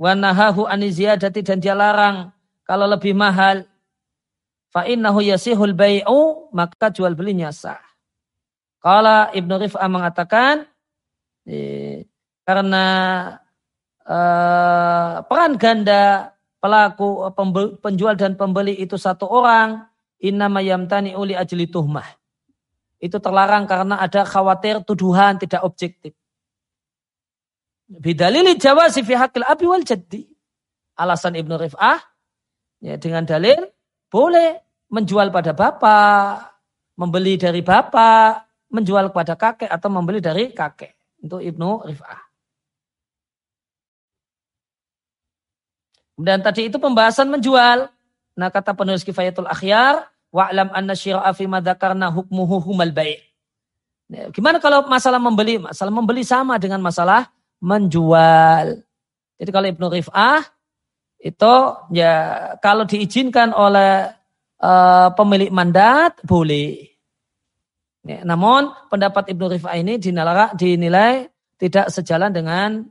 Wa 0.00 0.16
nahahu 0.16 0.64
aniziyadati 0.64 1.44
dan 1.44 1.60
dia 1.60 1.76
larang 1.76 2.32
kalau 2.64 2.88
lebih 2.88 3.12
mahal. 3.12 3.68
Fa 4.72 4.88
innahu 4.88 5.20
yasihul 5.20 5.76
bai'u 5.76 6.48
maka 6.56 6.88
jual 6.88 7.12
belinya 7.12 7.52
sah. 7.52 7.91
Kala 8.82 9.30
Ibnu 9.30 9.54
Rif'ah 9.62 9.86
mengatakan 9.86 10.66
eh, 11.46 12.02
karena 12.42 12.86
uh, 14.02 15.22
peran 15.22 15.54
ganda 15.54 16.34
pelaku 16.58 17.30
penjual 17.78 18.18
dan 18.18 18.34
pembeli 18.34 18.74
itu 18.74 18.98
satu 18.98 19.30
orang 19.30 19.86
innama 20.18 20.58
yamtani 20.62 21.14
uli 21.14 21.38
ajli 21.38 21.70
tuhmah. 21.70 22.06
Itu 23.02 23.18
terlarang 23.18 23.66
karena 23.66 23.98
ada 23.98 24.26
khawatir 24.26 24.82
tuduhan 24.86 25.38
tidak 25.38 25.62
objektif. 25.62 26.14
Bidalili 27.86 28.58
jawazi 28.58 29.02
fi 29.06 29.14
haqqil 29.14 29.46
abi 29.46 29.66
wal 29.66 29.86
jaddi. 29.86 30.26
Alasan 30.98 31.38
Ibnu 31.38 31.54
Rif'ah 31.54 31.98
ya 32.82 32.98
dengan 32.98 33.26
dalil 33.26 33.62
boleh 34.10 34.58
menjual 34.90 35.30
pada 35.30 35.54
bapak 35.54 36.52
membeli 36.98 37.40
dari 37.40 37.64
bapak 37.64 38.51
menjual 38.72 39.12
kepada 39.12 39.36
kakek 39.36 39.68
atau 39.68 39.88
membeli 39.92 40.18
dari 40.18 40.50
kakek 40.50 40.96
untuk 41.20 41.44
Ibnu 41.44 41.86
Rif'ah 41.86 42.32
Dan 46.22 46.44
tadi 46.44 46.68
itu 46.68 46.76
pembahasan 46.76 47.26
menjual. 47.32 47.88
Nah 48.38 48.48
kata 48.52 48.76
penulis 48.76 49.02
kifayatul 49.02 49.48
akhyar, 49.48 50.06
wa'lam 50.30 50.70
anna 50.70 50.94
syira'a 50.94 51.32
fi 51.34 51.48
madzakarna 51.48 52.12
hukmuhu 52.12 52.62
humal 52.62 52.92
baik. 52.94 53.20
Ya, 54.12 54.28
gimana 54.28 54.60
kalau 54.60 54.84
masalah 54.86 55.16
membeli? 55.16 55.56
Masalah 55.56 55.88
membeli 55.88 56.22
sama 56.22 56.60
dengan 56.60 56.84
masalah 56.84 57.32
menjual. 57.64 58.84
Jadi 59.40 59.50
kalau 59.50 59.66
Ibnu 59.72 59.86
Rif'ah 59.88 60.40
itu 61.22 61.54
ya 61.94 62.14
kalau 62.60 62.84
diizinkan 62.84 63.56
oleh 63.56 64.12
uh, 64.60 65.08
pemilik 65.16 65.48
mandat 65.48 66.20
boleh. 66.22 66.91
Ya, 68.02 68.26
namun 68.26 68.74
pendapat 68.90 69.30
Ibnu 69.30 69.46
Rif'ah 69.58 69.78
ini 69.78 69.94
dinilai, 69.94 70.50
dinilai 70.58 71.30
tidak 71.54 71.86
sejalan 71.94 72.34
dengan 72.34 72.82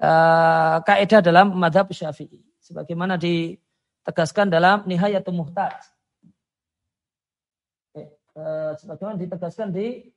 uh, 0.00 0.80
kaidah 0.80 1.20
dalam 1.20 1.52
madhab 1.52 1.92
syafi'i 1.92 2.40
sebagaimana 2.64 3.20
ditegaskan 3.20 4.48
dalam 4.48 4.88
Nihayatul 4.88 5.36
Muhtaj. 5.36 5.96
Eh, 8.36 8.70
sebagaimana 8.76 9.16
ditegaskan 9.16 9.72
di 9.72 10.12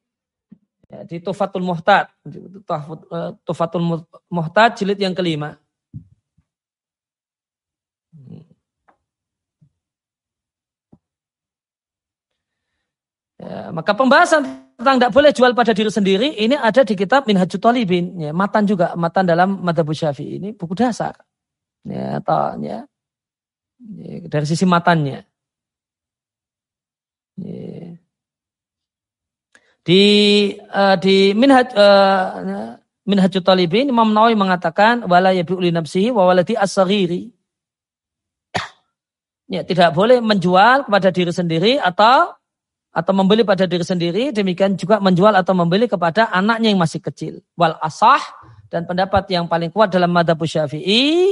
ya, 0.91 1.07
di 1.07 1.23
Tufatul 1.23 1.63
Muhtad, 1.63 2.11
eh, 2.27 3.31
Tufatul 3.47 4.03
Muhtad 4.27 4.75
jilid 4.75 4.99
yang 4.99 5.15
kelima. 5.15 5.55
Ya, 13.39 13.71
maka 13.71 13.95
pembahasan 13.95 14.43
tentang 14.75 14.99
tidak 14.99 15.11
boleh 15.15 15.31
jual 15.31 15.51
pada 15.55 15.71
diri 15.71 15.87
sendiri 15.87 16.27
ini 16.35 16.59
ada 16.59 16.83
di 16.83 16.91
kitab 16.91 17.23
Minhajul 17.23 17.63
Talibin. 17.63 18.19
Ya, 18.19 18.35
matan 18.35 18.67
juga, 18.67 18.91
matan 18.99 19.23
dalam 19.23 19.63
Madhab 19.63 19.87
Syafi'i 19.87 20.43
ini 20.43 20.51
buku 20.51 20.75
dasar 20.75 21.15
ya 21.87 22.19
atau 22.19 22.59
ya, 22.59 22.83
ya 23.79 24.27
dari 24.27 24.45
sisi 24.47 24.65
matanya 24.67 25.23
ya. 27.39 27.95
di 29.87 30.03
uh, 30.59 30.95
di 30.99 31.31
minhaj 31.33 31.71
uh, 31.73 32.75
minhajut 33.07 33.41
talibin 33.41 33.89
Imam 33.89 34.11
Nawawi 34.11 34.35
mengatakan 34.35 35.07
wala 35.07 35.31
yabi'u 35.31 35.63
li 35.63 35.71
nafsihi 35.71 36.11
wa 36.11 36.27
waladi 36.29 36.53
as-saghiri 36.53 37.31
ya 39.49 39.65
tidak 39.65 39.95
boleh 39.95 40.21
menjual 40.21 40.85
kepada 40.85 41.09
diri 41.09 41.33
sendiri 41.33 41.73
atau 41.81 42.37
atau 42.89 43.13
membeli 43.13 43.45
pada 43.45 43.69
diri 43.69 43.85
sendiri 43.85 44.23
demikian 44.33 44.73
juga 44.73 44.97
menjual 44.97 45.33
atau 45.37 45.53
membeli 45.53 45.85
kepada 45.85 46.29
anaknya 46.33 46.73
yang 46.73 46.81
masih 46.81 46.97
kecil 46.97 47.33
wal 47.53 47.77
asah 47.79 48.21
dan 48.69 48.85
pendapat 48.89 49.29
yang 49.29 49.45
paling 49.45 49.69
kuat 49.69 49.93
dalam 49.93 50.09
madhab 50.09 50.41
syafi'i 50.41 51.29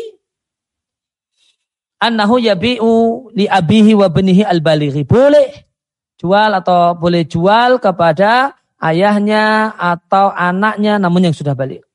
annahu 2.01 2.37
yabi'u 2.41 3.29
li 3.33 3.45
abihi 3.49 3.97
wa 3.97 4.07
benihi 4.09 4.45
al 4.45 4.61
balighi. 4.61 5.03
Boleh 5.05 5.65
jual 6.17 6.51
atau 6.53 6.97
boleh 6.97 7.25
jual 7.25 7.81
kepada 7.81 8.57
ayahnya 8.81 9.73
atau 9.77 10.33
anaknya 10.33 11.01
namun 11.01 11.29
yang 11.29 11.35
sudah 11.35 11.57
balik. 11.57 11.86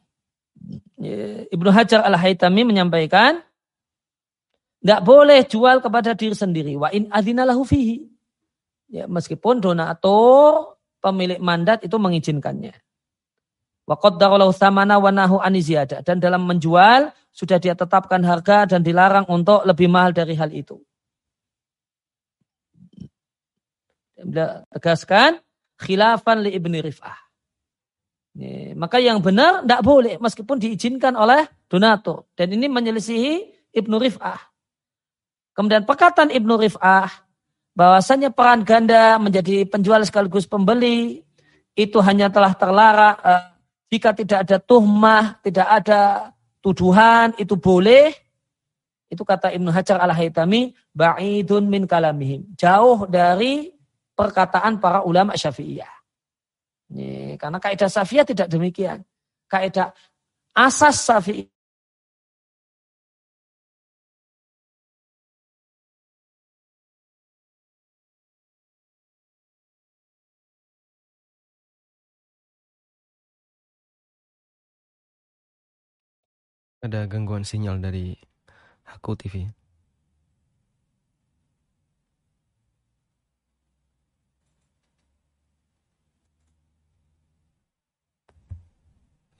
Ya, 0.97 1.45
Ibnu 1.53 1.69
Hajar 1.69 2.01
al-Haytami 2.09 2.65
menyampaikan 2.65 3.45
tidak 4.81 5.01
boleh 5.05 5.45
jual 5.45 5.77
kepada 5.77 6.17
diri 6.17 6.33
sendiri. 6.33 6.73
Wa 6.73 6.89
in 6.89 7.05
adzinalahu 7.13 7.61
fihi. 7.61 8.09
Ya, 8.89 9.05
meskipun 9.05 9.61
donatur 9.61 10.79
pemilik 10.97 11.37
mandat 11.37 11.85
itu 11.85 11.93
mengizinkannya. 12.01 12.73
Wa 13.85 13.93
qaddarolahu 13.93 14.49
samana 14.57 14.97
wa 14.97 15.13
nahu. 15.13 15.37
Dan 16.01 16.17
dalam 16.17 16.49
menjual 16.49 17.13
sudah 17.29 17.61
dia 17.61 17.77
tetapkan 17.77 18.25
harga 18.25 18.65
dan 18.65 18.81
dilarang 18.81 19.29
untuk 19.29 19.69
lebih 19.69 19.85
mahal 19.93 20.17
dari 20.17 20.33
hal 20.33 20.49
itu. 20.49 20.81
Dia 24.23 24.65
tegaskan 24.73 25.37
khilafan 25.77 26.41
li 26.45 26.57
ibni 26.57 26.81
rif'ah. 26.81 27.27
Maka 28.77 29.01
yang 29.01 29.17
benar 29.17 29.65
tidak 29.65 29.81
boleh 29.81 30.15
meskipun 30.21 30.61
diizinkan 30.61 31.17
oleh 31.17 31.49
donatur. 31.65 32.29
Dan 32.37 32.53
ini 32.53 32.69
menyelisihi 32.69 33.57
Ibnu 33.73 33.97
Rif'ah. 33.97 34.37
Kemudian 35.57 35.89
perkataan 35.89 36.29
Ibnu 36.29 36.53
Rif'ah 36.61 37.09
bahwasanya 37.73 38.29
peran 38.29 38.61
ganda 38.61 39.17
menjadi 39.17 39.65
penjual 39.65 40.05
sekaligus 40.05 40.45
pembeli 40.45 41.25
itu 41.73 41.97
hanya 42.01 42.29
telah 42.29 42.53
terlarang 42.53 43.17
eh, 43.21 43.43
jika 43.89 44.13
tidak 44.13 44.45
ada 44.45 44.57
tuhmah, 44.61 45.41
tidak 45.41 45.67
ada 45.69 46.01
tuduhan 46.61 47.33
itu 47.41 47.57
boleh. 47.57 48.13
Itu 49.09 49.25
kata 49.25 49.49
Ibnu 49.49 49.73
Hajar 49.73 49.97
al-Haytami 50.03 50.77
ba'idun 50.93 51.65
min 51.65 51.89
kalamihim. 51.89 52.53
Jauh 52.53 53.09
dari 53.09 53.76
perkataan 54.17 54.81
para 54.81 55.05
ulama 55.05 55.37
Syafi'iyah. 55.37 55.93
Karena 57.37 57.61
kaidah 57.61 57.85
safiyah 57.91 58.25
tidak 58.25 58.49
demikian. 58.49 59.05
Kaidah 59.45 59.93
asas 60.57 61.05
Syafi'i 61.05 61.45
Ada 76.77 77.09
gangguan 77.09 77.41
sinyal 77.41 77.81
dari 77.81 78.13
Haku 78.85 79.17
TV. 79.17 79.49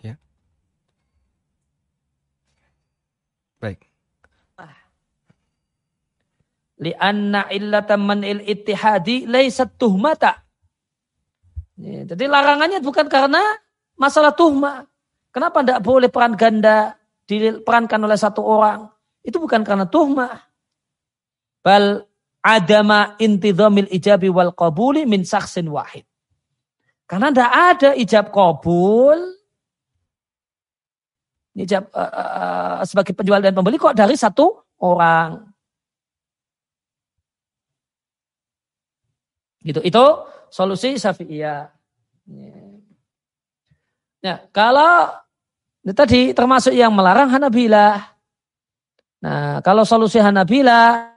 Ya. 0.02 0.18
Baik. 3.62 3.86
Lianna 6.78 7.50
illata 7.50 7.98
il 8.22 8.46
ittihadi 8.46 9.26
laysat 9.26 9.82
tuhmata. 9.82 10.46
Ya, 11.78 12.06
jadi 12.06 12.30
larangannya 12.30 12.82
bukan 12.86 13.10
karena 13.10 13.42
masalah 13.98 14.34
tuhma. 14.34 14.86
Kenapa 15.34 15.62
tidak 15.62 15.82
boleh 15.86 16.10
peran 16.10 16.38
ganda 16.38 16.98
diperankan 17.26 18.02
oleh 18.02 18.18
satu 18.18 18.42
orang? 18.46 18.90
Itu 19.26 19.42
bukan 19.42 19.66
karena 19.66 19.90
tuhma. 19.90 20.38
Bal 21.66 22.06
adama 22.42 23.18
intidhamil 23.18 23.90
ijabi 23.90 24.30
wal 24.30 24.54
qabuli 24.54 25.06
min 25.10 25.26
saksin 25.26 25.70
wahid. 25.70 26.06
Karena 27.10 27.34
tidak 27.34 27.52
ada 27.54 27.90
ijab 27.98 28.30
kabul 28.30 29.38
ijab 31.58 31.90
uh, 31.90 32.14
uh, 32.14 32.80
sebagai 32.86 33.18
penjual 33.18 33.42
dan 33.42 33.58
pembeli 33.58 33.82
kok 33.82 33.98
dari 33.98 34.14
satu 34.14 34.78
orang. 34.86 35.47
Gitu. 39.68 39.84
Itu 39.84 40.06
solusi 40.48 40.96
Syafi'iyah. 40.96 41.68
Ya, 44.24 44.48
kalau 44.56 45.12
ini 45.84 45.94
tadi 45.96 46.32
termasuk 46.32 46.76
yang 46.76 46.96
melarang 46.96 47.32
Hanabilah. 47.32 48.16
Nah, 49.24 49.60
kalau 49.64 49.84
solusi 49.84 50.20
Hanabilah 50.20 51.16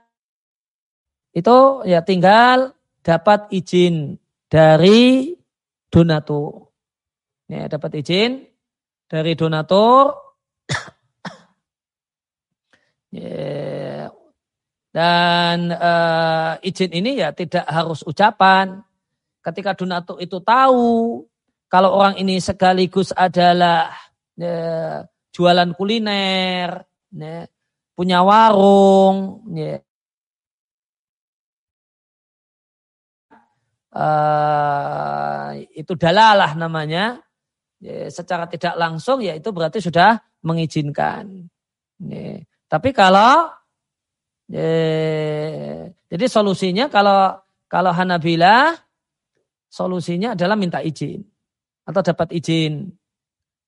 itu 1.31 1.87
ya 1.87 2.03
tinggal 2.03 2.75
dapat 3.03 3.47
izin 3.51 4.19
dari 4.51 5.35
donatur. 5.91 6.71
Ya, 7.51 7.67
dapat 7.67 7.99
izin 7.99 8.47
dari 9.11 9.35
donatur. 9.35 10.15
ya, 13.15 13.27
dan 14.91 15.71
uh, 15.71 16.59
izin 16.59 16.91
ini 16.91 17.23
ya 17.23 17.31
tidak 17.31 17.63
harus 17.63 18.03
ucapan. 18.03 18.83
Ketika 19.41 19.73
donatur 19.73 20.19
itu 20.21 20.37
tahu 20.43 21.23
kalau 21.71 21.95
orang 21.95 22.19
ini 22.19 22.37
sekaligus 22.43 23.15
adalah 23.15 23.95
ya, 24.35 25.07
jualan 25.31 25.71
kuliner, 25.73 26.83
ya, 27.15 27.47
punya 27.95 28.19
warung, 28.27 29.47
ya. 29.55 29.79
Uh, 33.91 35.63
itu 35.71 35.95
dalalah 35.95 36.51
namanya. 36.59 37.23
Ya, 37.81 38.11
secara 38.13 38.45
tidak 38.45 38.77
langsung 38.77 39.25
ya 39.25 39.33
itu 39.33 39.49
berarti 39.49 39.81
sudah 39.81 40.21
mengizinkan. 40.45 41.49
Ya. 41.97 42.45
Tapi 42.69 42.93
kalau 42.93 43.49
jadi 46.11 46.25
solusinya 46.27 46.91
kalau 46.91 47.39
kalau 47.71 47.95
Hanabila 47.95 48.75
solusinya 49.71 50.35
adalah 50.35 50.59
minta 50.59 50.83
izin 50.83 51.23
atau 51.87 52.01
dapat 52.03 52.35
izin. 52.35 52.91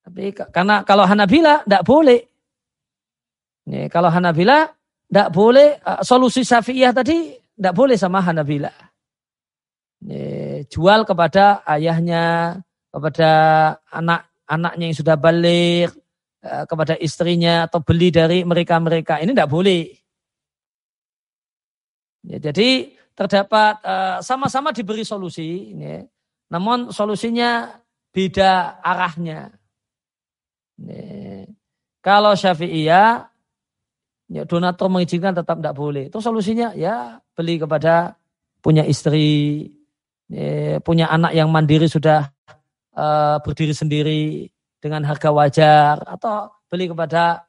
Tapi 0.03 0.35
karena 0.35 0.83
kalau 0.83 1.07
Hanabila 1.07 1.63
tidak 1.63 1.83
boleh. 1.87 2.21
Nih, 3.71 3.87
kalau 3.87 4.11
Hanabila 4.11 4.67
tidak 5.07 5.29
boleh 5.31 5.79
eh, 5.79 6.01
solusi 6.03 6.43
Syafi'iyah 6.43 6.91
tadi 6.91 7.31
tidak 7.31 7.73
boleh 7.73 7.95
sama 7.95 8.19
Hanabila. 8.19 8.71
Nih, 10.03 10.67
jual 10.67 11.07
kepada 11.07 11.63
ayahnya, 11.63 12.59
kepada 12.91 13.31
anak 13.87 14.27
anaknya 14.43 14.91
yang 14.91 14.97
sudah 14.99 15.15
balik, 15.15 15.95
eh, 16.43 16.63
kepada 16.67 16.99
istrinya 16.99 17.71
atau 17.71 17.79
beli 17.79 18.11
dari 18.11 18.43
mereka-mereka 18.43 19.23
ini 19.23 19.31
tidak 19.31 19.47
boleh. 19.47 20.02
Ya, 22.23 22.39
jadi 22.39 22.95
terdapat 23.13 23.83
eh, 23.83 24.17
sama-sama 24.23 24.71
uh, 24.71 24.75
diberi 24.75 25.03
solusi, 25.03 25.75
ya. 25.75 26.07
namun 26.49 26.89
solusinya 26.89 27.77
beda 28.15 28.79
arahnya. 28.79 29.51
Ya. 30.79 31.45
Kalau 32.03 32.33
Syafi'iyah, 32.35 33.27
ya 34.31 34.43
donatur 34.47 34.87
mengizinkan 34.87 35.35
tetap 35.35 35.59
tidak 35.59 35.75
boleh. 35.75 36.07
Itu 36.07 36.23
solusinya 36.23 36.71
ya 36.73 37.19
beli 37.35 37.59
kepada 37.59 38.15
punya 38.63 38.87
istri, 38.87 39.67
ya, 40.31 40.79
punya 40.79 41.11
anak 41.11 41.35
yang 41.35 41.51
mandiri 41.51 41.91
sudah 41.91 42.31
uh, 42.95 43.37
berdiri 43.43 43.75
sendiri 43.75 44.47
dengan 44.79 45.03
harga 45.03 45.31
wajar, 45.31 45.95
atau 46.07 46.55
beli 46.71 46.87
kepada 46.87 47.47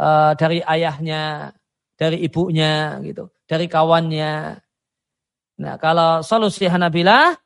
uh, 0.00 0.32
dari 0.36 0.64
ayahnya, 0.64 1.52
dari 1.96 2.24
ibunya 2.24 2.98
gitu 3.04 3.33
dari 3.44 3.66
kawannya. 3.68 4.60
Nah, 5.54 5.74
kalau 5.78 6.24
solusi 6.24 6.66
Hanabilah, 6.66 7.36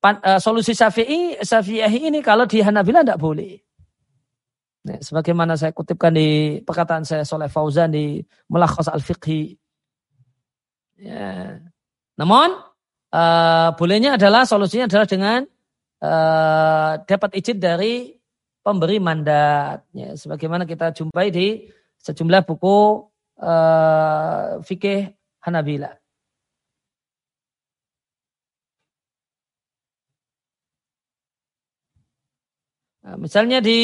pan, 0.00 0.18
uh, 0.24 0.40
solusi 0.40 0.72
Syafi'i, 0.72 1.36
Syafi'i 1.42 2.08
ini 2.08 2.24
kalau 2.24 2.48
di 2.48 2.64
Hanabilah 2.64 3.04
tidak 3.04 3.20
boleh. 3.20 3.60
Nah, 4.82 4.98
sebagaimana 4.98 5.54
saya 5.54 5.70
kutipkan 5.70 6.10
di 6.10 6.58
perkataan 6.66 7.06
saya 7.06 7.22
Soleh 7.22 7.46
Fauzan 7.46 7.94
di 7.94 8.18
Melakhos 8.50 8.90
Al-Fiqhi. 8.90 9.54
Ya. 10.98 11.62
Namun, 12.18 12.50
uh, 13.14 13.68
bolehnya 13.78 14.18
adalah 14.18 14.42
solusinya 14.42 14.90
adalah 14.90 15.06
dengan 15.06 15.46
uh, 16.02 16.98
dapat 17.06 17.30
izin 17.38 17.62
dari 17.62 18.10
pemberi 18.66 18.98
mandat. 18.98 19.86
Ya, 19.94 20.18
sebagaimana 20.18 20.66
kita 20.66 20.90
jumpai 20.90 21.30
di 21.30 21.70
sejumlah 22.02 22.42
buku 22.42 23.06
uh, 23.38 24.58
fikih 24.66 25.14
Hanabila. 25.44 25.90
Nah, 33.02 33.16
misalnya 33.18 33.58
di 33.58 33.78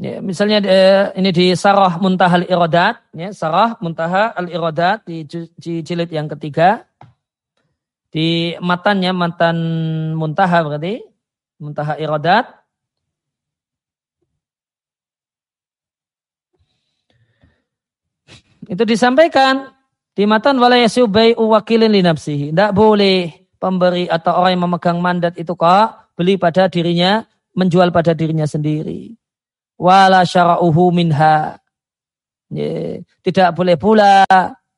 Ya, 0.00 0.16
misalnya 0.24 0.64
eh, 0.64 1.12
ini 1.20 1.28
di 1.28 1.52
Sarah 1.52 2.00
Muntaha 2.00 2.40
al-Iradat, 2.40 3.12
ya, 3.12 3.36
Sarah 3.36 3.76
Muntaha 3.84 4.32
al-Iradat 4.32 5.04
di, 5.04 5.28
di 5.28 5.84
jilid 5.84 6.08
yang 6.08 6.24
ketiga. 6.24 6.88
Di 8.08 8.56
matannya, 8.64 9.12
matan 9.12 9.56
Muntaha 10.16 10.64
berarti, 10.64 11.04
Muntaha 11.60 12.00
Iradat. 12.00 12.59
Itu 18.70 18.86
disampaikan 18.86 19.74
di 20.14 20.30
matan 20.30 20.62
walayasiu 20.62 21.10
bai'u 21.10 21.50
wakilin 21.50 21.90
li 21.90 22.06
nafsihi. 22.06 22.54
Tidak 22.54 22.70
boleh 22.70 23.50
pemberi 23.58 24.06
atau 24.06 24.38
orang 24.38 24.54
yang 24.54 24.62
memegang 24.70 24.98
mandat 25.02 25.34
itu 25.34 25.58
kok 25.58 26.14
beli 26.14 26.38
pada 26.38 26.70
dirinya, 26.70 27.26
menjual 27.58 27.90
pada 27.90 28.14
dirinya 28.14 28.46
sendiri. 28.46 29.18
Wala 29.74 30.22
syara'uhu 30.22 30.94
minha. 30.94 31.58
Tidak 33.26 33.50
boleh 33.58 33.74
pula 33.74 34.22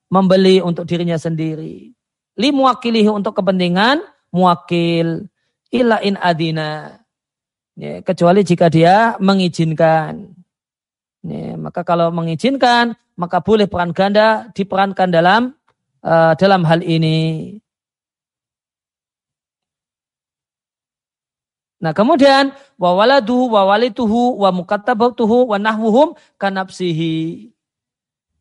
membeli 0.09 0.65
untuk 0.65 0.89
dirinya 0.89 1.21
sendiri. 1.21 1.93
Li 2.41 2.49
muwakilihi 2.49 3.13
untuk 3.13 3.37
kepentingan 3.37 4.01
muwakil. 4.33 5.29
Illa 5.73 6.01
in 6.01 6.17
adina. 6.17 6.97
kecuali 7.81 8.45
jika 8.45 8.69
dia 8.69 9.17
mengizinkan. 9.17 10.33
maka 11.57 11.87
kalau 11.87 12.11
mengizinkan 12.11 12.93
maka 13.23 13.39
boleh 13.39 13.71
peran 13.71 13.95
ganda 13.95 14.51
diperankan 14.51 15.15
dalam 15.15 15.55
uh, 16.03 16.35
dalam 16.35 16.67
hal 16.67 16.83
ini. 16.83 17.55
Nah 21.83 21.95
kemudian 21.95 22.51
wa 22.79 22.91
waladu 22.99 23.47
wa 23.47 23.63
walituhu 23.67 24.39
wa 24.43 24.51
nahwuhum 25.59 26.19
kanapsihi. 26.39 27.51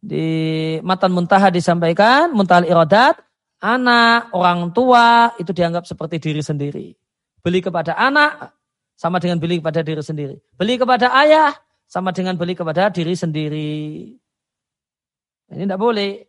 Di 0.02 0.26
matan 0.82 1.14
muntaha 1.14 1.54
disampaikan, 1.54 2.34
muntahal 2.34 2.66
iradat, 2.66 3.22
anak, 3.62 4.34
orang 4.34 4.74
tua 4.74 5.30
itu 5.38 5.54
dianggap 5.54 5.86
seperti 5.86 6.18
diri 6.18 6.42
sendiri. 6.42 6.88
Beli 7.46 7.62
kepada 7.62 7.94
anak 7.94 8.58
sama 8.98 9.22
dengan 9.22 9.38
beli 9.38 9.62
kepada 9.62 9.86
diri 9.86 10.02
sendiri. 10.02 10.38
Beli 10.58 10.82
kepada 10.82 11.14
ayah 11.22 11.54
sama 11.90 12.14
dengan 12.14 12.38
beli 12.38 12.54
kepada 12.54 12.90
diri 12.90 13.14
sendiri. 13.14 13.74
Ini 15.52 15.68
tidak 15.68 15.82
boleh. 15.82 16.24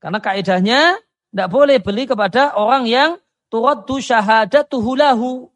Karena 0.00 0.18
kaidahnya 0.18 0.96
tidak 1.30 1.48
boleh 1.52 1.76
beli 1.84 2.08
kepada 2.08 2.56
orang 2.56 2.88
yang 2.88 3.20
turaddu 3.52 4.00
syahadatuhu 4.00 4.96
lahu. 4.96 5.52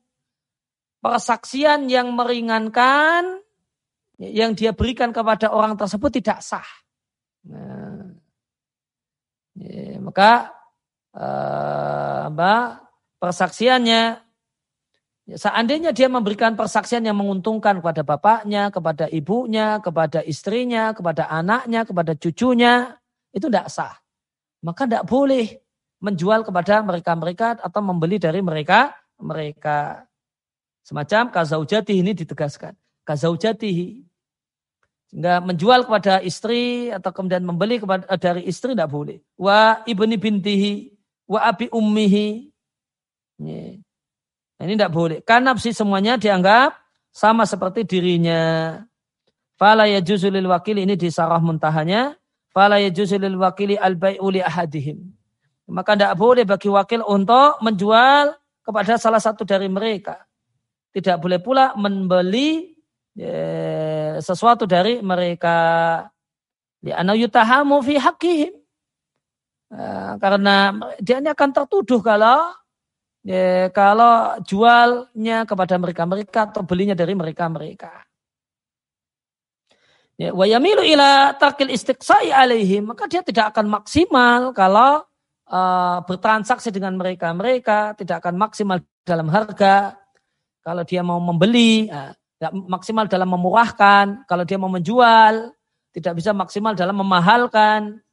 Persaksian 1.00 1.88
yang 1.88 2.12
meringankan 2.12 3.40
yang 4.16 4.56
dia 4.56 4.72
berikan 4.72 5.12
kepada 5.12 5.52
orang 5.52 5.76
tersebut 5.76 6.20
tidak 6.20 6.40
sah. 6.40 6.64
Nah, 7.44 8.08
ya, 9.58 10.00
maka 10.00 10.48
uh, 11.12 12.32
apa, 12.32 12.84
persaksiannya 13.20 14.00
Ya, 14.00 14.24
seandainya 15.32 15.96
dia 15.96 16.12
memberikan 16.12 16.52
persaksian 16.52 17.00
yang 17.08 17.16
menguntungkan 17.16 17.80
kepada 17.80 18.04
bapaknya, 18.04 18.68
kepada 18.68 19.08
ibunya, 19.08 19.80
kepada 19.80 20.20
istrinya, 20.20 20.92
kepada 20.92 21.32
anaknya, 21.32 21.88
kepada 21.88 22.12
cucunya, 22.12 23.00
itu 23.32 23.48
tidak 23.48 23.72
sah. 23.72 23.96
Maka 24.60 24.84
tidak 24.84 25.04
boleh 25.08 25.60
menjual 26.04 26.44
kepada 26.44 26.84
mereka-mereka 26.84 27.64
atau 27.64 27.80
membeli 27.80 28.20
dari 28.20 28.44
mereka 28.44 28.92
mereka. 29.20 30.04
Semacam 30.84 31.32
kazaujati 31.32 31.96
ini 32.04 32.12
ditegaskan. 32.12 32.76
Kazaujatihi. 33.08 34.04
Sehingga 35.08 35.40
menjual 35.40 35.88
kepada 35.88 36.20
istri 36.20 36.92
atau 36.92 37.08
kemudian 37.08 37.40
membeli 37.40 37.80
kepada 37.80 38.04
dari 38.20 38.44
istri 38.44 38.76
tidak 38.76 38.92
boleh. 38.92 39.20
Wa 39.40 39.80
ibni 39.88 40.20
bintihi, 40.20 40.92
wa 41.24 41.40
abi 41.40 41.72
ummihi. 41.72 42.52
Ini 44.62 44.78
tidak 44.78 44.92
boleh. 44.94 45.18
Karena 45.26 45.56
sih 45.58 45.74
semuanya 45.74 46.14
dianggap 46.14 46.78
sama 47.10 47.42
seperti 47.46 47.82
dirinya. 47.82 48.78
Fala 49.54 49.86
yajuzulil 49.86 50.50
wakil 50.50 50.82
ini 50.82 50.94
di 50.94 51.10
sarah 51.10 51.42
muntahanya. 51.42 52.14
Fala 52.54 52.78
yajuzulil 52.78 53.38
wakili 53.38 53.74
al 53.74 53.98
uli 54.22 54.38
ahadihim. 54.38 55.02
Maka 55.70 55.96
tidak 55.96 56.14
boleh 56.20 56.44
bagi 56.44 56.68
wakil 56.68 57.02
untuk 57.06 57.58
menjual 57.64 58.36
kepada 58.62 59.00
salah 59.00 59.22
satu 59.22 59.42
dari 59.42 59.66
mereka. 59.66 60.22
Tidak 60.94 61.18
boleh 61.18 61.42
pula 61.42 61.74
membeli 61.74 62.76
ya, 63.16 64.20
sesuatu 64.22 64.68
dari 64.68 65.02
mereka. 65.02 65.56
Ya, 66.84 67.00
yutahamu 67.00 67.80
fi 67.80 67.96
hakihim. 67.96 68.54
Nah, 69.74 70.14
karena 70.22 70.70
dia 71.02 71.18
ini 71.18 71.32
akan 71.32 71.50
tertuduh 71.50 71.98
kalau 71.98 72.54
Ya, 73.24 73.72
kalau 73.72 74.36
jualnya 74.44 75.48
kepada 75.48 75.80
mereka-mereka 75.80 76.52
atau 76.52 76.60
belinya 76.60 76.92
dari 76.92 77.16
mereka-mereka. 77.16 78.04
Ya, 80.20 80.30
wa 80.36 80.44
yamilu 80.44 80.84
ila 80.84 81.32
takil 81.32 81.72
istiqsai 81.72 82.28
alaihim, 82.28 82.92
maka 82.92 83.08
dia 83.08 83.24
tidak 83.24 83.56
akan 83.56 83.80
maksimal 83.80 84.52
kalau 84.52 85.08
uh, 85.48 86.04
bertransaksi 86.04 86.68
dengan 86.68 87.00
mereka-mereka, 87.00 87.96
tidak 87.96 88.20
akan 88.20 88.36
maksimal 88.36 88.78
dalam 89.08 89.32
harga. 89.32 89.96
Kalau 90.60 90.84
dia 90.84 91.00
mau 91.00 91.16
membeli, 91.16 91.88
uh, 91.88 92.12
maksimal 92.68 93.08
dalam 93.08 93.32
memurahkan. 93.32 94.28
Kalau 94.28 94.44
dia 94.44 94.60
mau 94.60 94.68
menjual, 94.68 95.48
tidak 95.96 96.12
bisa 96.20 96.36
maksimal 96.36 96.76
dalam 96.76 97.00
memahalkan 97.00 98.03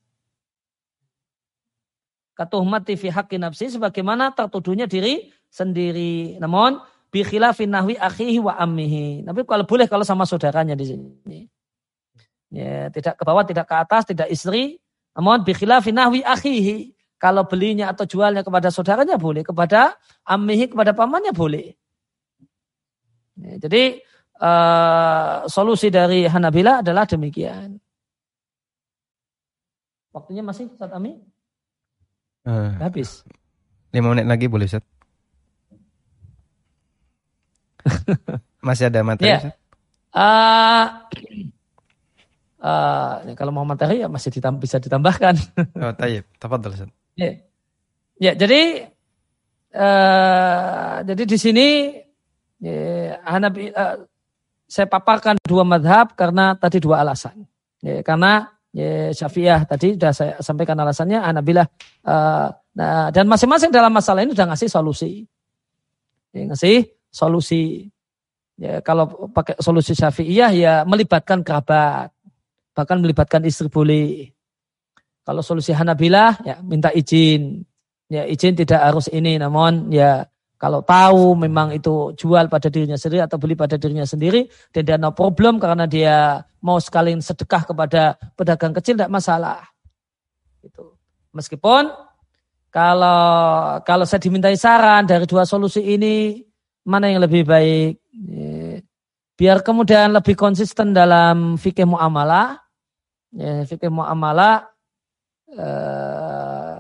katuhmati 2.42 2.98
fi 2.98 3.14
haqqi 3.14 3.38
nafsi 3.38 3.70
sebagaimana 3.70 4.34
tertuduhnya 4.34 4.90
diri 4.90 5.30
sendiri. 5.54 6.42
Namun 6.42 6.82
bi 7.14 7.22
khilafin 7.22 7.70
nahwi 7.70 7.94
akhihi 8.02 8.42
wa 8.42 8.58
ammihi. 8.58 9.22
Tapi 9.22 9.46
kalau 9.46 9.70
boleh 9.70 9.86
kalau 9.86 10.02
sama 10.02 10.26
saudaranya 10.26 10.74
di 10.74 10.86
sini. 10.90 11.46
Ya, 12.50 12.90
tidak 12.90 13.22
ke 13.22 13.24
bawah, 13.24 13.46
tidak 13.46 13.70
ke 13.70 13.76
atas, 13.78 14.10
tidak 14.10 14.28
istri. 14.34 14.82
Namun 15.14 15.46
bi 15.46 15.54
khilafin 15.54 15.94
nahwi 15.94 16.26
akhihi. 16.26 16.98
Kalau 17.22 17.46
belinya 17.46 17.94
atau 17.94 18.10
jualnya 18.10 18.42
kepada 18.42 18.74
saudaranya 18.74 19.14
boleh, 19.22 19.46
kepada 19.46 19.94
ammihi, 20.26 20.74
kepada 20.74 20.98
pamannya 20.98 21.30
boleh. 21.30 21.78
Ya, 23.38 23.62
jadi 23.62 24.02
uh, 24.42 25.46
solusi 25.46 25.94
dari 25.94 26.26
Hanabila 26.26 26.82
adalah 26.82 27.06
demikian. 27.06 27.78
Waktunya 30.12 30.42
masih 30.42 30.74
saat 30.76 30.92
Ami? 30.92 31.22
Uh, 32.42 32.74
Habis. 32.82 33.22
Lima 33.94 34.16
menit 34.16 34.26
lagi 34.26 34.50
boleh 34.50 34.66
Ustaz? 34.66 34.82
Masih 38.66 38.90
ada 38.90 39.06
materi 39.06 39.30
yeah. 39.30 39.42
Ustaz? 39.42 39.56
Uh, 40.12 40.86
uh, 42.62 43.14
kalau 43.38 43.56
mau 43.56 43.64
materi 43.64 44.04
ya 44.04 44.12
masih 44.12 44.28
ditambah, 44.28 44.60
bisa 44.60 44.76
ditambahkan. 44.76 45.40
oh, 45.84 45.94
tayyib. 45.96 46.28
Tafadhol 46.36 46.76
Ustaz. 46.76 46.90
Ya. 47.16 47.24
Yeah. 47.26 47.36
Ya, 48.22 48.38
jadi 48.38 48.86
uh, 49.74 51.02
jadi 51.02 51.24
di 51.26 51.38
sini 51.42 51.68
ya, 52.62 53.18
Hanabi 53.26 53.74
uh, 53.74 54.06
saya 54.70 54.86
paparkan 54.86 55.42
dua 55.42 55.66
madhab 55.66 56.14
karena 56.14 56.54
tadi 56.54 56.78
dua 56.78 57.02
alasan. 57.02 57.50
Ya, 57.82 58.06
karena 58.06 58.46
ya, 58.76 59.12
Syafi'iyah 59.12 59.68
tadi 59.68 59.96
sudah 59.96 60.12
saya 60.12 60.34
sampaikan 60.40 60.80
alasannya 60.80 61.20
Anabilah 61.20 61.68
uh, 62.08 62.48
nah, 62.76 63.08
dan 63.12 63.28
masing-masing 63.28 63.72
dalam 63.72 63.92
masalah 63.92 64.24
ini 64.24 64.32
sudah 64.36 64.48
ngasih 64.52 64.70
solusi. 64.72 65.12
Ya, 66.32 66.48
ngasih 66.48 66.88
solusi. 67.12 67.88
Ya, 68.56 68.80
kalau 68.84 69.32
pakai 69.32 69.60
solusi 69.60 69.92
Syafi'iyah 69.96 70.52
ya 70.56 70.74
melibatkan 70.88 71.44
kerabat, 71.44 72.14
bahkan 72.72 72.98
melibatkan 73.04 73.44
istri 73.44 73.68
boleh. 73.68 74.32
Kalau 75.22 75.46
solusi 75.46 75.76
Hanabilah 75.76 76.42
ya 76.42 76.60
minta 76.66 76.90
izin. 76.90 77.62
Ya 78.12 78.28
izin 78.28 78.60
tidak 78.60 78.84
harus 78.84 79.08
ini 79.08 79.40
namun 79.40 79.88
ya 79.88 80.28
kalau 80.62 80.86
tahu 80.86 81.34
memang 81.34 81.74
itu 81.74 82.14
jual 82.14 82.46
pada 82.46 82.70
dirinya 82.70 82.94
sendiri 82.94 83.26
atau 83.26 83.42
beli 83.42 83.58
pada 83.58 83.82
dirinya 83.82 84.06
sendiri 84.06 84.46
dan 84.70 84.82
dia 84.86 84.98
no 85.02 85.10
problem 85.10 85.58
karena 85.58 85.90
dia 85.90 86.46
mau 86.62 86.78
sekalian 86.78 87.18
sedekah 87.18 87.66
kepada 87.66 88.14
pedagang 88.38 88.70
kecil 88.78 88.94
tidak 88.94 89.10
masalah. 89.10 89.66
Itu. 90.62 90.94
Meskipun 91.34 91.90
kalau 92.70 93.26
kalau 93.82 94.06
saya 94.06 94.22
dimintai 94.22 94.54
saran 94.54 95.10
dari 95.10 95.26
dua 95.26 95.50
solusi 95.50 95.82
ini 95.82 96.46
mana 96.86 97.10
yang 97.10 97.26
lebih 97.26 97.42
baik? 97.42 97.98
Ya, 98.14 98.86
biar 99.34 99.66
kemudian 99.66 100.14
lebih 100.14 100.38
konsisten 100.38 100.94
dalam 100.94 101.58
fikih 101.58 101.90
muamalah. 101.90 102.62
Ya, 103.34 103.66
fikih 103.66 103.90
muamalah 103.90 104.70
eh, 105.58 106.76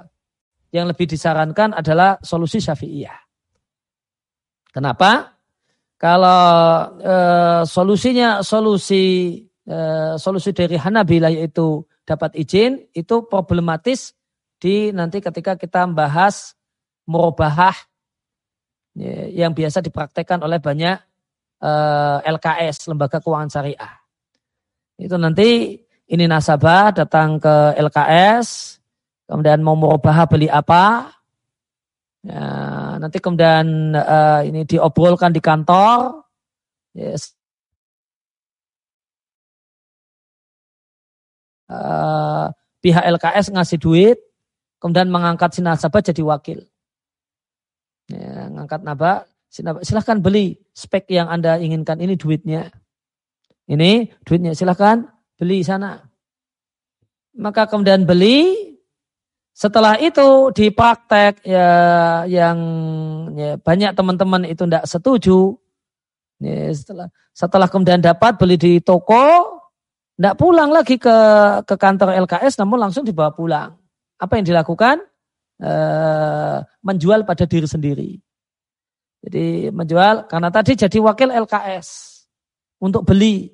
yang 0.69 0.85
lebih 0.85 1.09
disarankan 1.09 1.73
adalah 1.73 2.21
solusi 2.21 2.61
syafi'iyah. 2.61 3.20
Kenapa? 4.71 5.35
Kalau 6.01 6.41
e, 6.97 7.15
solusinya 7.69 8.41
solusi 8.41 9.37
e, 9.67 9.77
solusi 10.17 10.49
dari 10.49 10.73
Hanabila 10.79 11.29
yaitu 11.29 11.85
dapat 12.07 12.33
izin 12.33 12.89
itu 12.95 13.29
problematis 13.29 14.17
di 14.57 14.89
nanti 14.89 15.21
ketika 15.21 15.53
kita 15.53 15.85
membahas 15.85 16.57
murabahah 17.05 17.77
ya, 18.97 19.45
yang 19.45 19.53
biasa 19.53 19.85
dipraktekkan 19.85 20.41
oleh 20.41 20.57
banyak 20.57 20.97
e, 21.61 21.71
LKS 22.25 22.89
lembaga 22.89 23.21
keuangan 23.21 23.53
syariah. 23.53 23.93
Itu 24.97 25.21
nanti 25.21 25.77
ini 25.85 26.25
nasabah 26.25 26.97
datang 26.97 27.37
ke 27.37 27.77
LKS 27.77 28.79
kemudian 29.29 29.61
mau 29.61 29.77
murabahah 29.77 30.25
beli 30.25 30.49
apa 30.49 31.13
Ya, 32.21 32.45
nanti 33.01 33.17
kemudian 33.17 33.97
uh, 33.97 34.45
ini 34.45 34.61
diobrolkan 34.69 35.33
di 35.33 35.41
kantor. 35.41 36.21
Yes. 36.93 37.33
Uh, 41.65 42.53
pihak 42.83 43.01
LKS 43.17 43.49
ngasih 43.55 43.79
duit, 43.81 44.17
kemudian 44.77 45.09
mengangkat 45.09 45.55
si 45.55 45.65
nasabah 45.65 46.03
jadi 46.03 46.21
wakil. 46.21 46.59
Ya, 48.11 48.51
ngangkat 48.53 48.83
nabak, 48.83 49.25
silahkan 49.81 50.19
beli 50.19 50.59
spek 50.75 51.09
yang 51.09 51.31
Anda 51.31 51.57
inginkan. 51.57 51.97
Ini 51.97 52.19
duitnya. 52.19 52.69
Ini 53.65 54.13
duitnya, 54.27 54.51
silahkan 54.53 55.09
beli 55.39 55.63
sana. 55.63 56.05
Maka 57.39 57.65
kemudian 57.71 58.03
beli, 58.03 58.70
setelah 59.51 59.99
itu 59.99 60.49
dipraktek 60.55 61.43
ya 61.45 61.69
yang 62.25 62.57
ya, 63.35 63.59
banyak 63.59 63.91
teman-teman 63.93 64.47
itu 64.47 64.63
tidak 64.65 64.87
setuju. 64.87 65.55
Ya, 66.41 66.73
setelah 66.73 67.07
setelah 67.31 67.67
kemudian 67.69 68.01
dapat 68.01 68.35
beli 68.39 68.57
di 68.57 68.73
toko, 68.81 69.59
tidak 70.17 70.35
pulang 70.39 70.73
lagi 70.73 70.97
ke 70.97 71.17
ke 71.63 71.75
kantor 71.77 72.17
LKS, 72.25 72.57
namun 72.57 72.81
langsung 72.81 73.05
dibawa 73.05 73.29
pulang. 73.35 73.77
Apa 74.17 74.37
yang 74.37 74.45
dilakukan? 74.49 75.11
uh, 75.61 76.57
menjual 76.81 77.23
pada 77.23 77.45
diri 77.45 77.67
sendiri. 77.69 78.11
Jadi 79.21 79.69
menjual 79.69 80.25
karena 80.25 80.49
tadi 80.49 80.73
jadi 80.73 80.97
wakil 80.97 81.29
LKS 81.45 81.87
untuk 82.81 83.05
beli 83.05 83.53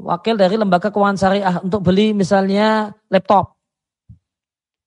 wakil 0.00 0.40
dari 0.40 0.56
lembaga 0.56 0.88
keuangan 0.88 1.18
syariah 1.20 1.56
untuk 1.60 1.84
beli 1.84 2.16
misalnya 2.16 2.96
laptop. 3.12 3.57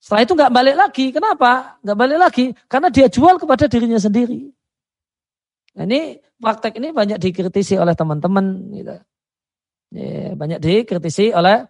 Setelah 0.01 0.21
itu 0.25 0.33
nggak 0.33 0.53
balik 0.53 0.75
lagi. 0.75 1.05
Kenapa? 1.13 1.77
Nggak 1.85 1.97
balik 2.01 2.19
lagi 2.19 2.45
karena 2.65 2.89
dia 2.89 3.05
jual 3.05 3.37
kepada 3.37 3.69
dirinya 3.69 4.01
sendiri. 4.01 4.49
Nah, 5.77 5.85
ini 5.85 6.17
praktek 6.41 6.81
ini 6.81 6.89
banyak 6.89 7.21
dikritisi 7.21 7.77
oleh 7.77 7.93
teman-teman. 7.93 8.45
Gitu. 8.73 8.97
Ya, 9.93 10.33
banyak 10.33 10.59
dikritisi 10.59 11.29
oleh 11.31 11.69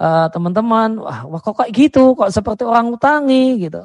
uh, 0.00 0.26
teman-teman. 0.32 1.04
Wah, 1.04 1.28
wah, 1.28 1.40
kok 1.44 1.60
kayak 1.60 1.72
gitu? 1.76 2.16
Kok 2.16 2.32
seperti 2.32 2.64
orang 2.64 2.96
utangi 2.96 3.68
gitu? 3.68 3.84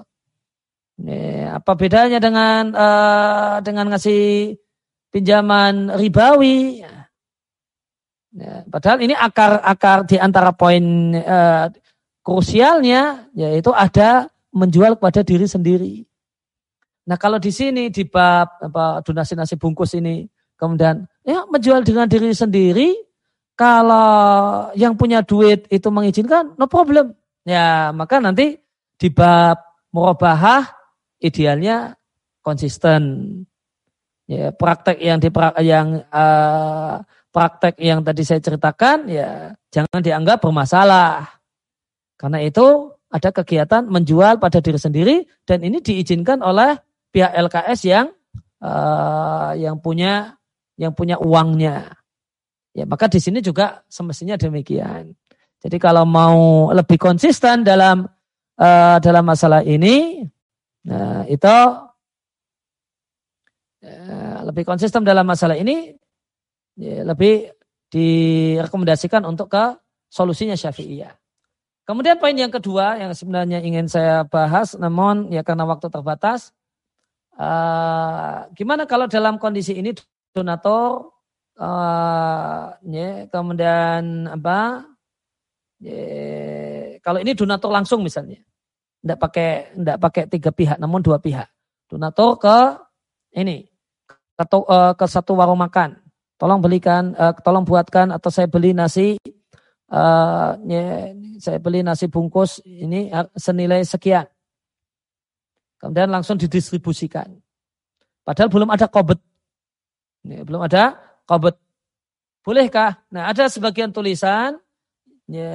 Ya, 1.02 1.60
apa 1.60 1.76
bedanya 1.76 2.24
dengan 2.24 2.72
uh, 2.72 3.60
dengan 3.60 3.92
ngasih 3.92 4.56
pinjaman 5.12 6.00
ribawi? 6.00 6.88
Ya, 8.32 8.64
padahal 8.72 9.04
ini 9.04 9.12
akar-akar 9.12 10.08
di 10.08 10.16
antara 10.16 10.56
poin 10.56 11.12
uh, 11.12 11.68
krusialnya 12.22 13.30
yaitu 13.34 13.74
ada 13.74 14.30
menjual 14.54 14.98
kepada 14.98 15.22
diri 15.26 15.48
sendiri. 15.50 15.94
Nah 17.06 17.18
kalau 17.18 17.42
di 17.42 17.50
sini 17.50 17.90
di 17.90 18.06
bab 18.06 18.62
apa 18.62 19.02
donasi 19.02 19.34
nasi 19.34 19.58
bungkus 19.58 19.98
ini 19.98 20.30
kemudian 20.56 21.06
ya 21.26 21.50
menjual 21.50 21.82
dengan 21.82 22.06
diri 22.06 22.30
sendiri 22.32 22.94
kalau 23.58 24.70
yang 24.78 24.94
punya 24.94 25.26
duit 25.26 25.66
itu 25.74 25.90
mengizinkan 25.90 26.54
no 26.56 26.70
problem 26.70 27.18
ya 27.42 27.90
maka 27.90 28.22
nanti 28.22 28.62
di 29.02 29.10
bab 29.10 29.58
murabahah 29.90 30.70
idealnya 31.18 31.98
konsisten 32.46 33.02
ya 34.30 34.54
praktek 34.54 35.02
yang 35.02 35.18
di 35.18 35.30
yang 35.66 36.06
uh, 36.14 37.02
praktek 37.32 37.80
yang 37.80 38.04
tadi 38.04 38.22
saya 38.28 38.44
ceritakan 38.44 39.08
ya 39.08 39.56
jangan 39.72 40.00
dianggap 40.04 40.44
bermasalah. 40.44 41.41
Karena 42.22 42.38
itu 42.46 42.94
ada 43.10 43.34
kegiatan 43.34 43.82
menjual 43.90 44.38
pada 44.38 44.62
diri 44.62 44.78
sendiri 44.78 45.26
dan 45.42 45.66
ini 45.66 45.82
diizinkan 45.82 46.46
oleh 46.46 46.78
pihak 47.10 47.34
LKS 47.34 47.80
yang 47.90 48.14
uh, 48.62 49.58
yang 49.58 49.82
punya 49.82 50.38
yang 50.78 50.94
punya 50.94 51.18
uangnya. 51.18 51.98
Ya, 52.78 52.86
maka 52.86 53.10
di 53.10 53.18
sini 53.18 53.42
juga 53.42 53.82
semestinya 53.90 54.38
demikian. 54.38 55.18
Jadi 55.66 55.78
kalau 55.82 56.06
mau 56.06 56.70
lebih 56.70 57.02
konsisten 57.02 57.66
dalam 57.66 58.06
uh, 58.62 58.98
dalam 59.02 59.26
masalah 59.26 59.66
ini, 59.66 60.22
nah 60.86 61.26
itu 61.26 61.58
uh, 63.82 64.40
lebih 64.46 64.62
konsisten 64.62 65.02
dalam 65.02 65.26
masalah 65.26 65.58
ini, 65.58 65.90
ya, 66.78 67.02
lebih 67.02 67.50
direkomendasikan 67.92 69.26
untuk 69.28 69.52
ke 69.52 69.66
solusinya 70.08 70.56
syafi'iyah. 70.56 71.21
Kemudian 71.86 72.22
poin 72.22 72.38
yang 72.38 72.54
kedua 72.54 73.02
yang 73.02 73.12
sebenarnya 73.12 73.60
ingin 73.66 73.90
saya 73.90 74.24
bahas, 74.24 74.78
namun 74.78 75.34
ya 75.34 75.42
karena 75.42 75.66
waktu 75.66 75.90
terbatas, 75.90 76.54
uh, 77.36 78.48
gimana 78.54 78.86
kalau 78.86 79.10
dalam 79.10 79.42
kondisi 79.42 79.76
ini 79.76 79.92
donatur, 80.32 81.12
uh, 81.58 82.78
ya, 82.86 83.26
kemudian 83.34 84.30
apa? 84.30 84.86
Ya, 85.82 87.02
kalau 87.02 87.18
ini 87.18 87.34
donatur 87.34 87.74
langsung 87.74 88.06
misalnya, 88.06 88.38
tidak 89.02 89.18
pakai 89.18 89.50
tidak 89.74 89.98
pakai 89.98 90.24
tiga 90.30 90.52
pihak, 90.54 90.78
namun 90.78 91.02
dua 91.02 91.18
pihak. 91.18 91.50
Donatur 91.90 92.38
ke 92.38 92.58
ini 93.36 93.66
ke, 94.38 94.46
uh, 94.46 94.94
ke 94.94 95.06
satu 95.10 95.34
warung 95.34 95.60
makan 95.60 95.98
tolong 96.42 96.58
belikan, 96.58 97.14
uh, 97.22 97.38
tolong 97.46 97.62
buatkan 97.62 98.10
atau 98.10 98.34
saya 98.34 98.50
beli 98.50 98.74
nasi, 98.74 99.22
uh, 99.92 100.56
ya, 100.66 101.12
saya 101.38 101.60
beli 101.60 101.84
nasi 101.84 102.08
bungkus 102.08 102.64
ini 102.64 103.12
senilai 103.36 103.84
sekian. 103.84 104.26
Kemudian 105.78 106.10
langsung 106.10 106.38
didistribusikan. 106.38 107.28
Padahal 108.22 108.50
belum 108.54 108.70
ada 108.70 108.86
kobet. 108.88 109.18
Ya, 110.24 110.46
belum 110.46 110.62
ada 110.62 110.98
kobet. 111.26 111.58
Bolehkah? 112.42 113.02
Nah 113.14 113.30
ada 113.30 113.46
sebagian 113.50 113.94
tulisan, 113.94 114.58
ya, 115.30 115.54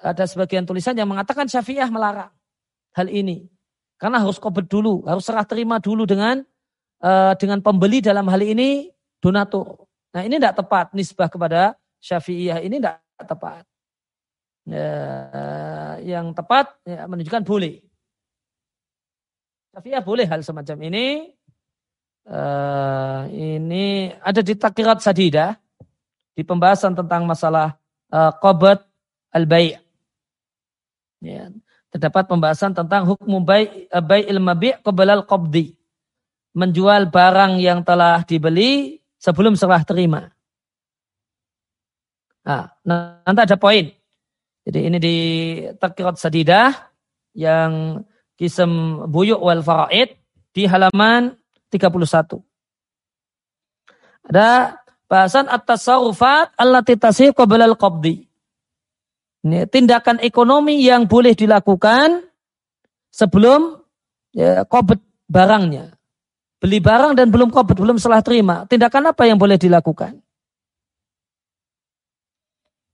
ada 0.00 0.24
sebagian 0.28 0.68
tulisan 0.68 0.92
yang 0.96 1.08
mengatakan 1.08 1.48
syafi'ah 1.48 1.88
melarang 1.88 2.32
hal 2.92 3.08
ini. 3.08 3.48
Karena 4.00 4.20
harus 4.20 4.40
kobet 4.40 4.68
dulu, 4.68 5.04
harus 5.04 5.24
serah 5.24 5.44
terima 5.44 5.76
dulu 5.76 6.08
dengan 6.08 6.40
uh, 7.04 7.32
dengan 7.36 7.60
pembeli 7.60 8.00
dalam 8.00 8.24
hal 8.32 8.40
ini 8.40 8.88
donatur. 9.20 9.88
Nah 10.16 10.24
ini 10.24 10.40
tidak 10.40 10.56
tepat 10.64 10.96
nisbah 10.96 11.28
kepada 11.28 11.76
syafi'iyah 12.00 12.64
ini 12.64 12.80
tidak 12.80 13.04
tepat. 13.20 13.64
Ya, 14.68 14.92
yang 16.04 16.32
tepat 16.32 16.76
ya, 16.84 17.04
menunjukkan 17.08 17.44
boleh. 17.44 17.84
Syafi'iyah 19.76 20.02
boleh 20.02 20.26
hal 20.26 20.40
semacam 20.42 20.78
ini. 20.88 21.30
Uh, 22.30 23.24
ini 23.32 24.12
ada 24.20 24.44
di 24.44 24.52
takirat 24.52 25.00
sadidah 25.00 25.56
di 26.36 26.44
pembahasan 26.44 26.92
tentang 26.92 27.24
masalah 27.24 27.80
uh, 28.12 28.32
qabat 28.36 28.84
al-bai'. 29.32 29.80
Ya, 31.20 31.52
terdapat 31.92 32.24
pembahasan 32.28 32.72
tentang 32.72 33.04
hukum 33.04 33.44
bai' 33.44 33.88
bai'il 33.92 34.40
mabi' 34.40 34.78
qabla 34.80 35.20
al-qabdi. 35.20 35.76
Menjual 36.50 37.10
barang 37.12 37.62
yang 37.62 37.84
telah 37.86 38.26
dibeli 38.26 38.98
sebelum 39.20 39.54
serah 39.54 39.86
terima. 39.86 40.32
Nah, 42.50 43.22
nanti 43.22 43.40
ada 43.46 43.56
poin. 43.56 43.86
Jadi 44.66 44.80
ini 44.90 44.98
di 44.98 45.16
Takirat 45.78 46.18
Sadidah 46.18 46.74
yang 47.34 48.02
kisem 48.34 48.68
buyuk 49.06 49.38
wal 49.38 49.62
faraid 49.62 50.18
di 50.50 50.66
halaman 50.66 51.36
31. 51.70 52.42
Ada 54.30 54.78
bahasan 55.10 55.46
at-tasarrufat 55.50 56.54
allati 56.58 56.94
tasif 56.98 57.34
qabla 57.34 57.66
al-qabdi. 57.66 58.26
Ini 59.40 59.64
tindakan 59.72 60.20
ekonomi 60.20 60.84
yang 60.84 61.08
boleh 61.08 61.32
dilakukan 61.32 62.20
sebelum 63.08 63.80
ya, 64.36 64.68
qabd 64.68 65.00
barangnya. 65.26 65.96
Beli 66.60 66.76
barang 66.76 67.16
dan 67.16 67.32
belum 67.32 67.48
qabd, 67.48 67.80
belum 67.80 67.96
salah 67.96 68.20
terima. 68.20 68.68
Tindakan 68.68 69.16
apa 69.16 69.24
yang 69.24 69.40
boleh 69.40 69.56
dilakukan? 69.56 70.20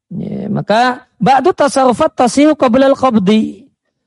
Ya, 0.07 0.47
maka 0.47 1.11
ba'du 1.19 1.51
tasarrufat 1.51 2.15
tasihu 2.15 2.55
qablal 2.55 2.95
qabdi. 2.95 3.67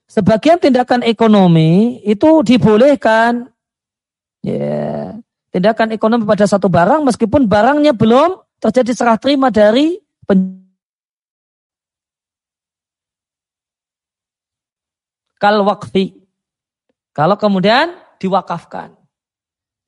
Sebagian 0.10 0.58
tindakan 0.58 1.06
ekonomi 1.06 2.02
itu 2.02 2.42
dibolehkan 2.42 3.46
ya, 4.42 5.14
tindakan 5.54 5.94
ekonomi 5.94 6.26
pada 6.26 6.50
satu 6.50 6.66
barang 6.66 7.06
meskipun 7.06 7.46
barangnya 7.46 7.94
belum 7.94 8.42
terjadi 8.58 8.92
serah 8.96 9.20
terima 9.22 9.54
dari 9.54 10.02
kal 15.38 15.62
wakfi. 15.68 16.16
Kalau 17.14 17.36
kemudian 17.36 17.98
diwakafkan. 18.22 18.96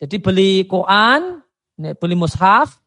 Jadi 0.01 0.17
beli 0.17 0.65
Quran, 0.65 1.45
beli 1.77 2.15
mushaf, 2.17 2.80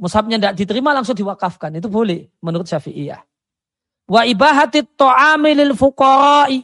mushafnya 0.00 0.40
tidak 0.40 0.54
diterima 0.56 0.96
langsung 0.96 1.16
diwakafkan. 1.16 1.76
Itu 1.76 1.92
boleh 1.92 2.28
menurut 2.40 2.64
Syafi'iyah. 2.64 3.20
Wa 4.06 4.22
ibahati 4.24 4.86
ta'ami 4.86 5.50
lil 5.52 5.74
fuqara'i. 5.74 6.62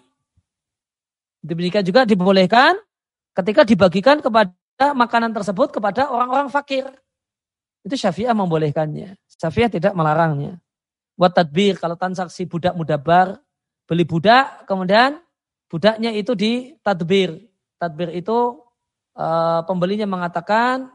Demikian 1.43 1.83
juga 1.83 2.07
dibolehkan 2.07 2.79
ketika 3.35 3.67
dibagikan 3.67 4.23
kepada 4.23 4.95
makanan 4.95 5.35
tersebut 5.35 5.75
kepada 5.75 6.09
orang-orang 6.09 6.49
fakir. 6.49 6.87
Itu 7.83 7.99
Syafi'iyah 7.99 8.33
membolehkannya. 8.33 9.19
Syafi'iyah 9.27 9.71
tidak 9.75 9.93
melarangnya. 9.99 10.63
Buat 11.19 11.35
tadbir, 11.37 11.77
kalau 11.77 11.99
transaksi 11.99 12.47
budak 12.47 12.73
mudabar, 12.79 13.37
beli 13.85 14.07
budak, 14.07 14.65
kemudian 14.65 15.19
budaknya 15.69 16.15
itu 16.15 16.33
di 16.33 16.79
tadbir. 16.81 17.37
Tadbir 17.77 18.15
itu 18.15 18.63
uh, 19.19 19.61
pembelinya 19.67 20.07
mengatakan 20.07 20.89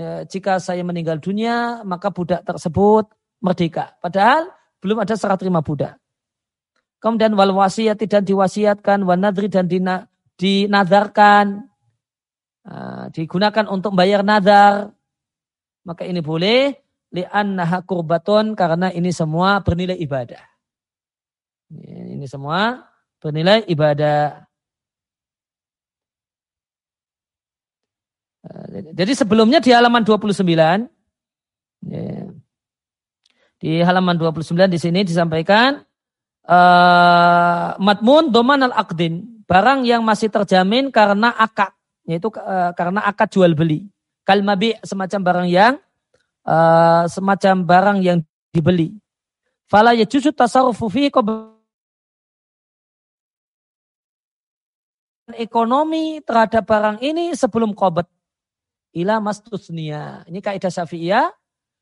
ya, 0.00 0.24
jika 0.24 0.56
saya 0.56 0.80
meninggal 0.80 1.20
dunia 1.20 1.84
maka 1.84 2.08
budak 2.08 2.40
tersebut 2.48 3.12
merdeka. 3.44 3.92
Padahal 4.00 4.48
belum 4.80 5.04
ada 5.04 5.12
serah 5.12 5.36
terima 5.36 5.60
budak. 5.60 6.00
Kemudian 7.00 7.32
wal 7.36 7.52
wasiat 7.56 8.00
dan 8.00 8.24
diwasiatkan, 8.24 9.04
wanadri 9.04 9.48
dan 9.48 9.64
dina, 9.64 10.04
dinadarkan, 10.36 11.64
uh, 12.68 13.08
digunakan 13.12 13.64
untuk 13.68 13.96
bayar 13.96 14.20
nadar. 14.20 14.92
Maka 15.84 16.04
ini 16.04 16.20
boleh 16.20 16.76
li'annaha 17.08 17.80
kurbaton 17.88 18.52
karena 18.52 18.92
ini 18.92 19.08
semua 19.16 19.64
bernilai 19.64 19.96
ibadah. 19.96 20.44
Ini 21.72 22.26
semua 22.28 22.84
bernilai 23.16 23.64
ibadah. 23.64 24.44
Eh, 28.44 28.58
jadi 28.70 29.12
sebelumnya 29.18 29.58
di 29.58 29.74
halaman 29.74 30.06
29 30.06 30.46
ya, 31.90 32.26
di 33.60 33.70
halaman 33.82 34.16
29 34.16 34.70
di 34.70 34.78
sini 34.78 35.00
disampaikan 35.02 35.82
uh, 36.46 37.74
matmun 37.76 38.30
doman 38.30 38.70
al 38.70 38.74
akdin 38.74 39.44
barang 39.50 39.82
yang 39.82 40.06
masih 40.06 40.30
terjamin 40.30 40.94
karena 40.94 41.34
akad 41.34 41.74
yaitu 42.06 42.30
uh, 42.38 42.70
karena 42.78 43.02
akad 43.02 43.28
jual 43.34 43.52
beli. 43.52 43.90
Kalmabi 44.22 44.78
semacam 44.86 45.20
barang 45.20 45.48
yang 45.50 45.74
uh, 46.46 47.04
semacam 47.10 47.66
barang 47.66 47.98
yang 48.00 48.18
dibeli. 48.54 48.94
Fala 49.66 49.94
yajuzu 49.94 50.30
tasarrufu 50.34 50.86
fi 50.90 51.10
ekonomi 55.34 56.18
terhadap 56.26 56.66
barang 56.66 56.98
ini 57.02 57.34
sebelum 57.38 57.70
qobet 57.74 58.06
ila 58.96 59.22
mastusnia 59.22 60.26
ini 60.26 60.42
kaidah 60.42 60.70
syafi'iyah 60.70 61.30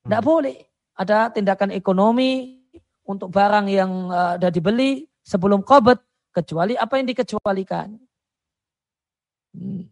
tidak 0.05 0.21
hmm. 0.23 0.29
boleh 0.29 0.59
ada 0.99 1.31
tindakan 1.31 1.71
ekonomi 1.73 2.59
untuk 3.09 3.33
barang 3.33 3.67
yang 3.71 4.13
uh, 4.13 4.35
sudah 4.37 4.53
dibeli 4.53 5.09
sebelum 5.25 5.65
kobet 5.65 6.03
kecuali 6.35 6.77
apa 6.77 7.01
yang 7.01 7.07
dikecualikan. 7.09 7.89
Hmm. 9.57 9.85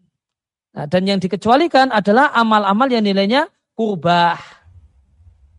Nah, 0.77 0.85
dan 0.85 1.03
yang 1.09 1.17
dikecualikan 1.17 1.89
adalah 1.89 2.37
amal-amal 2.37 2.91
yang 2.93 3.01
nilainya 3.01 3.49
kurbah. 3.73 4.37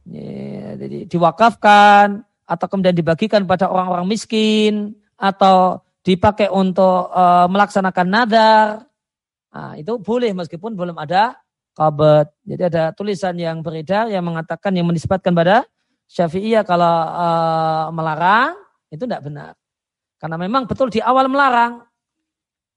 Ya, 0.06 0.78
jadi 0.78 1.10
diwakafkan 1.10 2.22
atau 2.48 2.66
kemudian 2.70 2.94
dibagikan 2.96 3.44
pada 3.44 3.68
orang-orang 3.68 4.08
miskin 4.08 4.94
atau 5.18 5.82
dipakai 6.06 6.48
untuk 6.54 7.10
uh, 7.12 7.50
melaksanakan 7.50 8.08
nadar. 8.08 8.66
Nah, 9.52 9.74
itu 9.74 9.98
boleh 9.98 10.32
meskipun 10.38 10.78
belum 10.78 10.96
ada 11.02 11.36
qabad. 11.78 12.26
Jadi 12.42 12.74
ada 12.74 12.90
tulisan 12.98 13.38
yang 13.38 13.62
beredar 13.62 14.10
yang 14.10 14.26
mengatakan 14.26 14.74
yang 14.74 14.90
menisbatkan 14.90 15.38
pada 15.38 15.70
Syafi'iyah 16.10 16.66
kalau 16.66 16.96
uh, 17.14 17.94
melarang 17.94 18.58
itu 18.90 19.06
tidak 19.06 19.22
benar. 19.22 19.54
Karena 20.18 20.42
memang 20.42 20.66
betul 20.66 20.90
di 20.90 20.98
awal 20.98 21.30
melarang. 21.30 21.86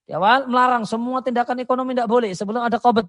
Di 0.04 0.12
awal 0.12 0.44
melarang 0.44 0.84
semua 0.84 1.24
tindakan 1.24 1.64
ekonomi 1.64 1.96
tidak 1.96 2.10
boleh 2.12 2.36
sebelum 2.36 2.60
ada 2.60 2.76
qabad. 2.76 3.08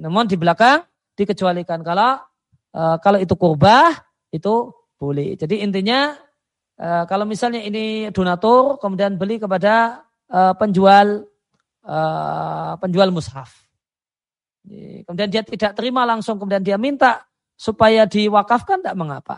Namun 0.00 0.24
di 0.24 0.40
belakang 0.40 0.80
dikecualikan 1.12 1.84
kalau 1.84 2.16
uh, 2.72 2.96
kalau 3.04 3.20
itu 3.20 3.36
kurbah 3.36 3.92
itu 4.32 4.72
boleh. 4.96 5.36
Jadi 5.36 5.60
intinya 5.60 6.16
uh, 6.80 7.04
kalau 7.04 7.28
misalnya 7.28 7.60
ini 7.60 8.08
donatur 8.14 8.80
kemudian 8.80 9.20
beli 9.20 9.36
kepada 9.36 10.06
uh, 10.32 10.56
penjual 10.56 11.28
uh, 11.84 12.72
penjual 12.80 13.12
mushaf 13.12 13.65
Kemudian 15.06 15.30
dia 15.30 15.42
tidak 15.46 15.72
terima 15.78 16.02
langsung, 16.02 16.36
kemudian 16.42 16.62
dia 16.62 16.74
minta 16.74 17.22
supaya 17.54 18.04
diwakafkan, 18.04 18.82
tidak 18.82 18.98
mengapa. 18.98 19.36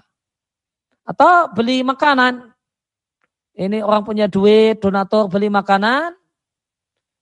Atau 1.04 1.52
beli 1.52 1.84
makanan. 1.84 2.52
Ini 3.58 3.82
orang 3.82 4.06
punya 4.06 4.30
duit, 4.30 4.80
donatur 4.80 5.28
beli 5.28 5.52
makanan. 5.52 6.16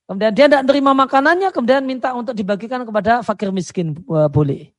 Kemudian 0.07 0.31
dia 0.31 0.47
tidak 0.47 0.63
terima 0.63 0.95
makanannya, 0.95 1.51
kemudian 1.51 1.83
minta 1.83 2.15
untuk 2.15 2.31
dibagikan 2.31 2.87
kepada 2.87 3.19
fakir 3.23 3.51
miskin. 3.51 3.91
Boleh. 4.07 4.71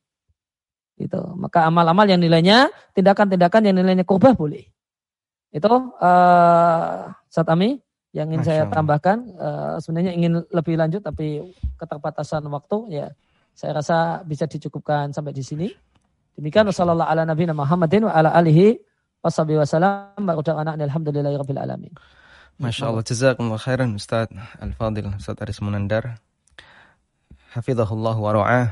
Itu. 0.97 1.21
Maka 1.37 1.69
amal-amal 1.69 2.09
yang 2.09 2.19
nilainya, 2.19 2.73
tindakan-tindakan 2.97 3.69
yang 3.69 3.75
nilainya 3.77 4.05
kurbah 4.05 4.33
boleh. 4.33 4.65
Itu 5.49 5.93
uh, 5.97 7.13
Satami 7.29 7.77
yang 8.09 8.33
ingin 8.33 8.41
Masya 8.41 8.49
saya 8.49 8.63
tambahkan 8.73 9.17
uh, 9.37 9.77
sebenarnya 9.77 10.11
ingin 10.17 10.41
lebih 10.49 10.75
lanjut 10.81 11.05
tapi 11.05 11.45
keterbatasan 11.77 12.41
waktu 12.49 12.77
ya 12.89 13.07
saya 13.53 13.77
rasa 13.77 14.25
bisa 14.25 14.49
dicukupkan 14.49 15.13
sampai 15.13 15.35
di 15.35 15.43
sini. 15.43 15.67
Demikian 16.39 16.65
wasallallahu 16.71 17.05
ala 17.11 17.27
nabiyina 17.27 17.51
Muhammadin 17.51 18.07
wa 18.07 18.13
ala 18.15 18.31
alihi 18.31 18.79
washabihi 19.19 19.59
wasallam 19.59 20.15
wa 20.15 20.39
alhamdulillahi 20.79 21.35
rabbil 21.35 21.59
alamin. 21.59 21.93
Masya 22.59 22.91
Allah, 22.91 23.03
jazakumullah 23.03 23.59
khairan 23.59 23.95
Ustaz 23.95 24.31
Al-Fadil, 24.59 25.11
Ustaz 25.15 25.39
Aris 25.39 25.59
Munandar. 25.63 26.19
Hafizahullah 27.55 28.15
wa 28.15 28.31
ra'ah. 28.35 28.67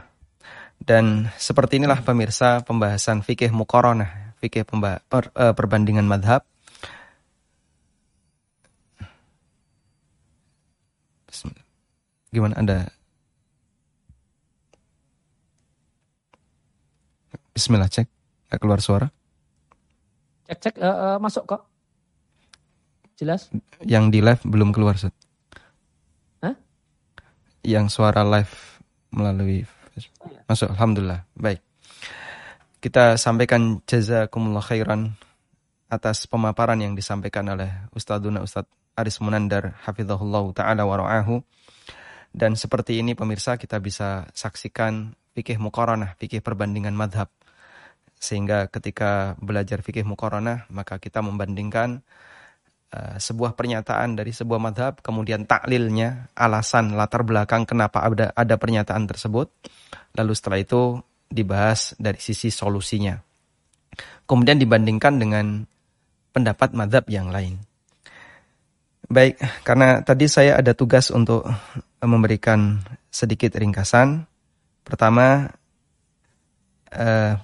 Dan 0.80 1.32
seperti 1.36 1.80
inilah 1.80 2.04
pemirsa 2.04 2.64
pembahasan 2.64 3.24
fikih 3.24 3.52
mukoronah, 3.52 4.36
fikih 4.40 4.64
per, 5.08 5.32
uh, 5.36 5.52
perbandingan 5.52 6.08
madhab 6.08 6.48
Gimana 12.32 12.60
Anda? 12.60 12.88
Bismillah 17.56 17.90
cek. 17.90 18.08
Gak 18.54 18.60
keluar 18.62 18.80
suara? 18.84 19.08
Cek 20.48 20.60
cek 20.62 20.76
uh, 20.80 20.88
uh, 20.88 21.18
masuk 21.18 21.50
kok. 21.50 21.66
Jelas? 23.18 23.50
Yang 23.82 24.06
di 24.14 24.20
live 24.22 24.44
belum 24.46 24.70
keluar 24.70 24.94
Set. 24.94 25.16
Hah? 26.46 26.54
Yang 27.66 27.98
suara 27.98 28.22
live 28.22 28.54
melalui 29.10 29.66
oh, 29.66 30.30
iya. 30.30 30.46
masuk. 30.46 30.70
Alhamdulillah. 30.78 31.26
Baik. 31.34 31.66
Kita 32.78 33.18
sampaikan 33.18 33.82
jazakumullah 33.90 34.62
khairan 34.62 35.18
atas 35.90 36.30
pemaparan 36.30 36.78
yang 36.78 36.94
disampaikan 36.94 37.50
oleh 37.50 37.90
Ustadzuna 37.98 38.46
Ustadz 38.46 38.70
Aris 38.94 39.18
Munandar 39.18 39.82
hafizahullah 39.82 40.46
taala 40.54 40.86
wa 40.86 40.96
ra'ahu. 41.02 41.42
Dan 42.38 42.54
seperti 42.54 43.02
ini 43.02 43.18
pemirsa 43.18 43.58
kita 43.58 43.82
bisa 43.82 44.30
saksikan 44.30 45.10
fikih 45.34 45.58
mukoronah, 45.58 46.14
fikih 46.22 46.46
perbandingan 46.46 46.94
madhab. 46.94 47.34
Sehingga 48.22 48.70
ketika 48.70 49.34
belajar 49.42 49.82
fikih 49.82 50.06
mukoronah, 50.06 50.70
maka 50.70 51.02
kita 51.02 51.26
membandingkan 51.26 52.06
uh, 52.94 53.18
sebuah 53.18 53.58
pernyataan 53.58 54.14
dari 54.14 54.38
sebuah 54.38 54.62
madhab, 54.62 55.02
kemudian 55.02 55.50
taklilnya, 55.50 56.30
alasan, 56.38 56.94
latar 56.94 57.26
belakang 57.26 57.66
kenapa 57.66 58.06
ada, 58.06 58.30
ada 58.38 58.56
pernyataan 58.62 59.10
tersebut. 59.10 59.50
Lalu 60.14 60.34
setelah 60.38 60.62
itu 60.62 61.02
dibahas 61.26 61.98
dari 61.98 62.22
sisi 62.22 62.54
solusinya. 62.54 63.18
Kemudian 64.30 64.62
dibandingkan 64.62 65.18
dengan 65.18 65.66
pendapat 66.38 66.78
madhab 66.78 67.10
yang 67.10 67.34
lain. 67.34 67.67
Baik, 69.06 69.38
karena 69.62 70.02
tadi 70.02 70.26
saya 70.26 70.58
ada 70.58 70.74
tugas 70.74 71.14
untuk 71.14 71.46
memberikan 72.02 72.82
sedikit 73.14 73.54
ringkasan. 73.54 74.26
Pertama, 74.82 75.54
eh, 76.90 77.38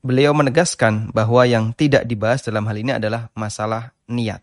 beliau 0.00 0.32
menegaskan 0.32 1.10
bahwa 1.10 1.42
yang 1.46 1.74
tidak 1.76 2.08
dibahas 2.08 2.42
dalam 2.46 2.64
hal 2.66 2.76
ini 2.78 2.96
adalah 2.96 3.28
masalah 3.36 3.92
niat. 4.06 4.40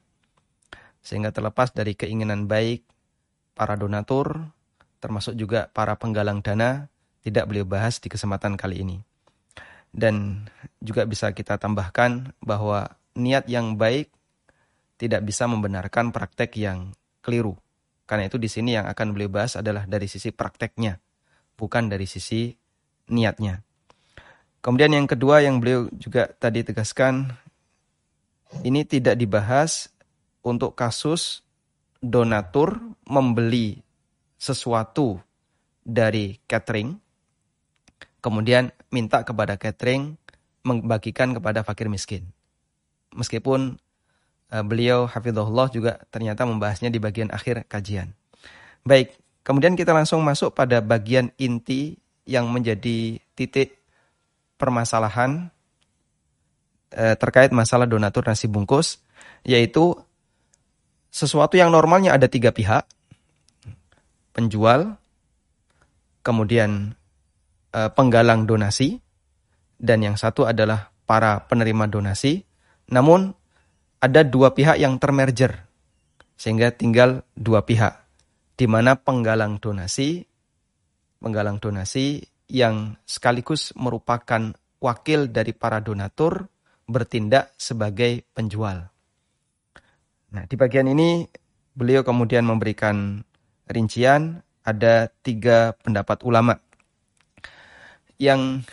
Sehingga 1.04 1.36
terlepas 1.36 1.76
dari 1.76 1.96
keinginan 1.96 2.48
baik 2.48 2.88
para 3.56 3.76
donatur, 3.76 4.48
termasuk 5.04 5.36
juga 5.36 5.68
para 5.72 6.00
penggalang 6.00 6.40
dana, 6.40 6.88
tidak 7.24 7.48
beliau 7.52 7.68
bahas 7.68 8.00
di 8.00 8.08
kesempatan 8.08 8.56
kali 8.56 8.84
ini. 8.84 8.98
Dan 9.94 10.48
juga 10.80 11.04
bisa 11.04 11.36
kita 11.36 11.60
tambahkan 11.60 12.34
bahwa 12.40 12.96
niat 13.14 13.46
yang 13.52 13.76
baik 13.76 14.10
tidak 14.98 15.26
bisa 15.26 15.50
membenarkan 15.50 16.14
praktek 16.14 16.56
yang 16.58 16.94
keliru. 17.24 17.58
Karena 18.04 18.28
itu 18.28 18.36
di 18.38 18.52
sini 18.52 18.76
yang 18.76 18.86
akan 18.88 19.16
beliau 19.16 19.32
bahas 19.32 19.56
adalah 19.56 19.88
dari 19.88 20.06
sisi 20.12 20.30
prakteknya, 20.36 21.00
bukan 21.56 21.88
dari 21.88 22.06
sisi 22.06 22.52
niatnya. 23.10 23.64
Kemudian 24.64 24.96
yang 24.96 25.08
kedua 25.08 25.44
yang 25.44 25.60
beliau 25.60 25.92
juga 25.96 26.32
tadi 26.32 26.64
tegaskan, 26.64 27.36
ini 28.64 28.88
tidak 28.88 29.20
dibahas 29.20 29.92
untuk 30.44 30.76
kasus 30.76 31.44
donatur 32.00 32.80
membeli 33.08 33.80
sesuatu 34.40 35.20
dari 35.84 36.40
catering, 36.48 36.96
kemudian 38.24 38.72
minta 38.92 39.24
kepada 39.24 39.60
catering 39.60 40.16
membagikan 40.64 41.36
kepada 41.36 41.64
fakir 41.64 41.92
miskin. 41.92 42.24
Meskipun 43.16 43.83
beliau 44.62 45.10
hafizahullah 45.10 45.74
juga 45.74 45.98
ternyata 46.14 46.46
membahasnya 46.46 46.94
di 46.94 47.02
bagian 47.02 47.34
akhir 47.34 47.66
kajian. 47.66 48.14
Baik, 48.86 49.18
kemudian 49.42 49.74
kita 49.74 49.96
langsung 49.96 50.22
masuk 50.22 50.54
pada 50.54 50.84
bagian 50.84 51.34
inti 51.42 51.98
yang 52.30 52.52
menjadi 52.54 53.18
titik 53.34 53.82
permasalahan 54.62 55.50
eh, 56.94 57.16
terkait 57.18 57.50
masalah 57.50 57.90
donatur 57.90 58.24
nasi 58.30 58.46
bungkus, 58.46 59.02
yaitu 59.42 59.98
sesuatu 61.10 61.58
yang 61.58 61.74
normalnya 61.74 62.14
ada 62.14 62.30
tiga 62.30 62.54
pihak, 62.54 62.86
penjual, 64.32 64.96
kemudian 66.22 66.94
eh, 67.74 67.90
penggalang 67.92 68.46
donasi, 68.46 69.02
dan 69.82 70.00
yang 70.06 70.16
satu 70.16 70.48
adalah 70.48 70.94
para 71.04 71.44
penerima 71.50 71.92
donasi. 71.92 72.48
Namun 72.88 73.36
ada 74.04 74.28
dua 74.28 74.52
pihak 74.52 74.76
yang 74.76 75.00
termerger. 75.00 75.64
Sehingga 76.36 76.76
tinggal 76.76 77.24
dua 77.40 77.64
pihak. 77.64 78.04
Di 78.60 78.68
mana 78.68 79.00
penggalang 79.00 79.64
donasi, 79.64 80.28
penggalang 81.24 81.64
donasi 81.64 82.20
yang 82.52 83.00
sekaligus 83.08 83.72
merupakan 83.80 84.52
wakil 84.84 85.32
dari 85.32 85.56
para 85.56 85.80
donatur 85.80 86.52
bertindak 86.84 87.56
sebagai 87.56 88.28
penjual. 88.36 88.92
Nah, 90.36 90.44
di 90.44 90.56
bagian 90.60 90.92
ini 90.92 91.24
beliau 91.72 92.04
kemudian 92.04 92.44
memberikan 92.44 93.24
rincian 93.72 94.44
ada 94.68 95.08
tiga 95.24 95.80
pendapat 95.80 96.28
ulama. 96.28 96.60
Yang 98.20 98.68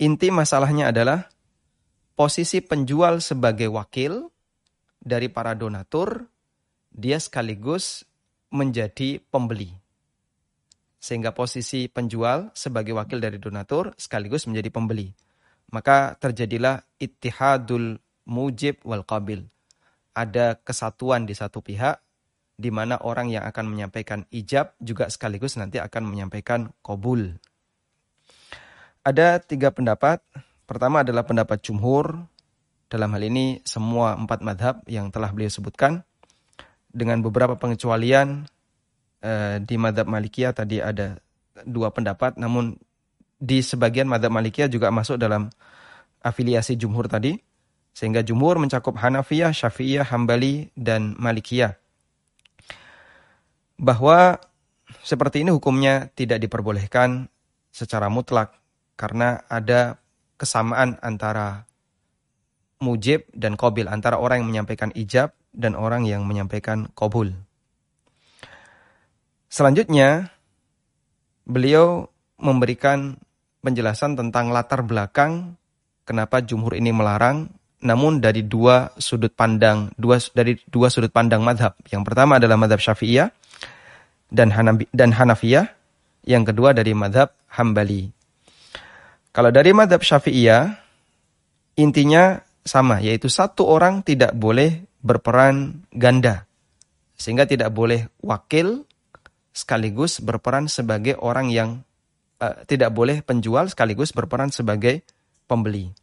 inti 0.00 0.32
masalahnya 0.32 0.90
adalah 0.90 1.28
posisi 2.16 2.64
penjual 2.64 3.20
sebagai 3.20 3.68
wakil 3.68 4.32
dari 5.06 5.30
para 5.30 5.54
donatur, 5.54 6.26
dia 6.90 7.22
sekaligus 7.22 8.02
menjadi 8.50 9.22
pembeli. 9.30 9.70
Sehingga 10.98 11.30
posisi 11.30 11.86
penjual 11.86 12.50
sebagai 12.50 12.98
wakil 12.98 13.22
dari 13.22 13.38
donatur 13.38 13.94
sekaligus 13.94 14.50
menjadi 14.50 14.74
pembeli. 14.74 15.14
Maka 15.70 16.18
terjadilah 16.18 16.82
ittihadul 16.98 18.02
mujib 18.26 18.82
wal 18.82 19.06
qabil. 19.06 19.46
Ada 20.18 20.58
kesatuan 20.58 21.22
di 21.22 21.38
satu 21.38 21.62
pihak, 21.62 22.02
di 22.58 22.74
mana 22.74 22.98
orang 22.98 23.30
yang 23.30 23.46
akan 23.46 23.70
menyampaikan 23.70 24.26
ijab 24.34 24.74
juga 24.82 25.06
sekaligus 25.06 25.54
nanti 25.54 25.78
akan 25.78 26.02
menyampaikan 26.10 26.74
kobul. 26.82 27.38
Ada 29.06 29.38
tiga 29.38 29.70
pendapat 29.70 30.18
Pertama 30.66 31.06
adalah 31.06 31.22
pendapat 31.22 31.62
jumhur, 31.62 32.26
dalam 32.86 33.10
hal 33.14 33.22
ini 33.26 33.60
semua 33.66 34.14
empat 34.14 34.40
madhab 34.42 34.82
yang 34.86 35.10
telah 35.10 35.30
beliau 35.34 35.50
sebutkan. 35.50 36.06
Dengan 36.90 37.20
beberapa 37.20 37.58
pengecualian, 37.58 38.46
eh, 39.20 39.60
di 39.60 39.76
madhab 39.76 40.08
Malikiyah 40.08 40.56
tadi 40.56 40.80
ada 40.80 41.18
dua 41.66 41.92
pendapat, 41.92 42.40
namun 42.40 42.78
di 43.36 43.60
sebagian 43.60 44.08
madhab 44.08 44.32
Malikiyah 44.32 44.70
juga 44.70 44.88
masuk 44.88 45.20
dalam 45.20 45.50
afiliasi 46.24 46.78
jumhur 46.78 47.10
tadi. 47.10 47.36
Sehingga 47.96 48.20
jumhur 48.20 48.60
mencakup 48.60 48.92
Hanafiyah, 49.00 49.56
Syafi'iyah, 49.56 50.04
Hambali, 50.12 50.68
dan 50.76 51.16
Malikiyah. 51.16 51.80
Bahwa 53.80 54.36
seperti 55.00 55.44
ini 55.44 55.50
hukumnya 55.52 56.12
tidak 56.12 56.44
diperbolehkan 56.44 57.32
secara 57.72 58.12
mutlak 58.12 58.56
karena 59.00 59.44
ada 59.48 60.00
kesamaan 60.36 61.00
antara 61.00 61.68
mujib 62.82 63.24
dan 63.32 63.56
kobil, 63.56 63.88
antara 63.88 64.20
orang 64.20 64.44
yang 64.44 64.48
menyampaikan 64.52 64.90
ijab 64.92 65.32
dan 65.56 65.72
orang 65.72 66.04
yang 66.04 66.28
menyampaikan 66.28 66.88
kobul. 66.92 67.32
Selanjutnya, 69.48 70.28
beliau 71.48 72.12
memberikan 72.36 73.16
penjelasan 73.64 74.14
tentang 74.14 74.52
latar 74.52 74.84
belakang 74.84 75.56
kenapa 76.04 76.44
jumhur 76.44 76.76
ini 76.76 76.92
melarang, 76.92 77.48
namun 77.80 78.20
dari 78.22 78.44
dua 78.44 78.92
sudut 79.00 79.32
pandang, 79.32 79.90
dua 79.96 80.20
dari 80.36 80.60
dua 80.68 80.92
sudut 80.92 81.10
pandang 81.10 81.40
madhab. 81.40 81.74
Yang 81.88 82.02
pertama 82.06 82.36
adalah 82.36 82.60
madhab 82.60 82.78
syafi'iyah 82.78 83.32
dan, 84.30 84.52
Hanabi, 84.52 84.84
dan 84.92 85.16
Hanafiyah, 85.16 85.66
yang 86.28 86.46
kedua 86.46 86.76
dari 86.76 86.92
madhab 86.92 87.32
Hambali. 87.50 88.12
Kalau 89.34 89.50
dari 89.52 89.74
madhab 89.74 90.00
syafi'iyah, 90.00 90.76
intinya 91.76 92.40
sama, 92.66 92.98
yaitu 92.98 93.30
satu 93.30 93.64
orang 93.64 94.02
tidak 94.02 94.34
boleh 94.34 94.84
berperan 95.00 95.86
ganda. 95.94 96.50
Sehingga 97.14 97.46
tidak 97.46 97.70
boleh 97.72 98.10
wakil 98.20 98.84
sekaligus 99.54 100.20
berperan 100.20 100.68
sebagai 100.68 101.16
orang 101.16 101.48
yang 101.48 101.80
uh, 102.42 102.66
tidak 102.68 102.92
boleh 102.92 103.24
penjual 103.24 103.70
sekaligus 103.70 104.12
berperan 104.12 104.52
sebagai 104.52 105.00
pembeli. 105.48 105.94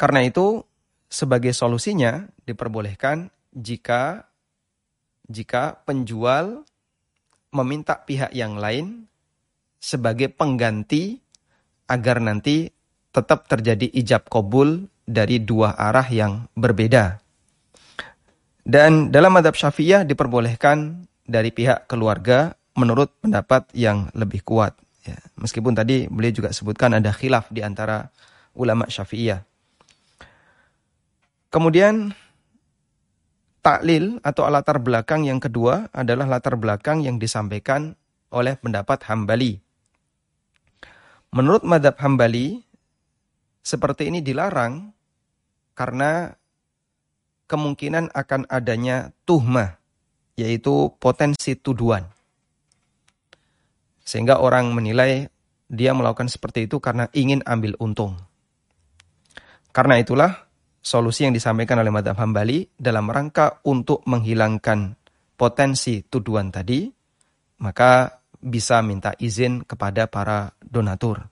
Karena 0.00 0.26
itu, 0.26 0.64
sebagai 1.12 1.52
solusinya 1.52 2.24
diperbolehkan 2.48 3.28
jika 3.52 4.26
jika 5.28 5.84
penjual 5.84 6.64
meminta 7.52 8.00
pihak 8.00 8.32
yang 8.32 8.56
lain 8.56 9.06
sebagai 9.76 10.32
pengganti 10.32 11.20
agar 11.84 12.24
nanti 12.24 12.72
tetap 13.12 13.46
terjadi 13.46 13.92
ijab 13.92 14.26
kobul 14.32 14.88
dari 15.04 15.38
dua 15.38 15.76
arah 15.76 16.08
yang 16.08 16.48
berbeda. 16.56 17.20
Dan 18.62 19.12
dalam 19.12 19.36
madhab 19.36 19.52
syafi'iyah 19.52 20.08
diperbolehkan 20.08 21.04
dari 21.26 21.52
pihak 21.52 21.90
keluarga 21.90 22.56
menurut 22.78 23.12
pendapat 23.20 23.68
yang 23.76 24.08
lebih 24.16 24.40
kuat. 24.42 24.72
Ya, 25.02 25.18
meskipun 25.36 25.74
tadi 25.74 26.06
beliau 26.06 26.32
juga 26.32 26.54
sebutkan 26.54 26.94
ada 26.94 27.10
khilaf 27.10 27.50
di 27.50 27.60
antara 27.60 28.08
ulama 28.56 28.86
syafi'iyah. 28.86 29.42
Kemudian 31.52 32.16
taklil 33.60 34.22
atau 34.24 34.48
latar 34.48 34.80
belakang 34.80 35.28
yang 35.28 35.42
kedua 35.42 35.92
adalah 35.92 36.24
latar 36.24 36.56
belakang 36.56 37.04
yang 37.04 37.20
disampaikan 37.20 37.92
oleh 38.32 38.56
pendapat 38.56 39.04
Hambali. 39.04 39.60
Menurut 41.32 41.64
madhab 41.64 41.96
hambali, 41.96 42.60
seperti 43.62 44.10
ini 44.10 44.20
dilarang 44.20 44.90
karena 45.78 46.34
kemungkinan 47.46 48.10
akan 48.12 48.50
adanya 48.50 49.14
tuhmah, 49.24 49.78
yaitu 50.34 50.92
potensi 50.98 51.54
tuduhan. 51.56 52.04
Sehingga 54.02 54.42
orang 54.42 54.74
menilai 54.74 55.30
dia 55.72 55.96
melakukan 55.96 56.28
seperti 56.28 56.68
itu 56.68 56.82
karena 56.82 57.08
ingin 57.16 57.40
ambil 57.48 57.78
untung. 57.80 58.18
Karena 59.72 59.96
itulah 59.96 60.52
solusi 60.84 61.24
yang 61.24 61.32
disampaikan 61.32 61.80
oleh 61.80 61.88
madhab 61.88 62.18
hambali 62.20 62.68
dalam 62.76 63.08
rangka 63.08 63.64
untuk 63.64 64.04
menghilangkan 64.04 64.98
potensi 65.38 66.04
tuduhan 66.04 66.52
tadi, 66.52 66.92
maka 67.64 68.20
bisa 68.36 68.84
minta 68.84 69.16
izin 69.16 69.64
kepada 69.64 70.10
para 70.10 70.52
donatur. 70.60 71.31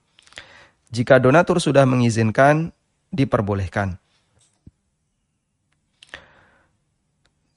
Jika 0.91 1.23
donatur 1.23 1.63
sudah 1.63 1.87
mengizinkan, 1.87 2.75
diperbolehkan. 3.09 3.95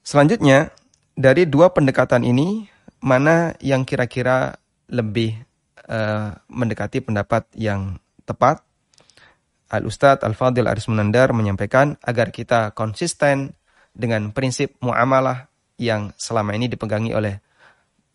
Selanjutnya, 0.06 0.70
dari 1.18 1.44
dua 1.50 1.74
pendekatan 1.74 2.22
ini, 2.22 2.70
mana 3.02 3.58
yang 3.58 3.82
kira-kira 3.82 4.54
lebih 4.86 5.34
uh, 5.90 6.30
mendekati 6.46 7.02
pendapat 7.02 7.50
yang 7.58 7.98
tepat? 8.22 8.62
Al-Ustadz 9.74 10.22
Al-Fadil 10.22 10.70
Aris 10.70 10.86
Munandar 10.86 11.34
menyampaikan 11.34 11.98
agar 12.06 12.30
kita 12.30 12.70
konsisten 12.78 13.58
dengan 13.90 14.30
prinsip 14.30 14.78
muamalah 14.78 15.50
yang 15.82 16.14
selama 16.14 16.54
ini 16.54 16.70
dipegangi 16.70 17.10
oleh 17.10 17.42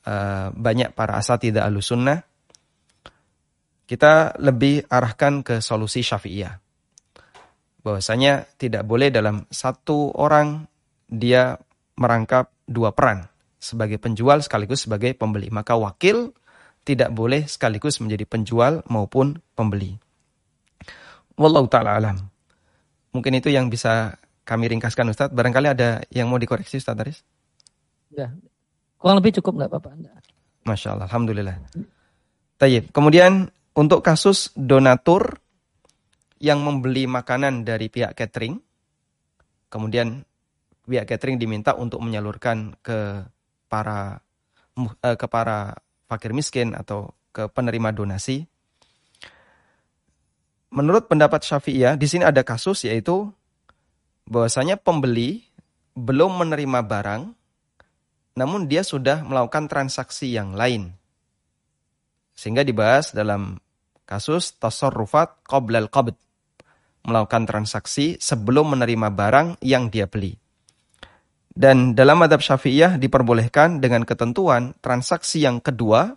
Eh, 0.09 0.47
banyak 0.55 0.95
para 0.97 1.19
asatidah 1.19 1.67
alusunnah, 1.69 2.25
kita 3.89 4.37
lebih 4.37 4.85
arahkan 4.85 5.41
ke 5.41 5.65
solusi 5.65 6.05
syafi'iyah. 6.05 6.53
Bahwasanya 7.81 8.45
tidak 8.61 8.85
boleh 8.85 9.09
dalam 9.09 9.49
satu 9.49 10.13
orang 10.13 10.69
dia 11.09 11.57
merangkap 11.97 12.53
dua 12.69 12.93
peran 12.93 13.25
sebagai 13.57 13.97
penjual 13.97 14.45
sekaligus 14.45 14.85
sebagai 14.85 15.17
pembeli. 15.17 15.49
Maka 15.49 15.73
wakil 15.73 16.37
tidak 16.85 17.09
boleh 17.17 17.49
sekaligus 17.49 17.97
menjadi 17.97 18.29
penjual 18.29 18.85
maupun 18.85 19.41
pembeli. 19.57 19.97
Wallahu 21.33 21.65
taala 21.65 21.97
alam. 21.97 22.29
Mungkin 23.09 23.41
itu 23.41 23.49
yang 23.49 23.73
bisa 23.73 24.21
kami 24.45 24.69
ringkaskan 24.69 25.09
Ustadz. 25.09 25.33
Barangkali 25.33 25.65
ada 25.65 26.05
yang 26.13 26.29
mau 26.29 26.37
dikoreksi 26.37 26.77
Ustadz 26.77 27.01
Aris? 27.01 27.19
Ya, 28.13 28.37
Kurang 28.99 29.23
lebih 29.23 29.39
cukup 29.39 29.63
nggak 29.63 29.71
Bapak? 29.79 29.95
Masya 30.67 30.93
Allah, 30.93 31.07
Alhamdulillah. 31.07 31.55
Tayyip. 32.59 32.91
Kemudian 32.91 33.47
untuk 33.75 34.01
kasus 34.01 34.53
donatur 34.57 35.37
yang 36.39 36.63
membeli 36.63 37.05
makanan 37.05 37.67
dari 37.67 37.91
pihak 37.91 38.15
catering, 38.15 38.57
kemudian 39.67 40.23
pihak 40.87 41.05
catering 41.05 41.37
diminta 41.37 41.75
untuk 41.75 41.99
menyalurkan 42.01 42.79
ke 42.79 43.23
para 43.69 44.23
eh, 45.03 45.17
ke 45.19 45.27
para 45.29 45.77
fakir 46.09 46.33
miskin 46.33 46.73
atau 46.73 47.13
ke 47.29 47.45
penerima 47.51 47.93
donasi. 47.93 48.47
Menurut 50.69 51.09
pendapat 51.09 51.41
Syafi'iyah, 51.45 51.97
di 51.97 52.05
sini 52.05 52.25
ada 52.25 52.45
kasus 52.45 52.85
yaitu 52.85 53.29
bahwasanya 54.29 54.77
pembeli 54.77 55.49
belum 55.97 56.37
menerima 56.37 56.85
barang 56.85 57.23
namun 58.37 58.71
dia 58.71 58.85
sudah 58.85 59.25
melakukan 59.25 59.67
transaksi 59.67 60.31
yang 60.31 60.55
lain. 60.55 60.95
Sehingga 62.39 62.63
dibahas 62.63 63.11
dalam 63.11 63.59
kasus 64.07 64.55
tasarrufat 64.55 65.43
qoblal 65.43 65.91
qabd. 65.91 66.15
Melakukan 67.03 67.43
transaksi 67.43 68.15
sebelum 68.15 68.79
menerima 68.79 69.11
barang 69.11 69.59
yang 69.59 69.91
dia 69.91 70.07
beli. 70.07 70.39
Dan 71.51 71.91
dalam 71.91 72.23
madhab 72.23 72.39
syafi'iyah 72.39 72.95
diperbolehkan 72.95 73.83
dengan 73.83 74.07
ketentuan 74.07 74.71
transaksi 74.79 75.43
yang 75.43 75.59
kedua 75.59 76.15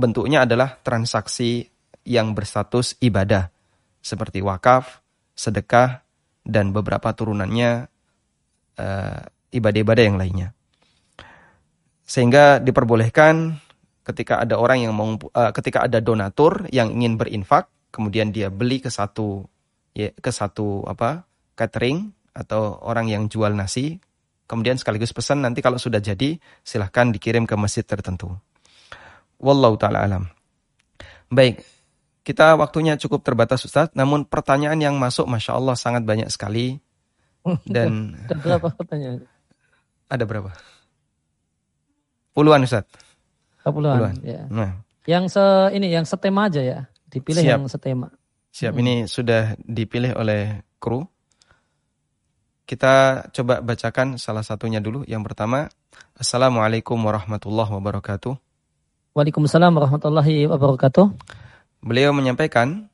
bentuknya 0.00 0.48
adalah 0.48 0.80
transaksi 0.80 1.68
yang 2.08 2.32
berstatus 2.32 2.96
ibadah. 3.04 3.52
Seperti 4.00 4.40
wakaf, 4.40 5.04
sedekah, 5.36 6.00
dan 6.40 6.72
beberapa 6.72 7.12
turunannya 7.12 7.84
uh, 8.80 9.20
ibadah-ibadah 9.52 10.04
yang 10.08 10.16
lainnya. 10.16 10.48
Sehingga 12.08 12.64
diperbolehkan 12.64 13.60
ketika 14.06 14.42
ada 14.42 14.56
orang 14.56 14.84
yang 14.84 14.92
mau 14.96 15.16
uh, 15.16 15.52
ketika 15.52 15.84
ada 15.84 16.00
donatur 16.00 16.68
yang 16.72 16.92
ingin 16.94 17.20
berinfak, 17.20 17.68
kemudian 17.92 18.32
dia 18.32 18.48
beli 18.48 18.80
ke 18.80 18.88
satu 18.88 19.44
ya, 19.92 20.10
ke 20.12 20.30
satu 20.32 20.84
apa 20.88 21.28
catering 21.56 22.12
atau 22.32 22.78
orang 22.80 23.10
yang 23.10 23.26
jual 23.26 23.52
nasi, 23.52 24.00
Kemudian 24.50 24.74
sekaligus 24.74 25.14
pesan 25.14 25.46
nanti 25.46 25.62
kalau 25.62 25.78
sudah 25.78 26.02
jadi 26.02 26.34
silahkan 26.66 27.14
dikirim 27.14 27.46
ke 27.46 27.54
masjid 27.54 27.86
tertentu. 27.86 28.34
Wallahu 29.38 29.78
taala 29.78 30.02
alam. 30.02 30.26
Baik, 31.30 31.62
kita 32.26 32.58
waktunya 32.58 32.98
cukup 32.98 33.22
terbatas 33.22 33.62
Ustaz, 33.62 33.94
namun 33.94 34.26
pertanyaan 34.26 34.82
yang 34.82 34.98
masuk 34.98 35.30
Masya 35.30 35.54
Allah 35.54 35.78
sangat 35.78 36.02
banyak 36.02 36.26
sekali. 36.34 36.82
Dan 37.62 38.18
ada 38.26 38.34
berapa 38.42 38.68
pertanyaan? 38.74 39.22
Ada 40.10 40.26
berapa? 40.26 40.50
Puluhan 42.34 42.66
Ustaz. 42.66 42.90
Puluhan. 43.64 44.16
Ya. 44.24 44.48
Nah. 44.48 44.80
Yang 45.08 45.36
se 45.36 45.44
ini 45.74 45.88
yang 45.88 46.04
setema 46.04 46.46
aja 46.46 46.60
ya, 46.60 46.78
dipilih 47.08 47.42
Siap. 47.42 47.52
yang 47.56 47.64
setema. 47.66 48.08
Siap, 48.50 48.74
hmm. 48.74 48.82
ini 48.82 48.94
sudah 49.06 49.54
dipilih 49.62 50.18
oleh 50.18 50.66
kru. 50.82 51.06
Kita 52.66 53.26
coba 53.34 53.62
bacakan 53.62 54.18
salah 54.18 54.46
satunya 54.46 54.78
dulu. 54.78 55.02
Yang 55.06 55.32
pertama, 55.32 55.66
Assalamualaikum 56.20 57.00
warahmatullahi 57.00 57.72
wabarakatuh. 57.72 58.36
Waalaikumsalam 59.16 59.72
warahmatullahi 59.72 60.46
wabarakatuh. 60.46 61.16
Beliau 61.80 62.12
menyampaikan, 62.12 62.89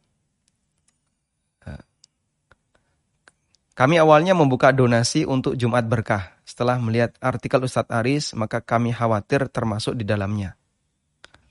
kami 3.76 4.00
awalnya 4.00 4.32
membuka 4.32 4.72
donasi 4.72 5.28
untuk 5.28 5.52
Jumat 5.52 5.84
Berkah. 5.84 6.32
Setelah 6.48 6.80
melihat 6.80 7.12
artikel 7.20 7.60
Ustadz 7.60 7.92
Aris, 7.92 8.32
maka 8.32 8.64
kami 8.64 8.96
khawatir 8.96 9.52
termasuk 9.52 10.00
di 10.00 10.08
dalamnya. 10.08 10.56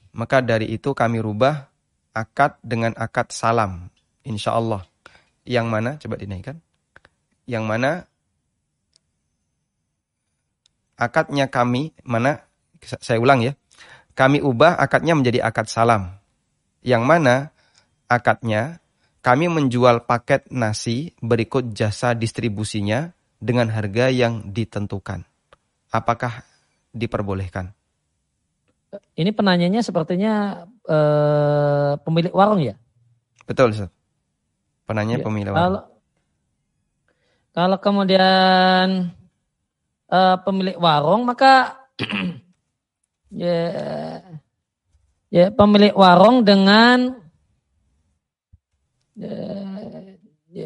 Maka 0.10 0.41
dari 0.41 0.73
itu 0.73 0.97
kami 0.97 1.22
rubah 1.22 1.69
akad 2.18 2.57
dengan 2.65 2.97
akad 2.97 3.30
salam. 3.30 3.93
Insya 4.26 4.57
Allah. 4.57 4.81
Yang 5.45 5.68
mana? 5.69 5.91
Coba 6.02 6.18
dinaikkan. 6.18 6.57
Yang 7.45 7.64
mana 7.69 7.91
akadnya 10.97 11.45
kami 11.45 11.93
mana 12.02 12.41
saya 12.81 13.22
ulang 13.22 13.45
ya. 13.45 13.53
Kami 14.18 14.41
ubah 14.41 14.81
akadnya 14.81 15.14
menjadi 15.14 15.45
akad 15.45 15.69
salam. 15.69 16.18
Yang 16.81 17.03
mana 17.06 17.35
akadnya 18.10 18.81
kami 19.26 19.49
menjual 19.49 20.06
paket 20.06 20.45
nasi 20.53 21.18
berikut 21.18 21.73
jasa 21.73 22.14
distribusinya 22.14 23.10
dengan 23.41 23.73
harga 23.73 24.14
yang 24.14 24.53
ditentukan. 24.53 25.26
Apakah 25.89 26.45
diperbolehkan? 26.93 27.73
Ini 29.18 29.34
penanyanya 29.34 29.81
sepertinya 29.81 30.64
eh, 30.85 31.97
pemilik 32.06 32.30
warung 32.38 32.61
ya? 32.61 32.77
Betul, 33.49 33.73
Ustaz. 33.73 33.89
Penanya 34.85 35.18
ya, 35.18 35.26
pemilik 35.26 35.49
warung. 35.49 35.61
Kalau, 35.65 35.81
kalau 37.56 37.77
kemudian 37.81 39.10
uh, 40.11 40.38
pemilik 40.45 40.77
warung 40.77 41.26
maka 41.26 41.88
ya 43.34 43.61
ya 45.34 45.45
pemilik 45.56 45.95
warung 45.95 46.45
dengan 46.45 47.24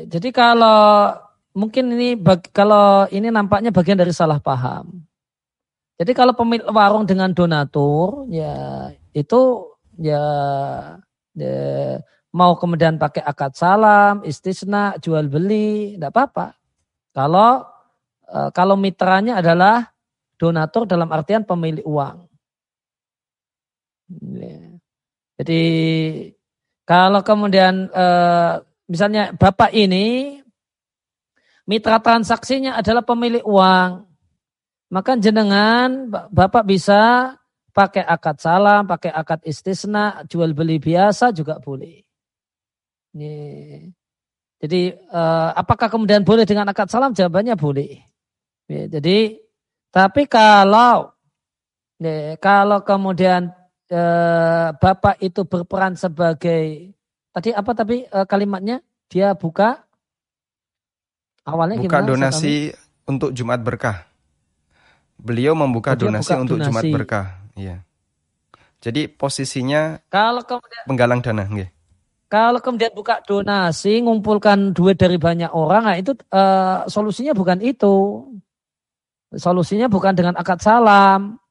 jadi 0.09 0.29
kalau 0.33 1.13
mungkin 1.53 1.93
ini 1.93 2.17
bag, 2.17 2.49
kalau 2.49 3.05
ini 3.13 3.29
nampaknya 3.29 3.69
bagian 3.69 3.97
dari 3.97 4.13
salah 4.13 4.41
paham. 4.41 5.05
Jadi 5.99 6.15
kalau 6.15 6.31
pemilik 6.31 6.65
warung 6.71 7.03
dengan 7.03 7.29
donatur 7.35 8.23
ya 8.31 8.87
itu 9.11 9.67
ya, 9.99 10.23
ya 11.35 11.99
mau 12.31 12.55
kemudian 12.55 12.95
pakai 12.95 13.21
akad 13.21 13.53
salam, 13.53 14.23
istisna, 14.23 14.95
jual 15.03 15.27
beli, 15.27 15.99
tidak 15.99 16.15
apa-apa. 16.15 16.55
Kalau 17.11 17.67
Eh, 18.29 18.49
kalau 18.53 18.77
mitranya 18.77 19.41
adalah 19.41 19.89
donatur 20.37 20.85
dalam 20.85 21.09
artian 21.09 21.41
pemilik 21.41 21.81
uang. 21.81 22.29
Ya. 24.37 24.77
Jadi 25.41 25.63
kalau 26.89 27.21
kemudian 27.21 27.85
eh, 27.93 28.53
misalnya 28.89 29.29
bapak 29.37 29.69
ini 29.77 30.41
mitra 31.69 32.01
transaksinya 32.01 32.81
adalah 32.81 33.05
pemilik 33.05 33.45
uang, 33.45 34.09
maka 34.89 35.13
jenengan 35.21 36.09
bapak 36.33 36.65
bisa 36.65 37.37
pakai 37.77 38.01
akad 38.01 38.41
salam, 38.41 38.89
pakai 38.89 39.13
akad 39.13 39.45
istisna, 39.45 40.25
jual 40.25 40.49
beli 40.57 40.81
biasa 40.81 41.29
juga 41.29 41.61
boleh. 41.61 42.01
Jadi 44.57 44.81
eh, 44.89 45.49
apakah 45.53 45.93
kemudian 45.93 46.25
boleh 46.25 46.49
dengan 46.49 46.73
akad 46.73 46.89
salam? 46.89 47.13
Jawabannya 47.13 47.53
boleh. 47.53 48.01
Ya, 48.65 48.89
jadi 48.89 49.37
tapi 49.93 50.25
kalau 50.25 51.13
ya, 52.01 52.33
kalau 52.41 52.81
kemudian 52.81 53.58
eh, 53.89 54.67
bapak 54.77 55.17
itu 55.19 55.43
berperan 55.43 55.97
sebagai 55.97 56.93
tadi 57.33 57.49
apa 57.51 57.71
tapi 57.73 58.05
eh, 58.05 58.25
kalimatnya 58.29 58.85
dia 59.09 59.33
buka 59.33 59.81
awalnya 61.43 61.81
buka 61.81 61.99
gimana? 61.99 62.07
donasi 62.07 62.69
untuk 63.09 63.33
Jumat 63.33 63.59
berkah. 63.65 64.05
Beliau 65.19 65.57
membuka 65.57 65.97
oh, 65.97 65.99
donasi 66.07 66.31
buka 66.31 66.41
untuk 66.45 66.57
donasi. 66.61 66.69
Jumat 66.69 66.83
berkah. 66.93 67.25
Iya. 67.57 67.77
Jadi 68.79 69.11
posisinya 69.11 69.99
kalau 70.07 70.45
kemudian 70.45 70.87
penggalang 70.87 71.19
dana, 71.19 71.43
nggih. 71.43 71.67
Kalau 72.29 72.61
kemudian 72.61 72.93
buka 72.93 73.19
donasi, 73.25 74.05
ngumpulkan 74.05 74.71
duit 74.71 75.01
dari 75.01 75.17
banyak 75.17 75.49
orang, 75.49 75.83
nah 75.83 75.97
itu 75.97 76.13
uh, 76.29 76.85
solusinya 76.85 77.33
bukan 77.33 77.59
itu. 77.59 78.23
Solusinya 79.33 79.89
bukan 79.89 80.13
dengan 80.13 80.37
akad 80.37 80.61
salam. 80.61 81.41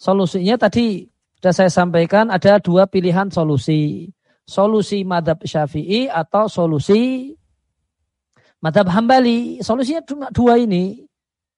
Solusinya 0.00 0.56
tadi 0.58 1.11
sudah 1.42 1.50
saya 1.50 1.74
sampaikan 1.74 2.30
ada 2.30 2.62
dua 2.62 2.86
pilihan 2.86 3.26
solusi. 3.26 4.14
Solusi 4.46 5.02
madhab 5.02 5.42
syafi'i 5.42 6.06
atau 6.06 6.46
solusi 6.46 7.34
madhab 8.62 8.86
hambali. 8.86 9.58
Solusinya 9.58 10.06
cuma 10.06 10.30
dua 10.30 10.62
ini. 10.62 11.02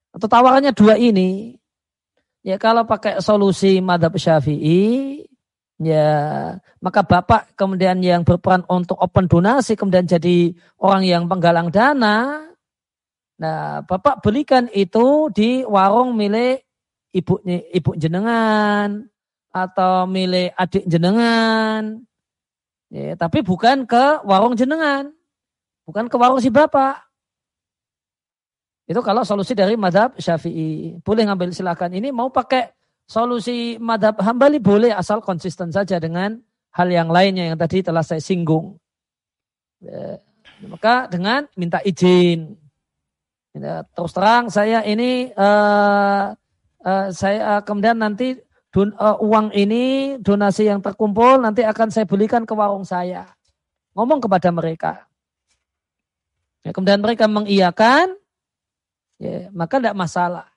Atau 0.08 0.24
tawarannya 0.24 0.72
dua 0.72 0.96
ini. 0.96 1.60
Ya 2.40 2.56
kalau 2.56 2.88
pakai 2.88 3.20
solusi 3.20 3.84
madhab 3.84 4.16
syafi'i, 4.16 5.20
ya 5.76 6.08
maka 6.80 7.04
bapak 7.04 7.52
kemudian 7.52 8.00
yang 8.00 8.24
berperan 8.24 8.64
untuk 8.72 8.96
open 8.96 9.28
donasi 9.28 9.76
kemudian 9.76 10.08
jadi 10.08 10.56
orang 10.80 11.04
yang 11.04 11.28
penggalang 11.28 11.68
dana 11.68 12.40
Nah, 13.34 13.82
Bapak 13.82 14.22
belikan 14.22 14.70
itu 14.70 15.26
di 15.34 15.66
warung 15.66 16.14
milik 16.14 16.62
ibu 17.10 17.42
ibu 17.50 17.90
jenengan 17.98 19.10
atau 19.54 20.10
milik 20.10 20.50
adik 20.58 20.82
jenengan. 20.90 22.02
Ya, 22.90 23.14
tapi 23.14 23.46
bukan 23.46 23.86
ke 23.86 24.26
warung 24.26 24.58
jenengan. 24.58 25.14
Bukan 25.86 26.10
ke 26.10 26.16
warung 26.18 26.42
si 26.42 26.50
Bapak. 26.50 27.06
Itu 28.90 29.00
kalau 29.00 29.22
solusi 29.22 29.54
dari 29.54 29.78
madhab 29.78 30.18
syafi'i. 30.18 30.98
Boleh 31.00 31.30
ngambil 31.30 31.54
silakan. 31.54 31.94
Ini 31.94 32.10
mau 32.10 32.34
pakai 32.34 32.74
solusi 33.06 33.78
madhab 33.78 34.18
hambali 34.18 34.58
boleh 34.58 34.90
asal 34.90 35.22
konsisten 35.22 35.70
saja 35.70 36.02
dengan 36.02 36.34
hal 36.74 36.90
yang 36.90 37.08
lainnya 37.08 37.54
yang 37.54 37.56
tadi 37.56 37.86
telah 37.86 38.02
saya 38.02 38.18
singgung. 38.18 38.74
Ya, 39.78 40.18
maka 40.66 41.06
dengan 41.06 41.46
minta 41.54 41.78
izin 41.86 42.58
Ya, 43.54 43.86
terus 43.94 44.10
terang 44.10 44.50
saya 44.50 44.82
ini 44.82 45.30
uh, 45.38 46.34
uh, 46.82 47.06
saya 47.14 47.38
uh, 47.54 47.60
kemudian 47.62 48.02
nanti 48.02 48.34
don, 48.74 48.90
uh, 48.98 49.14
uang 49.22 49.54
ini 49.54 50.18
donasi 50.18 50.66
yang 50.66 50.82
terkumpul 50.82 51.38
nanti 51.38 51.62
akan 51.62 51.94
saya 51.94 52.10
belikan 52.10 52.42
ke 52.42 52.50
warung 52.58 52.82
saya. 52.82 53.30
Ngomong 53.94 54.18
kepada 54.18 54.50
mereka. 54.50 55.06
Ya, 56.66 56.74
kemudian 56.74 56.98
mereka 56.98 57.30
mengiyakan, 57.30 58.18
ya, 59.22 59.46
maka 59.54 59.78
tidak 59.78 59.94
masalah. 59.94 60.50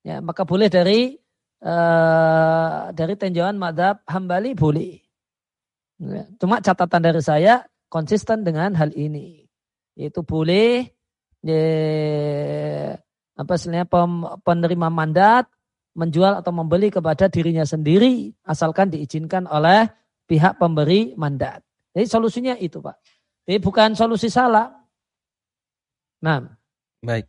Ya, 0.00 0.24
maka 0.24 0.48
boleh 0.48 0.72
dari 0.72 1.20
uh, 1.60 2.88
dari 2.96 3.12
tinjauan 3.20 3.60
madhab 3.60 4.00
hambali 4.08 4.56
boleh. 4.56 4.96
Ya, 6.00 6.24
cuma 6.40 6.64
catatan 6.64 7.12
dari 7.12 7.20
saya 7.20 7.68
konsisten 7.92 8.40
dengan 8.40 8.72
hal 8.72 8.96
ini. 8.96 9.44
Itu 9.98 10.24
boleh 10.24 10.88
apa 13.38 13.52
istilahnya 13.54 13.84
pem- 13.84 14.32
penerima 14.42 14.88
mandat 14.88 15.44
menjual 15.98 16.38
atau 16.38 16.54
membeli 16.54 16.94
kepada 16.94 17.26
dirinya 17.26 17.66
sendiri 17.66 18.30
asalkan 18.46 18.94
diizinkan 18.94 19.50
oleh 19.50 19.90
pihak 20.30 20.54
pemberi 20.54 21.18
mandat. 21.18 21.66
Jadi 21.90 22.06
solusinya 22.06 22.54
itu 22.54 22.78
Pak. 22.78 22.96
Jadi 23.42 23.58
bukan 23.58 23.98
solusi 23.98 24.30
salah. 24.30 24.70
Nah, 26.22 26.38
Baik. 27.02 27.26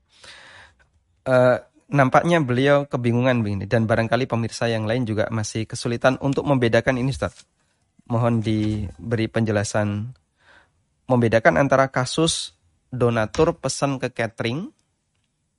Eh, 1.26 1.58
nampaknya 1.90 2.42
beliau 2.42 2.86
kebingungan 2.86 3.42
begini 3.42 3.66
dan 3.66 3.90
barangkali 3.90 4.30
pemirsa 4.30 4.70
yang 4.70 4.86
lain 4.86 5.06
juga 5.06 5.30
masih 5.34 5.66
kesulitan 5.66 6.22
untuk 6.22 6.46
membedakan 6.46 7.02
ini 7.02 7.10
Ustaz. 7.10 7.46
Mohon 8.10 8.42
diberi 8.42 9.30
penjelasan 9.30 10.14
membedakan 11.10 11.58
antara 11.58 11.90
kasus 11.90 12.58
donatur 12.90 13.58
pesan 13.58 14.02
ke 14.02 14.10
catering 14.10 14.70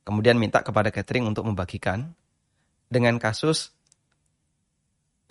kemudian 0.03 0.35
minta 0.35 0.59
kepada 0.59 0.91
catering 0.91 1.31
untuk 1.31 1.47
membagikan 1.47 2.11
dengan 2.91 3.15
kasus 3.15 3.71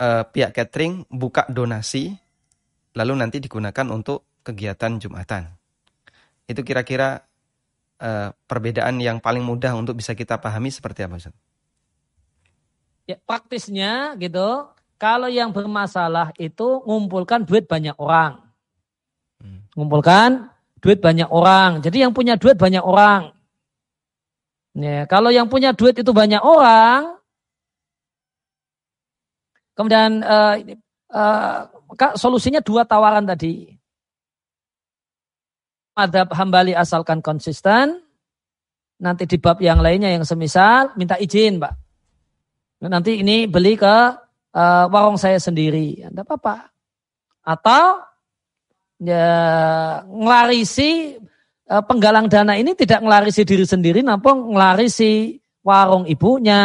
eh, 0.01 0.25
pihak 0.25 0.57
catering 0.57 1.05
buka 1.13 1.45
donasi 1.45 2.17
lalu 2.97 3.13
nanti 3.15 3.37
digunakan 3.37 3.85
untuk 3.93 4.41
kegiatan 4.41 4.97
Jumatan. 4.97 5.53
Itu 6.49 6.65
kira-kira 6.65 7.21
eh, 8.01 8.33
perbedaan 8.33 8.97
yang 8.97 9.21
paling 9.21 9.45
mudah 9.45 9.77
untuk 9.77 9.93
bisa 10.01 10.17
kita 10.17 10.41
pahami 10.41 10.73
seperti 10.73 11.05
apa 11.05 11.21
Ustaz? 11.21 11.37
ya, 13.11 13.17
praktisnya 13.27 14.15
gitu. 14.15 14.71
Kalau 15.01 15.27
yang 15.27 15.49
bermasalah 15.49 16.31
itu 16.37 16.85
ngumpulkan 16.85 17.43
duit 17.43 17.65
banyak 17.65 17.97
orang. 17.97 18.37
Hmm. 19.41 19.65
Ngumpulkan 19.73 20.53
duit 20.77 21.01
banyak 21.01 21.25
orang. 21.27 21.81
Jadi 21.81 22.05
yang 22.05 22.13
punya 22.13 22.37
duit 22.37 22.55
banyak 22.55 22.85
orang. 22.85 23.33
Ya, 24.77 25.03
kalau 25.09 25.33
yang 25.33 25.49
punya 25.51 25.73
duit 25.73 25.97
itu 25.97 26.11
banyak 26.13 26.39
orang, 26.39 27.17
kemudian 29.81 30.21
ini, 30.61 30.73
eh, 31.11 31.59
maka 31.65 32.15
solusinya 32.15 32.63
dua 32.63 32.87
tawaran 32.87 33.27
tadi. 33.27 33.73
Adab 35.91 36.31
hambali 36.31 36.71
asalkan 36.71 37.19
konsisten, 37.19 37.99
nanti 39.01 39.27
di 39.27 39.35
bab 39.35 39.59
yang 39.59 39.83
lainnya 39.83 40.07
yang 40.13 40.23
semisal 40.23 40.95
minta 40.95 41.19
izin, 41.19 41.59
Pak. 41.59 41.73
Nanti 42.87 43.19
ini 43.21 43.45
beli 43.49 43.75
ke 43.75 43.97
eh, 44.55 44.85
warung 44.87 45.19
saya 45.19 45.41
sendiri, 45.41 46.07
tidak 46.07 46.25
apa-apa. 46.29 46.71
Atau 47.41 48.05
ya 49.01 49.29
ngelarisi 50.05 51.17
eh, 51.67 51.83
penggalang 51.89 52.29
dana 52.29 52.55
ini 52.55 52.71
tidak 52.77 53.01
ngelarisi 53.01 53.41
diri 53.43 53.65
sendiri, 53.67 53.99
namun 53.99 54.53
ngelarisi 54.55 55.41
warung 55.61 56.09
ibunya 56.09 56.63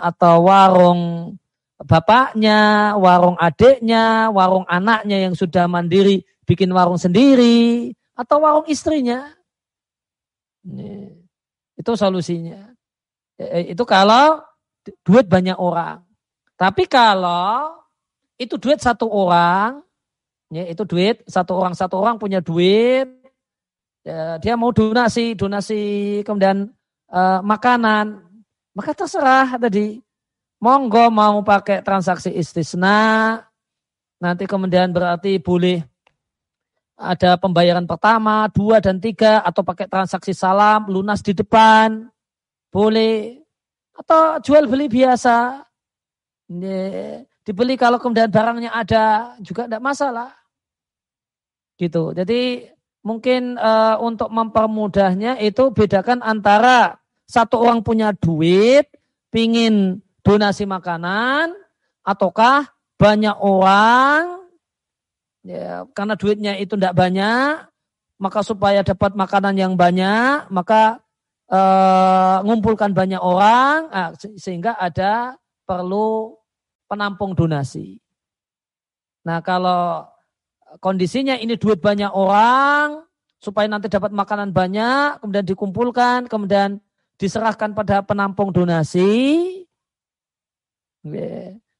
atau 0.00 0.48
warung 0.48 1.34
bapaknya, 1.82 2.94
warung 2.98 3.38
adiknya, 3.38 4.34
warung 4.34 4.66
anaknya 4.66 5.30
yang 5.30 5.34
sudah 5.38 5.70
mandiri 5.70 6.26
bikin 6.42 6.72
warung 6.74 6.98
sendiri 6.98 7.94
atau 8.18 8.42
warung 8.42 8.66
istrinya. 8.66 9.30
Itu 11.78 11.94
solusinya. 11.94 12.74
Eh, 13.38 13.72
Itu 13.72 13.86
kalau 13.86 14.42
duit 15.06 15.30
banyak 15.30 15.54
orang. 15.54 16.02
Tapi 16.58 16.90
kalau 16.90 17.78
itu 18.34 18.58
duit 18.58 18.82
satu 18.82 19.06
orang, 19.06 19.78
ya 20.50 20.66
itu 20.66 20.82
duit 20.82 21.22
satu 21.30 21.54
orang 21.54 21.74
satu 21.78 22.02
orang 22.02 22.18
punya 22.18 22.42
duit, 22.42 23.06
ya, 24.02 24.42
dia 24.42 24.58
mau 24.58 24.74
donasi 24.74 25.38
donasi 25.38 25.80
kemudian 26.26 26.66
eh, 27.14 27.40
makanan, 27.46 28.18
maka 28.74 28.90
terserah 28.90 29.54
tadi. 29.54 30.02
Monggo 30.58 31.06
mau 31.14 31.38
pakai 31.46 31.86
transaksi 31.86 32.34
istisna, 32.34 33.38
nanti 34.18 34.42
kemudian 34.42 34.90
berarti 34.90 35.38
boleh 35.38 35.86
ada 36.98 37.38
pembayaran 37.38 37.86
pertama, 37.86 38.50
dua 38.50 38.82
dan 38.82 38.98
tiga, 38.98 39.38
atau 39.46 39.62
pakai 39.62 39.86
transaksi 39.86 40.34
salam, 40.34 40.90
lunas 40.90 41.22
di 41.22 41.30
depan, 41.30 42.10
boleh. 42.74 43.38
Atau 43.94 44.42
jual 44.42 44.66
beli 44.66 44.90
biasa, 44.90 45.62
dibeli 47.46 47.78
kalau 47.78 48.02
kemudian 48.02 48.26
barangnya 48.26 48.74
ada 48.74 49.34
juga 49.38 49.70
tidak 49.70 49.82
masalah. 49.82 50.34
Gitu. 51.78 52.18
Jadi 52.18 52.66
mungkin 53.06 53.54
eh, 53.54 53.96
untuk 54.02 54.30
mempermudahnya 54.34 55.38
itu 55.38 55.70
bedakan 55.70 56.18
antara 56.26 56.98
satu 57.30 57.62
orang 57.62 57.86
punya 57.86 58.10
duit, 58.10 58.90
pingin 59.30 60.02
donasi 60.28 60.68
makanan, 60.68 61.56
ataukah 62.04 62.68
banyak 63.00 63.32
orang, 63.40 64.44
ya, 65.40 65.88
karena 65.96 66.20
duitnya 66.20 66.52
itu 66.60 66.76
tidak 66.76 66.92
banyak, 66.92 67.64
maka 68.20 68.44
supaya 68.44 68.84
dapat 68.84 69.16
makanan 69.16 69.56
yang 69.56 69.72
banyak, 69.72 70.52
maka 70.52 71.00
eh, 71.48 72.36
ngumpulkan 72.44 72.92
banyak 72.92 73.22
orang, 73.24 73.88
se- 74.20 74.36
sehingga 74.36 74.76
ada 74.76 75.40
perlu 75.64 76.36
penampung 76.84 77.32
donasi. 77.32 77.96
Nah 79.24 79.40
kalau 79.40 80.04
kondisinya 80.84 81.40
ini 81.40 81.56
duit 81.56 81.80
banyak 81.80 82.12
orang, 82.12 83.00
supaya 83.40 83.64
nanti 83.70 83.88
dapat 83.88 84.12
makanan 84.12 84.52
banyak, 84.52 85.24
kemudian 85.24 85.46
dikumpulkan, 85.46 86.28
kemudian 86.28 86.82
diserahkan 87.16 87.72
pada 87.72 88.04
penampung 88.04 88.52
donasi. 88.52 89.57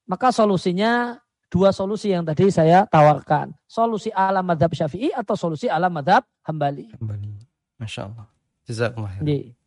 Maka 0.09 0.33
solusinya 0.33 1.17
dua 1.49 1.73
solusi 1.73 2.13
yang 2.13 2.25
tadi 2.25 2.49
saya 2.53 2.85
tawarkan. 2.89 3.53
Solusi 3.65 4.13
ala 4.13 4.45
madhab 4.45 4.69
syafi'i 4.73 5.13
atau 5.13 5.33
solusi 5.33 5.65
ala 5.69 5.89
madhab 5.89 6.25
hambali. 6.45 6.93
Kembali. 6.97 7.33
Masya 7.81 8.09
Allah. 8.09 8.27
Jazakumullah. 8.69 9.17
Jadi, 9.21 9.59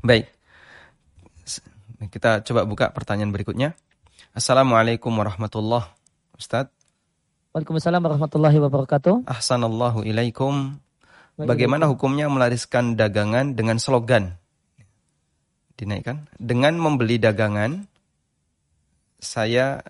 Baik. 0.00 0.26
Kita 2.08 2.40
coba 2.40 2.64
buka 2.64 2.88
pertanyaan 2.88 3.28
berikutnya. 3.28 3.76
Assalamualaikum 4.32 5.12
warahmatullahi 5.12 5.84
Ustaz. 6.40 6.72
Waalaikumsalam 7.52 8.00
warahmatullahi 8.00 8.56
wabarakatuh. 8.56 9.28
Ahsanallahu 9.28 10.06
ilaikum. 10.08 10.80
Bagaimana 11.36 11.84
hukumnya 11.88 12.32
melariskan 12.32 12.96
dagangan 12.96 13.52
dengan 13.52 13.76
slogan? 13.76 14.40
Dinaikkan. 15.80 16.28
Dengan 16.36 16.76
membeli 16.76 17.16
dagangan, 17.16 17.88
saya 19.16 19.80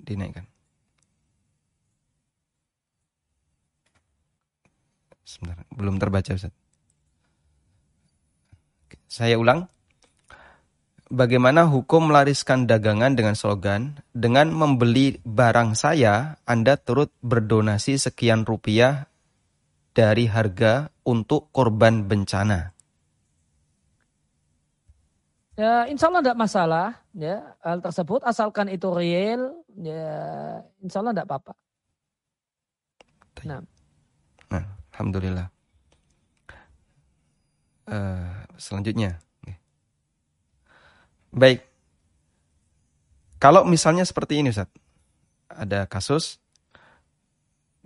dinaikkan. 0.00 0.48
Sebentar, 5.26 5.60
belum 5.76 6.00
terbaca 6.00 6.32
Ustaz. 6.32 6.54
Saya 9.04 9.36
ulang. 9.36 9.68
Bagaimana 11.06 11.68
hukum 11.68 12.10
melariskan 12.10 12.66
dagangan 12.66 13.14
dengan 13.14 13.38
slogan 13.38 14.02
dengan 14.10 14.50
membeli 14.50 15.22
barang 15.22 15.78
saya 15.78 16.34
Anda 16.42 16.74
turut 16.74 17.14
berdonasi 17.22 17.94
sekian 17.94 18.42
rupiah 18.42 19.06
dari 19.94 20.26
harga 20.26 20.90
untuk 21.06 21.48
korban 21.54 22.10
bencana. 22.10 22.75
Ya, 25.56 25.88
insya 25.88 26.12
Allah 26.12 26.20
tidak 26.20 26.36
masalah 26.36 27.00
ya 27.16 27.56
hal 27.64 27.80
tersebut 27.80 28.20
asalkan 28.28 28.68
itu 28.68 28.92
real 28.92 29.56
ya 29.80 30.12
insya 30.84 31.00
Allah 31.00 31.16
tidak 31.16 31.26
apa-apa. 31.32 31.52
Nah, 33.48 33.64
Nah, 34.52 34.64
alhamdulillah. 34.94 35.48
Eh, 37.86 38.30
selanjutnya, 38.58 39.22
baik. 41.30 41.62
Kalau 43.38 43.62
misalnya 43.62 44.02
seperti 44.02 44.42
ini, 44.42 44.50
Ustaz, 44.50 44.66
ada 45.46 45.86
kasus 45.86 46.42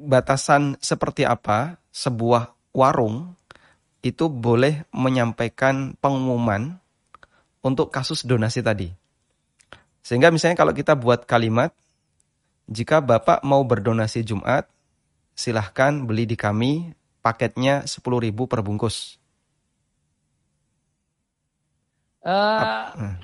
batasan 0.01 0.81
seperti 0.81 1.29
apa 1.29 1.77
sebuah 1.93 2.57
warung 2.73 3.37
itu 4.01 4.33
boleh 4.33 4.89
menyampaikan 4.97 5.93
pengumuman 6.01 6.81
untuk 7.61 7.93
kasus 7.93 8.25
donasi 8.25 8.65
tadi. 8.65 8.89
Sehingga 10.01 10.33
misalnya 10.33 10.57
kalau 10.57 10.73
kita 10.73 10.97
buat 10.97 11.29
kalimat, 11.29 11.77
jika 12.71 13.05
Bapak 13.05 13.45
mau 13.45 13.61
berdonasi 13.65 14.25
Jumat, 14.25 14.69
silahkan 15.37 15.93
beli 16.05 16.25
di 16.25 16.37
kami 16.37 16.93
paketnya 17.21 17.85
10.000 17.85 18.33
per 18.49 18.61
bungkus. 18.65 19.21
Hmm. 22.21 23.17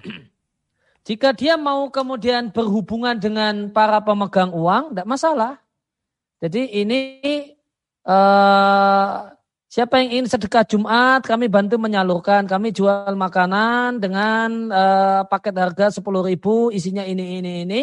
jika 1.05 1.37
dia 1.37 1.61
mau 1.61 1.93
kemudian 1.93 2.49
berhubungan 2.49 3.13
dengan 3.21 3.69
para 3.69 4.01
pemegang 4.01 4.57
uang 4.57 4.97
tidak 4.97 5.07
masalah. 5.07 5.53
Jadi 6.41 6.81
ini 6.81 7.01
eh, 8.09 9.13
Siapa 9.67 9.99
yang 9.99 10.09
ingin 10.15 10.29
sedekah 10.31 10.63
Jumat, 10.63 11.27
kami 11.27 11.51
bantu 11.51 11.75
menyalurkan. 11.75 12.47
Kami 12.47 12.71
jual 12.71 13.19
makanan 13.19 13.99
dengan 13.99 14.71
uh, 14.71 15.23
paket 15.27 15.59
harga 15.59 15.87
10 15.99 16.07
ribu, 16.31 16.71
isinya 16.71 17.03
ini, 17.03 17.43
ini, 17.43 17.67
ini. 17.67 17.83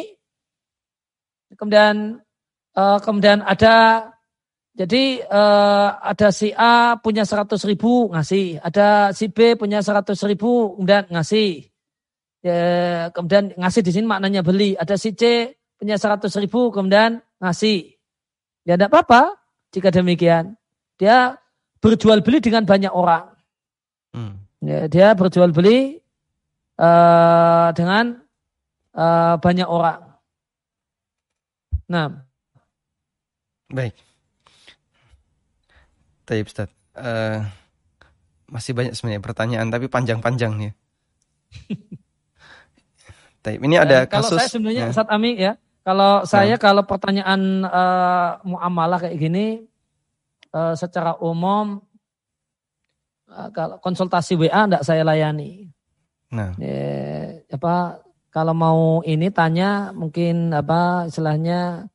Kemudian 1.59 2.23
uh, 2.73 2.99
kemudian 3.03 3.43
ada 3.43 4.09
jadi 4.73 5.21
uh, 5.27 6.01
ada 6.01 6.33
si 6.33 6.49
A 6.55 6.97
punya 6.97 7.27
100 7.27 7.61
ribu 7.69 8.09
ngasih, 8.09 8.57
ada 8.63 9.13
si 9.13 9.29
B 9.29 9.53
punya 9.53 9.83
100 9.83 10.17
ribu 10.25 10.79
kemudian 10.79 11.05
ngasih. 11.11 11.67
Ya, 12.43 13.07
kemudian 13.13 13.53
ngasih 13.59 13.81
di 13.85 13.91
sini 13.91 14.07
maknanya 14.07 14.41
beli. 14.41 14.73
Ada 14.79 14.97
si 14.97 15.13
C 15.13 15.53
punya 15.77 15.99
100 15.99 16.31
ribu 16.39 16.71
kemudian 16.71 17.21
ngasih. 17.43 17.91
Ya 18.63 18.79
tidak 18.79 18.89
apa-apa 18.95 19.35
jika 19.75 19.91
demikian. 19.91 20.55
Dia 20.97 21.42
berjual 21.83 22.23
beli 22.23 22.39
dengan 22.39 22.63
banyak 22.63 22.93
orang. 22.95 23.27
Hmm. 24.15 24.39
Ya, 24.63 24.87
dia 24.87 25.11
berjual 25.11 25.51
beli 25.51 25.99
uh, 26.79 27.75
dengan 27.75 28.23
uh, 28.95 29.35
banyak 29.43 29.67
orang. 29.67 30.15
Nah. 31.91 32.23
Baik. 33.67 33.91
Taib 36.23 36.47
Ustaz. 36.47 36.71
Uh, 36.95 37.43
masih 38.47 38.71
banyak 38.71 38.95
sebenarnya 38.95 39.19
pertanyaan 39.19 39.67
tapi 39.67 39.91
panjang-panjang 39.91 40.71
ya. 40.71 40.71
Taib. 43.43 43.59
Ini 43.59 43.75
ada 43.83 44.07
kasus. 44.07 44.31
Kalau 44.31 44.39
saya 44.39 44.47
sebenarnya 44.47 44.83
ya. 44.87 44.91
Ustaz 44.95 45.09
Ami 45.11 45.35
ya. 45.35 45.59
Kalau 45.83 46.23
saya 46.23 46.55
nah. 46.55 46.61
kalau 46.63 46.87
pertanyaan 46.87 47.67
uh, 47.67 48.39
muamalah 48.47 49.03
kayak 49.03 49.19
gini 49.19 49.67
uh, 50.53 50.73
secara 50.77 51.17
umum 51.19 51.81
uh, 53.27 53.49
kalau 53.51 53.81
konsultasi 53.81 54.37
WA 54.37 54.69
enggak 54.69 54.85
saya 54.85 55.01
layani. 55.03 55.67
Nah. 56.33 56.53
Ya, 56.57 57.41
apa 57.53 58.01
kalau 58.33 58.57
mau 58.57 58.81
ini 59.05 59.29
tanya 59.29 59.93
mungkin 59.93 60.49
apa 60.49 61.05
istilahnya 61.05 61.89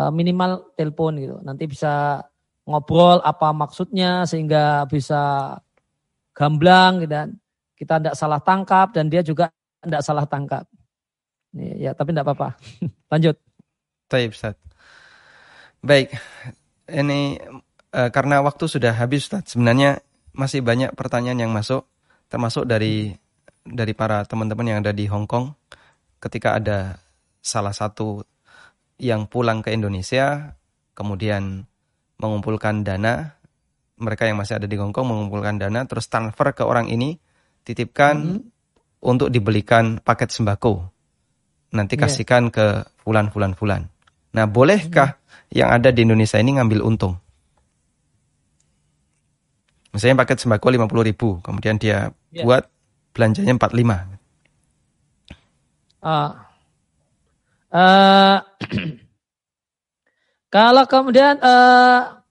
uh, 0.00 0.12
minimal 0.12 0.72
telepon 0.76 1.16
gitu. 1.20 1.36
Nanti 1.44 1.64
bisa 1.68 2.24
ngobrol 2.68 3.24
apa 3.24 3.52
maksudnya 3.56 4.28
sehingga 4.28 4.84
bisa 4.84 5.56
gamblang 6.36 7.00
gitu 7.00 7.12
dan 7.16 7.28
kita 7.78 7.96
tidak 7.96 8.16
salah 8.18 8.40
tangkap 8.44 8.92
dan 8.92 9.08
dia 9.08 9.24
juga 9.24 9.48
tidak 9.80 10.02
salah 10.04 10.26
tangkap. 10.28 10.68
Ya, 11.56 11.96
tapi 11.96 12.12
tidak 12.12 12.28
apa-apa. 12.28 12.60
Lanjut. 13.12 13.40
Baik, 14.12 14.36
Ustaz. 14.36 14.54
Baik, 15.80 16.12
ini 16.90 17.40
e, 17.98 18.00
karena 18.14 18.38
waktu 18.38 18.70
sudah 18.70 18.94
habis 18.94 19.26
Ustaz, 19.26 19.58
sebenarnya 19.58 19.98
masih 20.30 20.62
banyak 20.62 20.94
pertanyaan 20.94 21.42
yang 21.42 21.50
masuk, 21.50 21.82
termasuk 22.30 22.62
dari 22.70 23.10
dari 23.66 23.92
para 23.92 24.22
teman-teman 24.22 24.66
yang 24.70 24.78
ada 24.86 24.94
di 24.94 25.10
Hong 25.10 25.26
Kong. 25.26 25.50
Ketika 26.22 26.58
ada 26.58 27.02
salah 27.42 27.74
satu 27.74 28.22
yang 28.98 29.26
pulang 29.26 29.62
ke 29.62 29.74
Indonesia, 29.74 30.54
kemudian 30.94 31.66
mengumpulkan 32.18 32.82
dana, 32.82 33.38
mereka 33.98 34.26
yang 34.26 34.38
masih 34.38 34.58
ada 34.58 34.66
di 34.66 34.78
Hong 34.78 34.94
Kong 34.94 35.10
mengumpulkan 35.10 35.58
dana, 35.58 35.86
terus 35.86 36.10
transfer 36.10 36.54
ke 36.54 36.62
orang 36.66 36.90
ini, 36.90 37.18
titipkan 37.62 38.14
mm 38.18 38.30
-hmm. 38.34 39.06
untuk 39.06 39.30
dibelikan 39.30 40.02
paket 40.02 40.34
sembako. 40.34 40.90
Nanti 41.74 41.94
yeah. 41.94 42.02
kasihkan 42.08 42.50
ke 42.50 42.82
fulan-fulan-fulan. 43.06 43.86
Nah, 44.34 44.44
bolehkah 44.50 45.14
mm 45.14 45.18
-hmm. 45.18 45.54
yang 45.54 45.68
ada 45.70 45.94
di 45.94 46.02
Indonesia 46.02 46.40
ini 46.42 46.58
ngambil 46.58 46.82
untung? 46.82 47.27
Misalnya 49.98 50.22
paket 50.22 50.38
sembako 50.38 50.86
50 50.86 51.10
ribu, 51.10 51.42
kemudian 51.42 51.74
dia 51.74 52.14
yeah. 52.30 52.46
buat 52.46 52.70
belanjanya 53.18 53.58
45. 53.58 54.14
Uh, 55.98 56.30
uh, 57.74 58.38
kalau 60.54 60.86
kemudian 60.86 61.34
uh, 61.42 62.22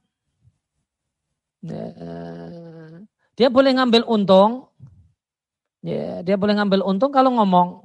dia 3.36 3.52
boleh 3.52 3.76
ngambil 3.76 4.08
untung, 4.08 4.72
ya, 5.84 6.24
dia 6.24 6.40
boleh 6.40 6.56
ngambil 6.56 6.88
untung 6.88 7.12
kalau 7.12 7.36
ngomong. 7.36 7.84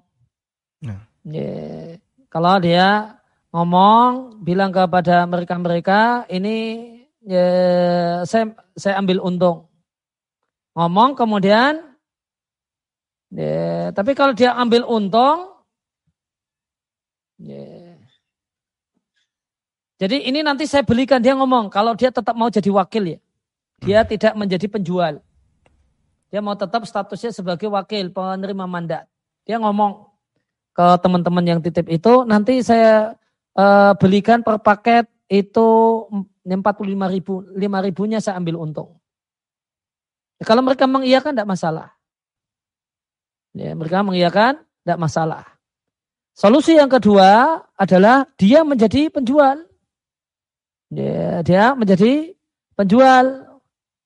Nah. 0.79 1.11
Ya, 1.27 1.99
kalau 2.31 2.63
dia 2.63 3.19
ngomong 3.51 4.39
bilang 4.47 4.71
kepada 4.71 5.27
mereka-mereka 5.27 6.31
ini 6.31 6.87
ya, 7.27 7.51
saya 8.31 8.55
saya 8.79 9.03
ambil 9.03 9.19
untung. 9.19 9.72
Ngomong 10.73 11.13
kemudian 11.19 11.97
ya, 13.29 13.93
tapi 13.93 14.17
kalau 14.17 14.33
dia 14.33 14.57
ambil 14.57 14.89
untung 14.89 15.53
ya, 17.37 17.93
jadi 20.03 20.19
ini 20.19 20.43
nanti 20.43 20.67
saya 20.67 20.83
belikan 20.83 21.23
dia 21.23 21.31
ngomong 21.39 21.71
kalau 21.71 21.95
dia 21.95 22.11
tetap 22.11 22.35
mau 22.35 22.51
jadi 22.51 22.67
wakil 22.75 23.15
ya. 23.15 23.19
Dia 23.87 24.03
hmm. 24.03 24.09
tidak 24.11 24.35
menjadi 24.35 24.67
penjual. 24.67 25.15
Dia 26.27 26.43
mau 26.43 26.59
tetap 26.59 26.83
statusnya 26.83 27.31
sebagai 27.31 27.71
wakil 27.71 28.11
penerima 28.11 28.67
mandat. 28.67 29.07
Dia 29.47 29.63
ngomong 29.63 30.11
ke 30.75 30.87
teman-teman 31.05 31.45
yang 31.45 31.61
titip 31.63 31.87
itu 31.87 32.25
nanti 32.27 32.65
saya 32.67 33.15
uh, 33.55 33.93
belikan 33.95 34.43
per 34.43 34.59
paket 34.59 35.07
itu 35.29 35.69
45 36.43 37.15
ribu, 37.15 37.47
5 37.55 37.87
ribunya 37.87 38.19
saya 38.19 38.43
ambil 38.43 38.59
untung. 38.59 38.99
Ya, 40.43 40.51
kalau 40.51 40.59
mereka 40.67 40.91
mengiyakan 40.91 41.39
tidak 41.39 41.47
masalah. 41.55 41.95
Ya, 43.55 43.79
mereka 43.79 44.03
mengiyakan 44.03 44.59
tidak 44.83 44.99
masalah. 44.99 45.47
Solusi 46.35 46.75
yang 46.75 46.91
kedua 46.91 47.63
adalah 47.79 48.27
dia 48.35 48.67
menjadi 48.67 49.07
penjual. 49.07 49.63
Dia, 50.91 51.47
dia 51.47 51.79
menjadi 51.79 52.35
penjual. 52.75 53.55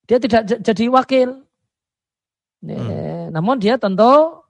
Dia 0.05 0.21
tidak 0.21 0.61
jadi 0.61 0.85
wakil. 0.93 1.41
Ya, 2.61 2.77
hmm. 2.77 3.33
Namun 3.33 3.57
dia 3.57 3.81
tentu 3.81 4.45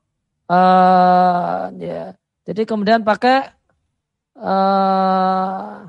uh, 0.51 1.63
ya, 1.71 2.19
jadi 2.43 2.61
kemudian 2.67 3.07
pakai 3.07 3.47
uh, 4.35 5.87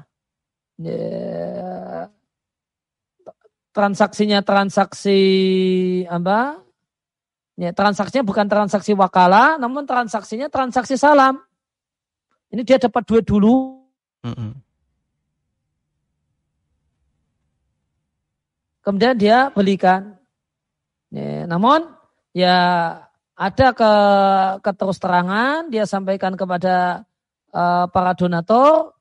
ya, 0.79 1.03
transaksinya 3.79 4.43
transaksi 4.43 5.23
apa? 6.11 6.59
Ya, 7.55 7.71
transaksinya 7.71 8.27
bukan 8.27 8.51
transaksi 8.51 8.99
wakala, 8.99 9.55
namun 9.63 9.87
transaksinya 9.87 10.51
transaksi 10.51 10.99
salam. 10.99 11.39
Ini 12.51 12.67
dia 12.67 12.83
dapat 12.83 13.07
duit 13.07 13.23
dulu. 13.23 13.79
Mm 14.27 14.35
-hmm. 14.35 14.53
kemudian 18.89 19.21
dia 19.21 19.53
belikan. 19.53 20.17
Ya, 21.13 21.45
namun 21.45 21.93
ya 22.33 22.57
ada 23.37 23.69
ke 23.77 23.93
keterus 24.65 24.97
terangan 24.97 25.69
dia 25.69 25.85
sampaikan 25.85 26.33
kepada 26.41 27.05
uh, 27.53 27.85
para 27.93 28.17
donatur 28.17 28.97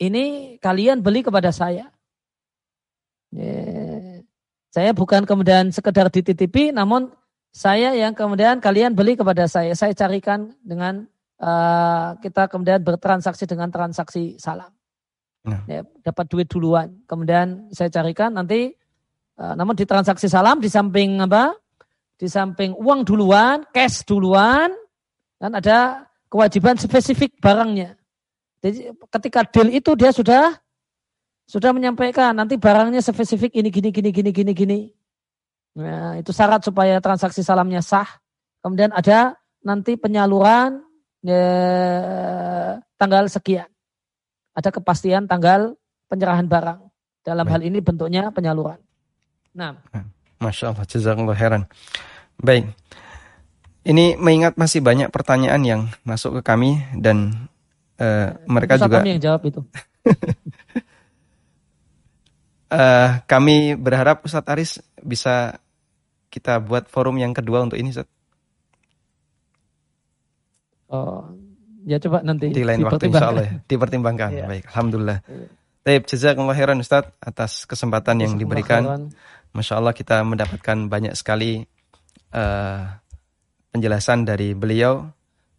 ini 0.00 0.56
kalian 0.64 1.04
beli 1.04 1.20
kepada 1.20 1.52
saya. 1.52 1.92
Ya, 3.28 3.77
saya 4.68 4.92
bukan 4.92 5.24
kemudian 5.24 5.72
sekedar 5.72 6.12
dititipi, 6.12 6.70
namun 6.70 7.12
saya 7.52 7.96
yang 7.96 8.12
kemudian 8.12 8.60
kalian 8.60 8.92
beli 8.92 9.16
kepada 9.16 9.48
saya. 9.48 9.72
Saya 9.72 9.96
carikan 9.96 10.52
dengan 10.60 11.08
uh, 11.40 12.14
kita 12.20 12.46
kemudian 12.52 12.84
bertransaksi 12.84 13.48
dengan 13.48 13.72
transaksi 13.72 14.36
salam. 14.36 14.70
Nah. 15.48 15.64
Ya, 15.64 15.80
dapat 16.04 16.28
duit 16.28 16.46
duluan. 16.50 17.00
Kemudian 17.08 17.72
saya 17.72 17.88
carikan 17.88 18.36
nanti 18.36 18.76
Eh, 19.38 19.54
namun 19.54 19.78
di 19.78 19.86
transaksi 19.86 20.26
salam 20.26 20.58
di 20.58 20.66
samping 20.66 21.22
apa? 21.22 21.54
Di 22.18 22.26
samping 22.26 22.74
uang 22.74 23.06
duluan, 23.06 23.62
cash 23.70 24.02
duluan, 24.02 24.74
dan 25.38 25.54
ada 25.54 26.10
kewajiban 26.26 26.74
spesifik 26.74 27.38
barangnya. 27.38 27.94
Jadi 28.58 28.90
ketika 29.06 29.46
deal 29.46 29.70
itu 29.70 29.94
dia 29.94 30.10
sudah 30.10 30.58
sudah 31.48 31.72
menyampaikan 31.72 32.36
nanti 32.36 32.60
barangnya 32.60 33.00
spesifik 33.00 33.56
ini 33.56 33.72
gini 33.72 33.88
gini 33.88 34.12
gini 34.12 34.30
gini 34.30 34.52
gini. 34.52 34.80
Nah, 35.80 36.20
itu 36.20 36.28
syarat 36.28 36.60
supaya 36.60 37.00
transaksi 37.00 37.40
salamnya 37.40 37.80
sah. 37.80 38.20
Kemudian 38.60 38.92
ada 38.92 39.40
nanti 39.64 39.96
penyaluran 39.96 40.84
ya, 41.24 41.44
tanggal 43.00 43.32
sekian. 43.32 43.64
Ada 44.52 44.68
kepastian 44.68 45.24
tanggal 45.24 45.72
penyerahan 46.12 46.44
barang. 46.44 46.84
Dalam 47.24 47.48
Baik. 47.48 47.52
hal 47.56 47.60
ini 47.64 47.78
bentuknya 47.80 48.28
penyaluran. 48.28 48.80
Nah. 49.56 49.80
Masya 50.38 50.70
Allah, 50.70 50.84
jazakallah 50.84 51.34
heran. 51.34 51.64
Baik. 52.38 52.68
Ini 53.88 54.20
mengingat 54.20 54.60
masih 54.60 54.84
banyak 54.84 55.08
pertanyaan 55.08 55.62
yang 55.64 55.80
masuk 56.04 56.38
ke 56.38 56.42
kami 56.44 56.76
dan 57.00 57.48
uh, 57.96 58.36
mereka 58.44 58.76
juga 58.76 59.00
kami 59.00 59.16
yang 59.16 59.22
jawab 59.32 59.42
itu. 59.48 59.60
eh, 62.72 63.08
kami 63.24 63.74
berharap 63.74 64.24
Ustadz 64.24 64.50
Aris 64.52 64.70
bisa 65.00 65.58
kita 66.28 66.60
buat 66.60 66.86
forum 66.88 67.16
yang 67.16 67.32
kedua 67.32 67.64
untuk 67.64 67.80
ini 67.80 67.92
Ustadz. 67.92 68.16
Oh, 70.88 71.28
ya 71.84 72.00
coba 72.00 72.24
nanti 72.24 72.48
Di 72.48 72.64
lain 72.64 72.80
waktu 72.84 73.12
insya 73.12 73.28
Allah 73.28 73.44
ya. 73.44 73.52
Dipertimbangkan. 73.68 74.30
Iya. 74.32 74.46
Baik, 74.48 74.64
Alhamdulillah. 74.72 75.18
Taib, 75.84 76.02
jazakumullah 76.04 76.56
khairan 76.56 76.80
Ustadz 76.80 77.12
atas 77.20 77.64
kesempatan 77.64 78.24
yang 78.24 78.32
diberikan. 78.36 78.84
Khairan. 78.84 79.02
Masya 79.56 79.80
Allah 79.80 79.96
kita 79.96 80.20
mendapatkan 80.24 80.92
banyak 80.92 81.16
sekali 81.16 81.64
eh, 82.32 82.82
penjelasan 83.72 84.28
dari 84.28 84.52
beliau. 84.52 85.08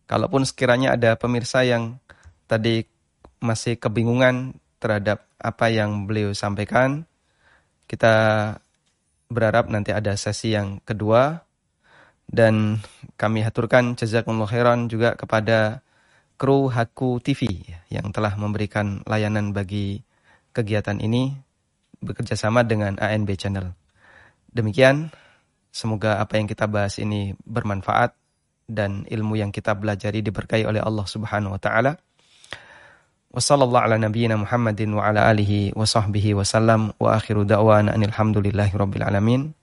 Kalaupun 0.09 0.45
sekiranya 0.45 0.97
ada 0.97 1.13
pemirsa 1.17 1.61
yang 1.65 2.01
tadi 2.49 2.81
masih 3.41 3.77
kebingungan 3.77 4.57
terhadap 4.79 5.27
apa 5.39 5.71
yang 5.71 6.07
beliau 6.07 6.31
sampaikan, 6.31 7.03
kita 7.85 8.55
berharap 9.29 9.69
nanti 9.69 9.93
ada 9.93 10.17
sesi 10.17 10.57
yang 10.57 10.81
kedua 10.81 11.45
dan 12.29 12.81
kami 13.17 13.45
haturkan 13.45 13.93
jazakumullah 13.93 14.49
khairan 14.49 14.89
juga 14.89 15.13
kepada 15.13 15.81
kru 16.39 16.71
Haku 16.71 17.19
TV 17.19 17.45
yang 17.91 18.09
telah 18.15 18.33
memberikan 18.39 19.03
layanan 19.05 19.51
bagi 19.51 20.01
kegiatan 20.53 20.97
ini 20.97 21.35
bekerjasama 21.99 22.63
dengan 22.63 22.95
ANB 22.95 23.29
Channel. 23.35 23.75
Demikian, 24.49 25.11
semoga 25.69 26.17
apa 26.17 26.39
yang 26.39 26.47
kita 26.47 26.65
bahas 26.65 26.97
ini 26.97 27.35
bermanfaat 27.43 28.15
dan 28.69 29.03
ilmu 29.09 29.37
yang 29.37 29.49
kita 29.49 29.73
belajari 29.73 30.21
diberkahi 30.21 30.63
oleh 30.65 30.81
Allah 30.81 31.05
Subhanahu 31.05 31.57
wa 31.57 31.61
taala. 31.61 31.97
Wassallallahu 33.29 33.85
ala 33.85 34.01
nabiyyina 34.01 34.41
Muhammadin 34.41 34.89
wa 34.97 35.05
ala 35.05 35.29
alihi 35.29 35.77
wa 35.77 35.85
sahbihi 35.85 36.33
wa 36.33 36.41
sallam 36.41 36.81
wa 36.97 37.13
akhiru 37.13 37.45
da'wana 37.45 37.93
anil 37.93 38.09
hamdulillahi 38.09 38.73
rabbil 38.73 39.05
alamin. 39.05 39.53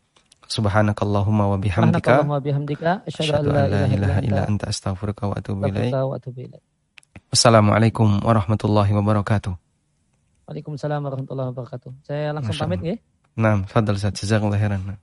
Subhanakallahumma 0.47 1.51
wa 1.51 1.59
bihamdika 1.59 2.23
Subhanakallahumma 2.23 2.39
wa 2.39 2.43
bihamdika 2.47 2.91
asyhadu 3.11 3.51
an 3.51 3.51
asyhadu 3.51 3.51
la 3.51 3.63
an 3.67 3.71
la 3.75 3.83
ilaha 3.91 4.19
illa 4.23 4.43
anta 4.47 4.71
anta 4.71 4.71
astaghfiruka 4.71 5.27
wa 5.27 5.35
atubu 5.35 5.67
ilaik. 5.67 5.91
astaghfiruka 5.91 6.07
wa 6.07 6.15
atubu 6.15 6.39
ilaik. 6.47 6.63
Wassalamualaikum 7.35 8.09
warahmatullahi 8.23 8.93
wabarakatuh. 8.95 9.53
Waalaikumsalam 10.47 11.01
warahmatullahi 11.03 11.49
wabarakatuh. 11.51 11.91
Saya 12.07 12.31
langsung 12.39 12.55
Masya 12.55 12.63
pamit 12.71 12.79
Allah. 12.87 12.95
ya. 12.95 12.97
Nah, 13.35 13.55
fadal 13.67 13.99
Ustaz. 13.99 14.15
Jazakallah 14.15 14.63
khairan. 14.63 14.95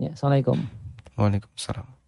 Ya, 0.00 0.16
Assalamualaikum. 0.16 0.56
Waalaikumsalam. 1.20 1.99